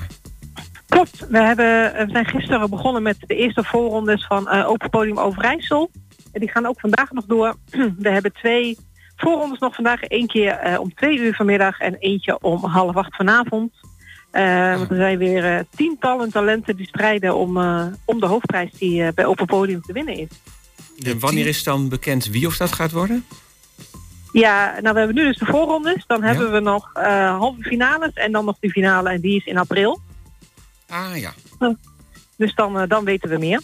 Klopt, 0.88 1.26
we, 1.28 1.38
hebben, 1.38 1.92
we 2.06 2.06
zijn 2.12 2.26
gisteren 2.26 2.70
begonnen 2.70 3.02
met 3.02 3.16
de 3.20 3.34
eerste 3.34 3.64
voorrondes 3.64 4.26
van 4.26 4.48
eh, 4.48 4.68
Open 4.68 4.90
Podium 4.90 5.18
Overijssel. 5.18 5.90
En 6.36 6.42
die 6.42 6.50
gaan 6.50 6.66
ook 6.66 6.80
vandaag 6.80 7.12
nog 7.12 7.24
door. 7.24 7.56
we 8.04 8.08
hebben 8.08 8.32
twee 8.32 8.78
voorrondes 9.16 9.58
nog 9.58 9.74
vandaag. 9.74 10.00
Eén 10.02 10.26
keer 10.26 10.50
eh, 10.50 10.80
om 10.80 10.94
twee 10.94 11.18
uur 11.18 11.34
vanmiddag 11.34 11.78
en 11.78 11.94
eentje 11.94 12.42
om 12.42 12.64
half 12.64 12.96
acht 12.96 13.16
vanavond. 13.16 13.72
Eh, 14.30 14.76
want 14.76 14.90
er 14.90 14.96
zijn 14.96 15.18
weer 15.18 15.44
eh, 15.44 15.64
tientallen 15.76 16.30
talenten 16.30 16.76
die 16.76 16.86
strijden 16.86 17.36
om, 17.36 17.56
eh, 17.56 17.86
om 18.04 18.20
de 18.20 18.26
hoofdprijs 18.26 18.70
die 18.78 19.02
eh, 19.02 19.12
bij 19.14 19.26
Open 19.26 19.46
Podium 19.46 19.82
te 19.82 19.92
winnen 19.92 20.14
is. 20.16 20.28
En 21.02 21.18
wanneer 21.18 21.46
is 21.46 21.62
dan 21.62 21.88
bekend 21.88 22.26
wie 22.26 22.46
of 22.46 22.56
dat 22.56 22.72
gaat 22.72 22.92
worden? 22.92 23.24
Ja, 24.32 24.78
nou 24.80 24.92
we 24.92 24.98
hebben 24.98 25.16
nu 25.16 25.24
dus 25.24 25.38
de 25.38 25.44
voorrondes. 25.44 26.04
Dan 26.06 26.22
hebben 26.22 26.52
we 26.52 26.60
nog 26.60 26.90
eh, 26.94 27.38
halve 27.38 27.62
finales 27.62 28.12
en 28.12 28.32
dan 28.32 28.44
nog 28.44 28.56
de 28.60 28.70
finale 28.70 29.10
en 29.10 29.20
die 29.20 29.36
is 29.36 29.44
in 29.44 29.58
april. 29.58 30.00
Ah 30.88 31.16
ja. 31.16 31.32
Dus 32.36 32.54
dan, 32.54 32.88
dan 32.88 33.04
weten 33.04 33.30
we 33.30 33.38
meer. 33.38 33.60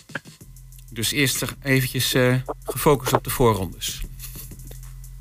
Dus 0.93 1.13
eerst 1.13 1.41
er 1.41 1.55
eventjes 1.63 2.15
eh, 2.15 2.35
gefocust 2.65 3.13
op 3.13 3.25
de 3.25 3.31
voorrondes. 3.31 4.03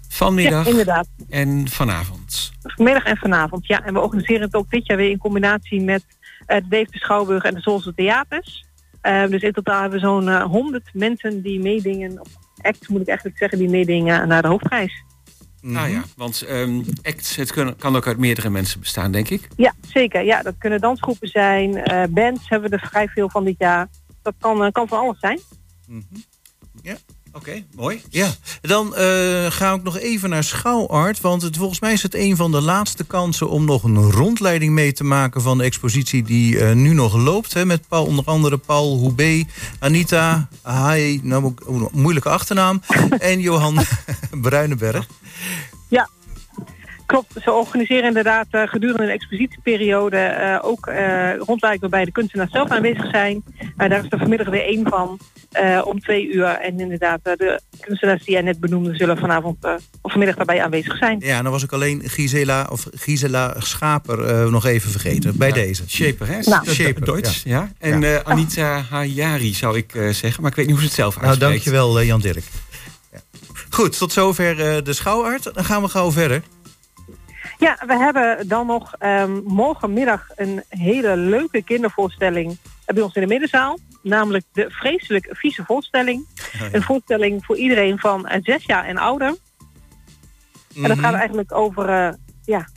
Vanmiddag 0.10 0.66
Ja, 0.66 0.70
inderdaad. 0.70 1.08
en 1.30 1.70
vanavond. 1.70 2.52
Vanmiddag 2.62 3.04
en 3.04 3.18
vanavond, 3.18 3.68
ja. 3.68 3.84
En 3.86 3.94
we 3.94 4.00
organiseren 4.00 4.42
het 4.42 4.54
ook 4.54 4.70
dit 4.70 4.86
jaar 4.86 4.98
weer 4.98 5.10
in 5.10 5.18
combinatie 5.18 5.82
met 5.82 6.04
eh, 6.46 6.58
de 6.58 6.68
Deventer 6.68 7.00
Schouwburg 7.00 7.44
en 7.44 7.54
de 7.54 7.62
Zolse 7.62 7.94
Theaters. 7.94 8.66
Eh, 9.02 9.28
dus 9.28 9.42
in 9.42 9.52
totaal 9.52 9.82
hebben 9.82 10.00
we 10.00 10.06
zo'n 10.06 10.30
eh, 10.30 10.44
100 10.44 10.90
mensen 10.94 11.42
die 11.42 11.60
meedingen, 11.60 12.20
of 12.22 12.28
act 12.62 12.90
moet 12.90 13.02
ik 13.02 13.08
eigenlijk 13.08 13.38
zeggen, 13.38 13.58
die 13.58 13.70
meedingen 13.70 14.28
naar 14.28 14.42
de 14.42 14.48
hoofdprijs. 14.48 15.04
Nou 15.62 15.90
ja, 15.90 16.04
want 16.16 16.42
ehm 16.42 16.82
acts, 17.02 17.36
het 17.36 17.52
kan, 17.52 17.76
kan 17.76 17.96
ook 17.96 18.08
uit 18.08 18.18
meerdere 18.18 18.50
mensen 18.50 18.80
bestaan, 18.80 19.12
denk 19.12 19.30
ik. 19.30 19.48
Ja, 19.56 19.74
zeker. 19.88 20.24
Ja, 20.24 20.42
dat 20.42 20.56
kunnen 20.58 20.82
dansgroepen 20.82 21.28
zijn, 21.28 21.78
eh, 21.78 22.04
bands 22.10 22.50
hebben 22.50 22.70
we 22.70 22.78
er 22.78 22.88
vrij 22.88 23.08
veel 23.08 23.30
van 23.30 23.44
dit 23.44 23.56
jaar. 23.58 23.88
Dat 24.22 24.34
kan, 24.40 24.64
eh, 24.64 24.72
kan 24.72 24.88
van 24.88 25.00
alles 25.00 25.20
zijn. 25.20 25.40
Oké, 27.34 27.64
mooi. 27.76 28.02
Ja, 28.10 28.30
dan 28.62 28.96
eh, 28.96 29.46
ga 29.52 29.74
ik 29.74 29.84
nog 29.84 29.98
even 29.98 30.30
naar 30.30 30.44
Schouwart. 30.44 31.22
Want 31.22 31.42
het, 31.42 31.58
volgens 31.58 31.80
mij 31.80 31.94
is 31.94 32.04
het 32.04 32.16
een 32.16 32.36
van 32.36 32.52
de 32.52 32.62
laatste 32.62 33.04
kansen 33.04 33.50
om 33.50 33.66
nog 33.66 33.84
een 33.84 34.12
rondleiding 34.12 34.74
mee 34.74 34.94
te 34.94 35.04
maken 35.04 35.42
van 35.42 35.58
de 35.58 35.64
expositie 35.64 36.24
die 36.24 36.60
eh, 36.60 36.76
nu 36.76 36.94
nog 36.94 37.16
loopt. 37.16 37.54
Hè, 37.54 37.66
met 37.66 37.88
Paul, 37.88 38.06
onder 38.06 38.26
andere 38.26 38.58
Paul 38.58 38.98
Hoebe, 38.98 39.46
Anita, 39.80 40.48
Hai, 40.62 41.20
nou, 41.24 41.44
ook- 41.44 41.62
oh, 41.66 41.94
moeilijke 41.94 42.30
achternaam, 42.30 42.82
en 43.20 43.40
Johan 43.40 43.78
Bruinenberg. 44.42 45.08
Klopt. 47.12 47.34
Ze 47.44 47.52
organiseren 47.52 48.04
inderdaad 48.08 48.48
eh, 48.52 48.62
gedurende 48.66 49.06
de 49.06 49.12
expositieperiode 49.12 50.18
eh, 50.18 50.60
ook 50.62 50.88
eh 50.88 51.36
rondleiding 51.38 51.82
waarbij 51.82 52.06
de 52.06 52.12
kunstenaars 52.12 52.52
zelf 52.52 52.70
aanwezig 52.70 53.10
zijn. 53.10 53.44
Daar 53.78 53.92
is 53.92 54.06
er 54.10 54.18
vanmiddag 54.20 54.48
weer 54.50 54.64
één 54.66 54.88
van 54.90 55.20
eh, 55.52 55.82
om 55.86 56.00
twee 56.00 56.32
uur. 56.34 56.46
En 56.46 56.80
inderdaad, 56.80 57.20
de 57.24 57.60
kunstenaars 57.80 58.24
die 58.24 58.34
jij 58.34 58.42
net 58.44 58.60
benoemde 58.60 58.96
zullen 58.96 59.18
vanavond 59.18 59.64
eh, 59.66 59.74
of 60.02 60.12
vanmiddag 60.12 60.36
daarbij 60.36 60.62
aanwezig 60.64 60.98
zijn. 60.98 61.20
Ja, 61.20 61.38
en 61.38 61.44
dan 61.44 61.52
was 61.52 61.64
ik 61.64 61.72
alleen 61.72 62.02
Gisela, 62.06 62.68
of 62.72 62.88
Gisela 62.94 63.56
Schaper 63.60 64.26
eh, 64.26 64.50
nog 64.52 64.66
even 64.66 64.92
vergeten. 64.92 65.38
Bij 65.38 65.52
deze. 65.52 65.84
Shaper, 65.90 66.28
hè? 66.28 66.40
Nou. 66.40 66.66
Shaper, 66.70 67.06
Duits, 67.06 67.44
ja. 67.44 67.72
En 67.80 68.04
eh, 68.04 68.16
Anita 68.24 68.82
Hayari 68.90 69.54
zou 69.54 69.78
ik 69.78 69.96
eh, 69.96 70.10
zeggen, 70.10 70.42
maar 70.42 70.52
ik 70.52 70.58
weet 70.58 70.66
niet 70.66 70.76
hoe 70.76 70.84
ze 70.84 70.88
het 70.90 70.96
zelf 71.00 71.16
Nou, 71.16 71.28
uitspreekt. 71.28 71.54
dankjewel 71.54 72.00
eh, 72.00 72.06
Jan 72.08 72.20
Dirk. 72.20 72.44
Goed, 73.70 73.98
tot 73.98 74.12
zover 74.14 74.60
eh, 74.76 74.84
de 74.84 74.94
Schouwart. 74.94 75.44
Dan 75.54 75.66
gaan 75.66 75.82
we 75.82 75.88
gauw 75.88 76.12
verder. 76.12 76.42
Ja, 77.62 77.78
we 77.86 77.98
hebben 77.98 78.48
dan 78.48 78.68
nog 78.68 78.96
ehm, 78.98 79.42
morgenmiddag 79.44 80.28
een 80.36 80.64
hele 80.70 81.18
leuke 81.18 81.64
kindervoorstelling 81.64 82.58
bij 82.86 83.04
ons 83.04 83.16
in 83.16 83.22
de 83.22 83.28
middenzaal. 83.28 83.78
Namelijk 84.04 84.46
de 84.54 84.66
vreselijk 84.70 85.28
vieze 85.32 85.64
voorstelling. 85.66 86.28
Een 86.72 86.82
voorstelling 86.82 87.46
voor 87.46 87.58
iedereen 87.58 88.00
van 88.00 88.28
eh, 88.28 88.42
zes 88.44 88.66
jaar 88.66 88.86
en 88.86 88.98
ouder. 88.98 89.36
En 90.76 90.88
dat 90.88 91.00
gaat 91.00 91.14
eigenlijk 91.14 91.54
over 91.54 91.90
eh, 91.90 92.14
ja, 92.46 92.68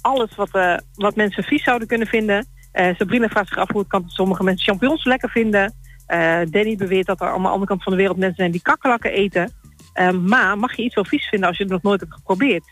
alles 0.00 0.34
wat, 0.34 0.50
eh, 0.54 0.76
wat 0.94 1.16
mensen 1.16 1.44
vies 1.44 1.62
zouden 1.62 1.88
kunnen 1.88 2.06
vinden. 2.06 2.46
Eh 2.72 2.94
Sabrina 2.96 3.28
vraagt 3.28 3.48
zich 3.48 3.58
af 3.58 3.70
hoe 3.70 3.80
het 3.80 3.90
kan 3.90 4.02
dat 4.02 4.10
sommige 4.10 4.42
mensen 4.42 4.64
champignons 4.64 5.04
lekker 5.04 5.30
vinden. 5.30 5.74
Eh, 6.06 6.40
Danny 6.50 6.76
beweert 6.76 7.06
dat 7.06 7.20
er 7.20 7.28
aan 7.28 7.42
de 7.42 7.48
andere 7.48 7.66
kant 7.66 7.82
van 7.82 7.92
de 7.92 7.98
wereld 7.98 8.16
mensen 8.16 8.36
zijn 8.36 8.50
die 8.50 8.62
kakkerlakken 8.62 9.12
eten. 9.12 9.52
Eh, 9.92 10.10
maar 10.10 10.58
mag 10.58 10.76
je 10.76 10.82
iets 10.82 10.94
wel 10.94 11.04
vies 11.04 11.28
vinden 11.28 11.48
als 11.48 11.56
je 11.56 11.62
het 11.62 11.72
nog 11.72 11.82
nooit 11.82 12.00
hebt 12.00 12.14
geprobeerd? 12.14 12.64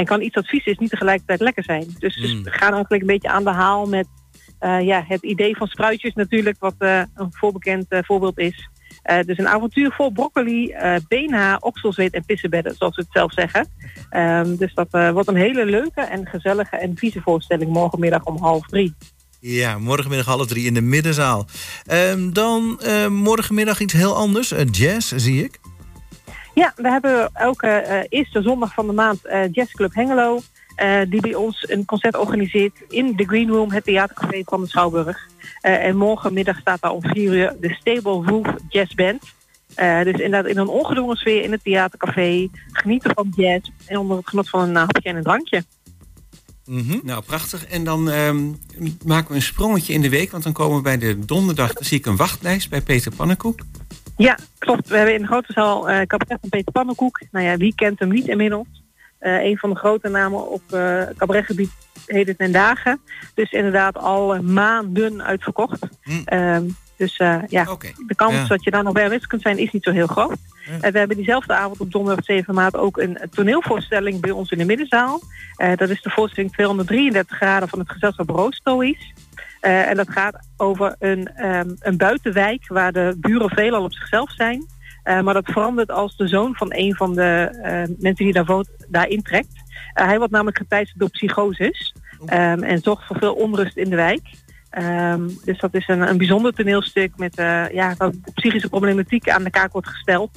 En 0.00 0.06
kan 0.06 0.22
iets 0.22 0.34
dat 0.34 0.46
vies 0.46 0.64
is 0.64 0.78
niet 0.78 0.90
tegelijkertijd 0.90 1.40
lekker 1.40 1.64
zijn? 1.64 1.94
Dus, 1.98 2.16
dus 2.16 2.42
we 2.42 2.50
gaan 2.50 2.72
eigenlijk 2.72 3.02
een 3.02 3.08
beetje 3.08 3.28
aan 3.28 3.44
de 3.44 3.50
haal 3.50 3.86
met 3.86 4.06
eh, 4.58 4.80
ja, 4.80 5.04
het 5.08 5.22
idee 5.22 5.56
van 5.56 5.66
spruitjes 5.66 6.14
natuurlijk, 6.14 6.56
wat 6.58 6.74
eh, 6.78 7.02
een 7.14 7.28
voorbekend 7.30 7.86
eh, 7.88 7.98
voorbeeld 8.02 8.38
is. 8.38 8.68
Dus 9.26 9.38
een 9.38 9.48
avontuur 9.48 9.92
vol 9.92 10.10
broccoli, 10.10 10.74
beenhaar, 11.08 11.58
okselzweet 11.60 12.14
en 12.14 12.24
pissebedden, 12.24 12.74
zoals 12.76 12.96
we 12.96 13.02
het 13.02 13.12
zelf 13.12 13.32
zeggen. 13.32 13.68
Ehm, 14.10 14.56
dus 14.56 14.74
dat 14.74 14.88
wordt 14.90 15.28
een 15.28 15.36
hele 15.36 15.64
leuke 15.64 16.00
en 16.00 16.26
gezellige 16.26 16.76
en 16.76 16.96
vieze 16.96 17.20
voorstelling 17.20 17.70
morgenmiddag 17.70 18.24
om 18.24 18.38
half 18.38 18.66
drie. 18.66 18.94
Ja, 19.40 19.78
morgenmiddag 19.78 20.26
half 20.26 20.46
drie 20.46 20.66
in 20.66 20.74
de 20.74 20.80
middenzaal. 20.80 21.46
Ehm, 21.86 22.32
dan 22.32 22.80
morgenmiddag 23.08 23.80
iets 23.80 23.92
heel 23.92 24.16
anders. 24.16 24.52
Jazz, 24.70 25.12
zie 25.16 25.44
ik. 25.44 25.60
Ja, 26.54 26.72
we 26.76 26.88
hebben 26.88 27.30
elke 27.32 27.66
eh, 27.66 28.06
eerste 28.08 28.42
zondag 28.42 28.74
van 28.74 28.86
de 28.86 28.92
maand 28.92 29.24
eh 29.24 29.52
Jazzclub 29.52 29.94
Hengelo. 29.94 30.40
eh, 30.76 31.00
die 31.08 31.20
bij 31.20 31.34
ons 31.34 31.68
een 31.68 31.84
concert 31.84 32.16
organiseert 32.16 32.76
in 32.88 33.12
de 33.16 33.24
Green 33.24 33.48
Room, 33.48 33.70
het 33.70 33.84
theatercafé 33.84 34.42
van 34.44 34.60
de 34.60 34.68
Schouwburg. 34.68 35.28
En 35.60 35.96
morgenmiddag 35.96 36.58
staat 36.58 36.80
daar 36.80 36.90
om 36.90 37.02
vier 37.02 37.32
uur 37.32 37.56
de 37.60 37.74
Stable 37.74 38.22
Roof 38.26 38.46
Jazz 38.68 38.94
Band. 38.94 39.22
Dus 40.04 40.20
inderdaad 40.20 40.46
in 40.46 40.58
een 40.58 40.68
ongedwongen 40.68 41.16
sfeer 41.16 41.42
in 41.42 41.52
het 41.52 41.64
theatercafé. 41.64 42.48
Genieten 42.72 43.10
van 43.14 43.32
jazz 43.36 43.70
en 43.86 43.98
onder 43.98 44.16
het 44.16 44.28
genot 44.28 44.48
van 44.48 44.68
een 44.68 44.76
hapje 44.76 45.08
en 45.08 45.16
een 45.16 45.22
drankje. 45.22 45.64
Mhm. 46.66 46.98
Nou, 47.02 47.22
prachtig. 47.22 47.66
En 47.66 47.84
dan 47.84 48.10
ehm, 48.10 48.48
maken 49.04 49.28
we 49.28 49.34
een 49.34 49.42
sprongetje 49.42 49.92
in 49.92 50.00
de 50.00 50.08
week, 50.08 50.30
want 50.30 50.42
dan 50.42 50.52
komen 50.52 50.76
we 50.76 50.82
bij 50.82 50.98
de 50.98 51.18
donderdag. 51.24 51.72
Zie 51.78 51.98
ik 51.98 52.06
een 52.06 52.16
wachtlijst 52.16 52.70
bij 52.70 52.80
Peter 52.80 53.14
Pannenkoek. 53.14 53.60
Ja, 54.22 54.36
klopt. 54.58 54.88
We 54.88 54.96
hebben 54.96 55.14
in 55.14 55.20
de 55.20 55.26
grote 55.26 55.52
zaal 55.52 55.88
eh 55.88 56.06
cabaret 56.06 56.38
van 56.40 56.48
Peter 56.48 56.72
Pannenkoek. 56.72 57.20
Nou 57.30 57.44
ja, 57.46 57.56
wie 57.56 57.74
kent 57.74 57.98
hem 57.98 58.08
niet 58.08 58.28
inmiddels? 58.28 58.66
Eh 59.18 59.42
een 59.42 59.58
van 59.58 59.70
de 59.70 59.76
grote 59.76 60.08
namen 60.08 60.50
op 60.50 60.62
eh 60.72 61.02
cabaretgebied 61.16 61.70
heden 62.06 62.36
ten 62.36 62.52
dagen. 62.52 63.00
Dus 63.34 63.50
inderdaad 63.50 63.96
al 63.96 64.42
maanden 64.42 65.22
uitverkocht. 65.22 65.78
Hm. 66.02 66.10
Ehm, 66.24 66.64
dus 66.96 67.16
ja, 67.16 67.64
de 68.06 68.14
kans 68.16 68.34
Ja. 68.34 68.46
dat 68.46 68.64
je 68.64 68.70
daar 68.70 68.82
nog 68.82 68.92
bij 68.92 69.04
aanwezig 69.04 69.26
kunt 69.26 69.42
zijn 69.42 69.58
is 69.58 69.70
niet 69.72 69.82
zo 69.82 69.90
heel 69.90 70.06
groot. 70.06 70.36
Ja. 70.80 70.90
We 70.90 70.98
hebben 70.98 71.16
diezelfde 71.16 71.54
avond 71.54 71.80
op 71.80 71.92
donderdag 71.92 72.24
7 72.24 72.54
maart 72.54 72.76
ook 72.76 72.98
een 72.98 73.18
toneelvoorstelling 73.30 74.20
bij 74.20 74.30
ons 74.30 74.50
in 74.50 74.58
de 74.58 74.64
middenzaal. 74.64 75.20
Dat 75.76 75.88
is 75.88 76.02
de 76.02 76.10
voorstelling 76.10 76.52
233 76.52 77.36
graden 77.36 77.68
van 77.68 77.78
het 77.78 77.90
gezelschap 77.90 78.28
Roostoïs. 78.28 79.12
Eh, 79.60 79.88
en 79.88 79.96
dat 79.96 80.10
gaat 80.10 80.48
over 80.56 80.96
een, 80.98 81.28
ehm, 81.34 81.70
een 81.78 81.96
buitenwijk 81.96 82.68
waar 82.68 82.92
de 82.92 83.16
buren 83.18 83.50
veelal 83.50 83.84
op 83.84 83.92
zichzelf 83.92 84.30
zijn. 84.30 84.66
Eh, 85.02 85.20
maar 85.20 85.34
dat 85.34 85.50
verandert 85.50 85.90
als 85.90 86.16
de 86.16 86.28
zoon 86.28 86.54
van 86.54 86.68
een 86.70 86.94
van 86.94 87.14
de 87.14 87.58
eh, 87.62 87.72
mensen 87.98 88.24
die 88.24 88.32
daar 88.32 88.44
woont, 88.44 88.68
daar 88.88 89.08
intrekt. 89.08 89.62
Eh, 89.92 90.06
hij 90.06 90.18
wordt 90.18 90.32
namelijk 90.32 90.58
geteisterd 90.58 90.98
door 90.98 91.10
psychoses. 91.10 91.94
ehm, 92.26 92.62
en 92.62 92.78
zorgt 92.78 93.06
voor 93.06 93.18
veel 93.18 93.34
onrust 93.34 93.76
in 93.76 93.90
de 93.90 93.96
wijk. 93.96 94.22
Ehm, 94.70 95.28
dus 95.44 95.58
dat 95.58 95.74
is 95.74 95.88
een, 95.88 96.00
een 96.00 96.16
bijzonder 96.16 96.52
toneelstuk 96.52 97.16
met 97.16 97.34
ja, 97.72 97.94
waar 97.98 98.10
de 98.10 98.32
psychische 98.34 98.68
problematiek 98.68 99.28
aan 99.28 99.44
de 99.44 99.50
kaak 99.50 99.72
wordt 99.72 99.88
gesteld. 99.88 100.30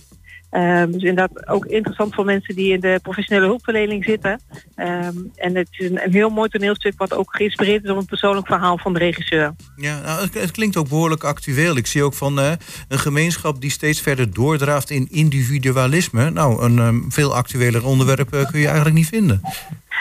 Ehm, 0.53 0.91
dus 0.91 1.01
inderdaad 1.01 1.47
ook 1.47 1.65
interessant 1.65 2.13
voor 2.15 2.25
mensen 2.25 2.55
die 2.55 2.73
in 2.73 2.79
de 2.79 2.99
professionele 3.01 3.45
hulpverlening 3.45 4.03
zitten. 4.03 4.39
Ehm, 4.75 5.15
en 5.35 5.55
het 5.55 5.67
is 5.71 5.89
een, 5.89 6.03
een 6.03 6.11
heel 6.11 6.29
mooi 6.29 6.49
toneelstuk 6.49 6.93
wat 6.97 7.13
ook 7.13 7.35
geïnspireerd 7.35 7.83
is 7.83 7.89
op 7.89 7.97
een 7.97 8.05
persoonlijk 8.05 8.47
verhaal 8.47 8.77
van 8.77 8.93
de 8.93 8.99
regisseur. 8.99 9.53
Ja, 9.75 10.01
nou, 10.01 10.21
het, 10.21 10.33
het 10.33 10.51
klinkt 10.51 10.77
ook 10.77 10.89
behoorlijk 10.89 11.23
actueel. 11.23 11.77
Ik 11.77 11.87
zie 11.87 12.03
ook 12.03 12.13
van 12.13 12.39
eh, 12.39 12.51
een 12.87 12.99
gemeenschap 12.99 13.61
die 13.61 13.71
steeds 13.71 14.01
verder 14.01 14.33
doordraaft 14.33 14.89
in 14.89 15.07
individualisme. 15.09 16.29
Nou, 16.29 16.63
een 16.63 16.79
ehm, 16.79 17.09
veel 17.09 17.35
actueler 17.35 17.85
onderwerp 17.85 18.33
eh, 18.33 18.49
kun 18.49 18.59
je 18.59 18.65
eigenlijk 18.65 18.95
niet 18.95 19.07
vinden. 19.07 19.41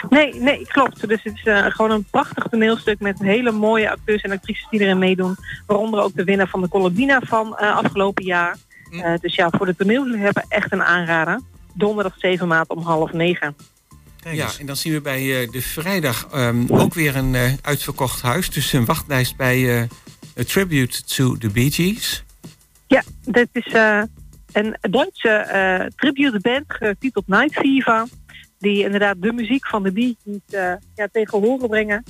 Nee, 0.09 0.35
nee, 0.35 0.67
klopt. 0.67 1.07
Dus 1.07 1.23
het 1.23 1.35
is 1.35 1.43
eh, 1.43 1.65
gewoon 1.65 1.91
een 1.91 2.05
prachtig 2.11 2.47
toneelstuk 2.47 2.99
met 2.99 3.19
hele 3.19 3.51
mooie 3.51 3.91
acteurs 3.91 4.21
en 4.21 4.31
actrices 4.31 4.67
die 4.69 4.79
erin 4.79 4.99
meedoen. 4.99 5.35
Waaronder 5.65 6.01
ook 6.01 6.15
de 6.15 6.23
winnaar 6.23 6.49
van 6.49 6.61
de 6.61 6.67
Colombina 6.67 7.21
van 7.25 7.57
afgelopen 7.57 8.25
jaar. 8.25 8.57
Eh, 9.01 9.13
dus 9.19 9.35
ja, 9.35 9.49
voor 9.49 9.65
de 9.65 9.75
toneelliefhebber 9.75 10.43
echt 10.47 10.71
een 10.71 10.83
aanrader. 10.83 11.41
Donderdag 11.73 12.13
7 12.17 12.47
maart 12.47 12.69
om 12.69 12.81
half 12.81 13.13
negen. 13.13 13.55
Kijk 14.19 14.35
Ja, 14.35 14.49
en 14.59 14.65
dan 14.65 14.75
zien 14.75 14.93
we 14.93 15.01
bij 15.01 15.41
eh, 15.41 15.51
de 15.51 15.61
vrijdag 15.61 16.27
ehm, 16.31 16.65
ook 16.67 16.93
weer 16.93 17.15
een 17.15 17.35
eh, 17.35 17.53
uitverkocht 17.61 18.21
huis. 18.21 18.49
Dus 18.49 18.73
een 18.73 18.85
wachtlijst 18.85 19.37
bij 19.37 19.81
eh 19.81 19.89
A 20.39 20.43
Tribute 20.43 21.03
to 21.03 21.37
the 21.37 21.49
Bee 21.49 21.71
Gees. 21.71 22.23
Ja, 22.87 23.03
dit 23.25 23.49
is 23.51 23.67
eh, 23.73 24.01
een 24.51 24.75
Duitse 24.81 25.29
eh 25.29 25.85
tribute 25.95 26.39
band 26.39 26.63
getiteld 26.67 27.27
Night 27.27 27.53
Fever. 27.53 28.07
Die 28.59 28.83
inderdaad 28.83 29.21
de 29.21 29.33
muziek 29.33 29.67
van 29.67 29.83
de 29.83 29.91
Bee 29.91 30.17
Gees 30.23 30.39
eh, 30.49 30.73
ja, 30.95 31.07
tegen 31.11 31.39
horen 31.39 31.69
brengen. 31.69 32.03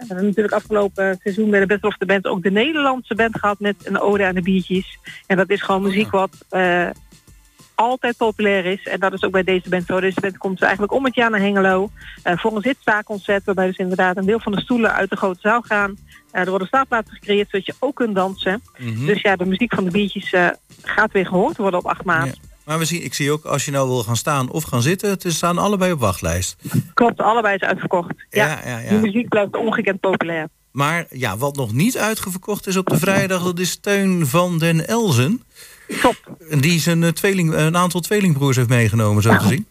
We 0.00 0.06
hebben 0.06 0.26
natuurlijk 0.26 0.54
afgelopen 0.54 1.18
seizoen 1.22 1.50
bij 1.50 1.60
de 1.60 1.66
Best 1.66 1.84
of 1.84 1.96
the 1.96 2.06
Band 2.06 2.26
ook 2.26 2.42
de 2.42 2.50
Nederlandse 2.50 3.14
band 3.14 3.38
gehad 3.38 3.58
met 3.58 3.86
een 3.86 4.00
ode 4.00 4.26
aan 4.26 4.34
de 4.34 4.42
Bee 4.42 4.60
Gees. 4.60 4.98
En 5.26 5.36
dat 5.36 5.50
is 5.50 5.62
gewoon 5.62 5.82
muziek 5.82 6.10
wat 6.10 6.30
eh, 6.48 6.88
altijd 7.74 8.16
populair 8.16 8.64
is. 8.64 8.86
En 8.86 9.00
dat 9.00 9.12
is 9.12 9.22
ook 9.22 9.32
bij 9.32 9.42
deze 9.42 9.68
band 9.68 9.86
zo. 9.86 10.00
Deze 10.00 10.20
band 10.20 10.38
komt 10.38 10.62
eigenlijk 10.62 10.92
om 10.92 11.04
het 11.04 11.14
jaar 11.14 11.30
naar 11.30 11.40
Hengelo. 11.40 11.90
eh, 12.22 12.38
voor 12.38 12.56
een 12.56 12.62
zitstaakconcert. 12.62 13.44
Waarbij 13.44 13.66
dus 13.66 13.76
inderdaad 13.76 14.16
een 14.16 14.26
deel 14.26 14.40
van 14.40 14.52
de 14.52 14.60
stoelen 14.60 14.92
uit 14.92 15.10
de 15.10 15.16
grote 15.16 15.40
zaal 15.40 15.62
gaan. 15.62 15.96
Eh, 16.30 16.42
er 16.42 16.50
worden 16.50 16.68
staatplaatsen 16.68 17.14
gecreëerd 17.14 17.50
zodat 17.50 17.66
je 17.66 17.74
ook 17.78 17.94
kunt 17.94 18.14
dansen. 18.14 18.62
Mhm. 18.78 19.06
Dus 19.06 19.20
ja, 19.20 19.36
de 19.36 19.46
muziek 19.46 19.74
van 19.74 19.84
de 19.84 19.90
biertjes 19.90 20.34
gaat 20.82 21.12
weer 21.12 21.26
gehoord 21.26 21.56
worden 21.56 21.80
op 21.80 21.86
8 21.86 22.04
maart. 22.04 22.38
Ja. 22.42 22.49
Maar 22.70 22.78
we 22.78 22.84
zien, 22.84 23.04
ik 23.04 23.14
zie 23.14 23.30
ook, 23.30 23.44
als 23.44 23.64
je 23.64 23.70
nou 23.70 23.88
wil 23.88 24.02
gaan 24.02 24.16
staan 24.16 24.50
of 24.50 24.62
gaan 24.62 24.82
zitten... 24.82 25.10
het 25.10 25.24
staan 25.26 25.58
allebei 25.58 25.92
op 25.92 26.00
wachtlijst. 26.00 26.56
Klopt, 26.94 27.20
allebei 27.20 27.54
is 27.54 27.60
uitverkocht. 27.60 28.14
Ja, 28.28 28.46
Ja, 28.46 28.60
ja, 28.64 28.78
ja. 28.78 28.88
Die 28.88 28.98
muziek 28.98 29.28
blijft 29.28 29.56
ongekend 29.56 30.00
populair. 30.00 30.48
Maar 30.72 31.06
ja, 31.10 31.36
wat 31.36 31.56
nog 31.56 31.72
niet 31.72 31.98
uitgeverkocht 31.98 32.66
is 32.66 32.76
op 32.76 32.86
de 32.86 32.98
vrijdag... 32.98 33.42
dat 33.42 33.58
is 33.58 33.76
Teun 33.76 34.26
van 34.26 34.58
den 34.58 34.86
Elzen. 34.86 35.42
Klopt. 36.00 36.22
Die 36.60 36.80
zijn 36.80 37.02
eh, 37.02 37.08
tweeling, 37.08 37.54
een 37.54 37.76
aantal 37.76 38.00
tweelingbroers 38.00 38.56
heeft 38.56 38.68
meegenomen, 38.68 39.22
zo 39.22 39.36
te 39.36 39.46
zien. 39.46 39.66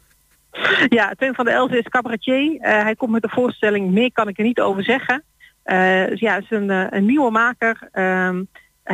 Ja, 0.98 1.14
Teun 1.18 1.36
van 1.36 1.46
der 1.46 1.54
Elzen 1.54 1.78
is 1.78 1.88
cabaretier. 1.90 2.58
Eh, 2.60 2.82
hij 2.82 2.96
komt 2.96 3.12
met 3.12 3.22
de 3.22 3.30
voorstelling 3.30 3.92
Meer 3.92 4.12
kan 4.12 4.28
ik 4.28 4.38
er 4.38 4.44
niet 4.44 4.60
over 4.60 4.84
zeggen. 4.84 5.24
Eh, 5.64 6.06
dus 6.06 6.20
ja, 6.20 6.34
het 6.34 6.44
is 6.44 6.52
een, 6.58 6.70
eh, 6.70 6.86
een 6.90 7.06
nieuwe 7.06 7.32
maker. 7.32 7.90
Ehm, 7.92 8.44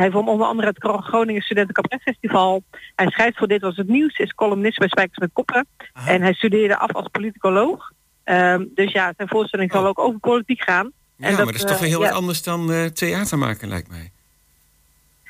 hij 0.00 0.10
won 0.10 0.28
onder 0.28 0.46
andere 0.46 0.68
het 0.68 0.78
Gro- 0.78 0.96
Groningen 1.00 1.42
Studenten 1.42 1.74
Cabaret 1.74 2.02
Festival. 2.02 2.62
Hij 2.94 3.10
schrijft 3.10 3.38
voor 3.38 3.48
Dit 3.48 3.60
Was 3.60 3.76
Het 3.76 3.88
Nieuws, 3.88 4.18
is 4.18 4.34
columnist 4.34 4.78
bij 4.78 4.88
Spijkers 4.88 5.18
met 5.18 5.30
Koppen. 5.32 5.66
En 6.06 6.22
hij 6.22 6.32
studeerde 6.32 6.78
af 6.78 6.92
als 6.92 7.08
politicoloog. 7.12 7.92
Ehm, 8.24 8.64
dus 8.74 8.92
ja, 8.92 9.12
zijn 9.16 9.28
voorstelling 9.28 9.72
zal 9.72 9.86
ook 9.86 9.98
over 9.98 10.18
politiek 10.20 10.62
gaan. 10.62 10.92
Ja, 11.16 11.26
En 11.26 11.34
maar 11.34 11.44
dat 11.44 11.54
is 11.54 11.60
toch 11.60 11.70
eh, 11.70 11.78
weer 11.80 11.88
heel 11.88 12.00
wat 12.00 12.10
anders 12.10 12.42
dan 12.42 12.72
eh, 12.72 12.84
theater 12.84 13.38
maken, 13.38 13.68
lijkt 13.68 13.88
mij. 13.88 14.10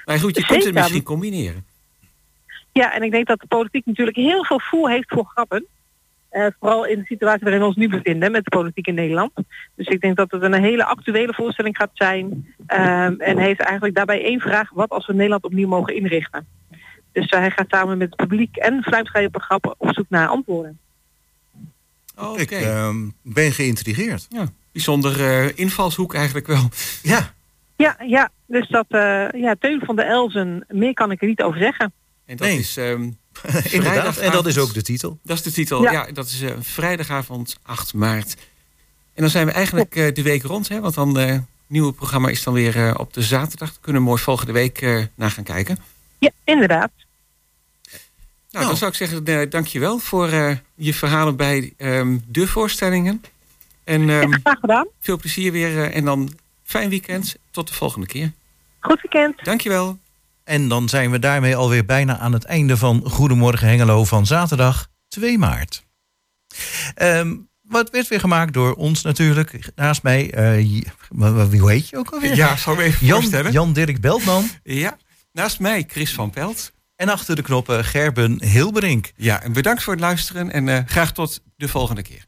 Maar 0.05 0.19
goed, 0.19 0.37
je 0.37 0.47
kunt 0.47 0.64
het 0.64 0.75
misschien 0.75 1.03
combineren. 1.03 1.67
Ja, 2.73 2.95
en 2.95 3.03
ik 3.03 3.11
denk 3.11 3.27
dat 3.27 3.41
de 3.41 3.47
politiek 3.47 3.87
natuurlijk 3.87 4.17
heel 4.17 4.45
veel 4.45 4.61
voer 4.61 4.91
heeft 4.91 5.09
voor 5.09 5.25
grappen. 5.25 5.67
Eh, 6.37 6.47
vooral 6.61 6.87
in 6.87 6.99
de 6.99 7.05
situatie 7.05 7.41
waarin 7.43 7.61
we 7.61 7.66
ons 7.66 7.76
nu 7.76 7.89
bevinden 7.89 8.30
met 8.32 8.45
de 8.45 8.51
politiek 8.51 8.87
in 8.87 8.95
Nederland. 8.95 9.30
Dus 9.74 9.87
ik 9.87 10.01
denk 10.01 10.16
dat 10.16 10.30
het 10.30 10.43
een 10.43 10.53
hele 10.55 10.84
actuele 10.84 11.34
voorstelling 11.34 11.76
gaat 11.76 11.91
zijn. 11.93 12.55
Ehm, 12.66 13.14
en 13.18 13.37
hij 13.37 13.47
heeft 13.47 13.61
eigenlijk 13.61 13.95
daarbij 13.95 14.24
één 14.24 14.41
vraag. 14.41 14.70
Wat 14.70 14.91
als 14.91 15.07
we 15.07 15.12
Nederland 15.14 15.45
opnieuw 15.45 15.68
mogen 15.68 15.95
inrichten? 15.95 16.47
Dus 17.12 17.26
eh, 17.28 17.39
hij 17.41 17.51
gaat 17.51 17.66
samen 17.68 17.99
met 17.99 18.07
het 18.11 18.16
publiek 18.16 18.57
en 18.57 18.82
grappen 19.32 19.74
op 19.78 19.95
zoek 19.95 20.07
naar 20.09 20.28
antwoorden. 20.28 20.78
Oh, 22.16 22.30
Oké, 22.30 22.41
Ik 22.41 22.51
ehm, 22.51 22.97
ben 23.22 23.53
geïntrigeerd. 23.53 24.26
ja, 24.28 24.47
bijzonder 24.72 25.20
eh, 25.20 25.59
invalshoek 25.59 26.14
eigenlijk 26.14 26.47
wel. 26.47 26.68
Ja, 27.03 27.34
Ja, 27.76 27.97
ja. 28.07 28.30
Dus 28.47 28.68
dat, 28.68 28.87
eh, 28.89 29.28
ja, 29.32 29.55
Teun 29.59 29.80
van 29.84 29.97
de 29.97 30.03
Elzen, 30.03 30.64
meer 30.68 30.93
kan 30.95 31.11
ik 31.11 31.20
er 31.22 31.28
niet 31.28 31.43
over 31.43 31.59
zeggen. 31.61 31.93
En 32.26 32.37
dat 32.37 32.47
Nee. 32.47 32.59
is 32.59 32.76
ehm, 32.76 33.11
inderdaad. 33.53 33.72
En 33.72 34.05
dat 34.05 34.14
Vrijdagavond. 34.14 34.47
is 34.47 34.59
ook 34.59 34.74
de 34.74 34.82
titel. 34.82 35.18
Dat 35.22 35.37
is 35.37 35.43
de 35.43 35.53
titel. 35.53 35.82
Ja, 35.82 35.91
Ja. 35.93 36.07
dat 36.12 36.26
is 36.26 36.41
eh, 36.41 36.51
vrijdagavond 36.61 37.57
8 37.62 37.95
maart. 37.95 38.34
En 39.14 39.22
dan 39.22 39.30
zijn 39.30 39.47
we 39.47 39.53
eigenlijk 39.53 39.97
eh, 39.97 40.14
de 40.14 40.22
week 40.22 40.43
rond, 40.43 40.68
hè? 40.68 40.80
Want 40.80 40.95
dan 40.95 41.18
eh 41.18 41.39
nieuwe 41.66 41.93
programma 41.93 42.28
is 42.28 42.43
dan 42.43 42.55
weer 42.55 42.76
eh, 42.89 42.95
op 42.99 43.12
de 43.12 43.22
zaterdag. 43.22 43.80
Kunnen 43.80 44.03
we 44.03 44.09
mooi 44.09 44.22
volgende 44.22 44.53
week 44.53 44.80
eh 44.82 45.03
naar 45.14 45.30
gaan 45.30 45.45
kijken. 45.45 45.78
Ja, 46.18 46.30
inderdaad. 46.45 46.91
Nou, 48.51 48.64
Oh. 48.64 48.70
dan 48.70 48.76
zou 48.76 48.91
ik 48.91 48.97
zeggen, 48.97 49.24
eh, 49.24 49.51
dankjewel 49.51 49.99
voor 49.99 50.28
eh, 50.28 50.57
je 50.74 50.95
verhalen 50.95 51.37
bij 51.37 51.72
ehm, 51.76 52.18
de 52.28 52.47
voorstellingen. 52.47 53.22
En 53.84 54.01
ehm, 54.11 54.30
Ja, 54.30 54.39
graag 54.43 54.59
gedaan. 54.61 54.87
veel 55.01 55.16
plezier 55.16 55.53
weer. 55.53 55.91
en 55.93 56.05
dan 56.05 56.30
fijn 56.64 56.89
weekend. 56.91 57.37
Tot 57.51 57.68
de 57.68 57.74
volgende 57.74 58.07
keer. 58.07 58.32
Goed 58.80 59.01
weekend. 59.03 59.45
Dankjewel. 59.45 59.99
En 60.47 60.68
dan 60.68 60.88
zijn 60.88 61.11
we 61.11 61.18
daarmee 61.18 61.57
alweer 61.57 61.84
bijna 61.84 62.18
aan 62.18 62.32
het 62.32 62.44
einde 62.44 62.76
van 62.76 63.03
Goedemorgen 63.05 63.68
Hengelo 63.68 64.05
van 64.05 64.26
zaterdag 64.26 64.88
2 65.09 65.38
maart. 65.38 65.84
Ehm, 66.94 67.36
wat 67.62 67.90
werd 67.90 68.09
weer 68.09 68.20
gemaakt 68.20 68.53
door 68.53 68.74
ons 68.74 69.03
natuurlijk. 69.03 69.70
Naast 69.74 70.03
mij, 70.03 70.30
eh, 70.30 71.49
wie 71.49 71.68
heet 71.68 71.88
je 71.88 71.97
ook 71.97 72.11
alweer? 72.11 72.36
Ja, 72.36 72.57
zal 72.57 72.72
ik 72.72 72.78
me 72.78 72.84
even 72.84 73.07
Jan, 73.07 73.18
voorstellen. 73.18 73.53
Jan 73.53 73.72
Dirk 73.72 74.01
Beltman. 74.01 74.49
Ja, 74.62 74.97
naast 75.32 75.61
mij 75.61 75.84
Chris 75.88 76.14
van 76.14 76.30
Pelt. 76.30 76.72
En 76.97 77.09
achter 77.09 77.36
de 77.36 77.42
knoppen 77.42 77.84
Gerben 77.84 78.44
Hilberink. 78.44 79.12
Ja, 79.16 79.42
en 79.42 79.53
bedankt 79.53 79.82
voor 79.82 79.92
het 79.92 80.03
luisteren. 80.03 80.53
En 80.53 80.68
eh, 80.68 80.78
graag 80.86 81.12
tot 81.12 81.42
de 81.57 81.68
volgende 81.68 82.03
keer. 82.03 82.26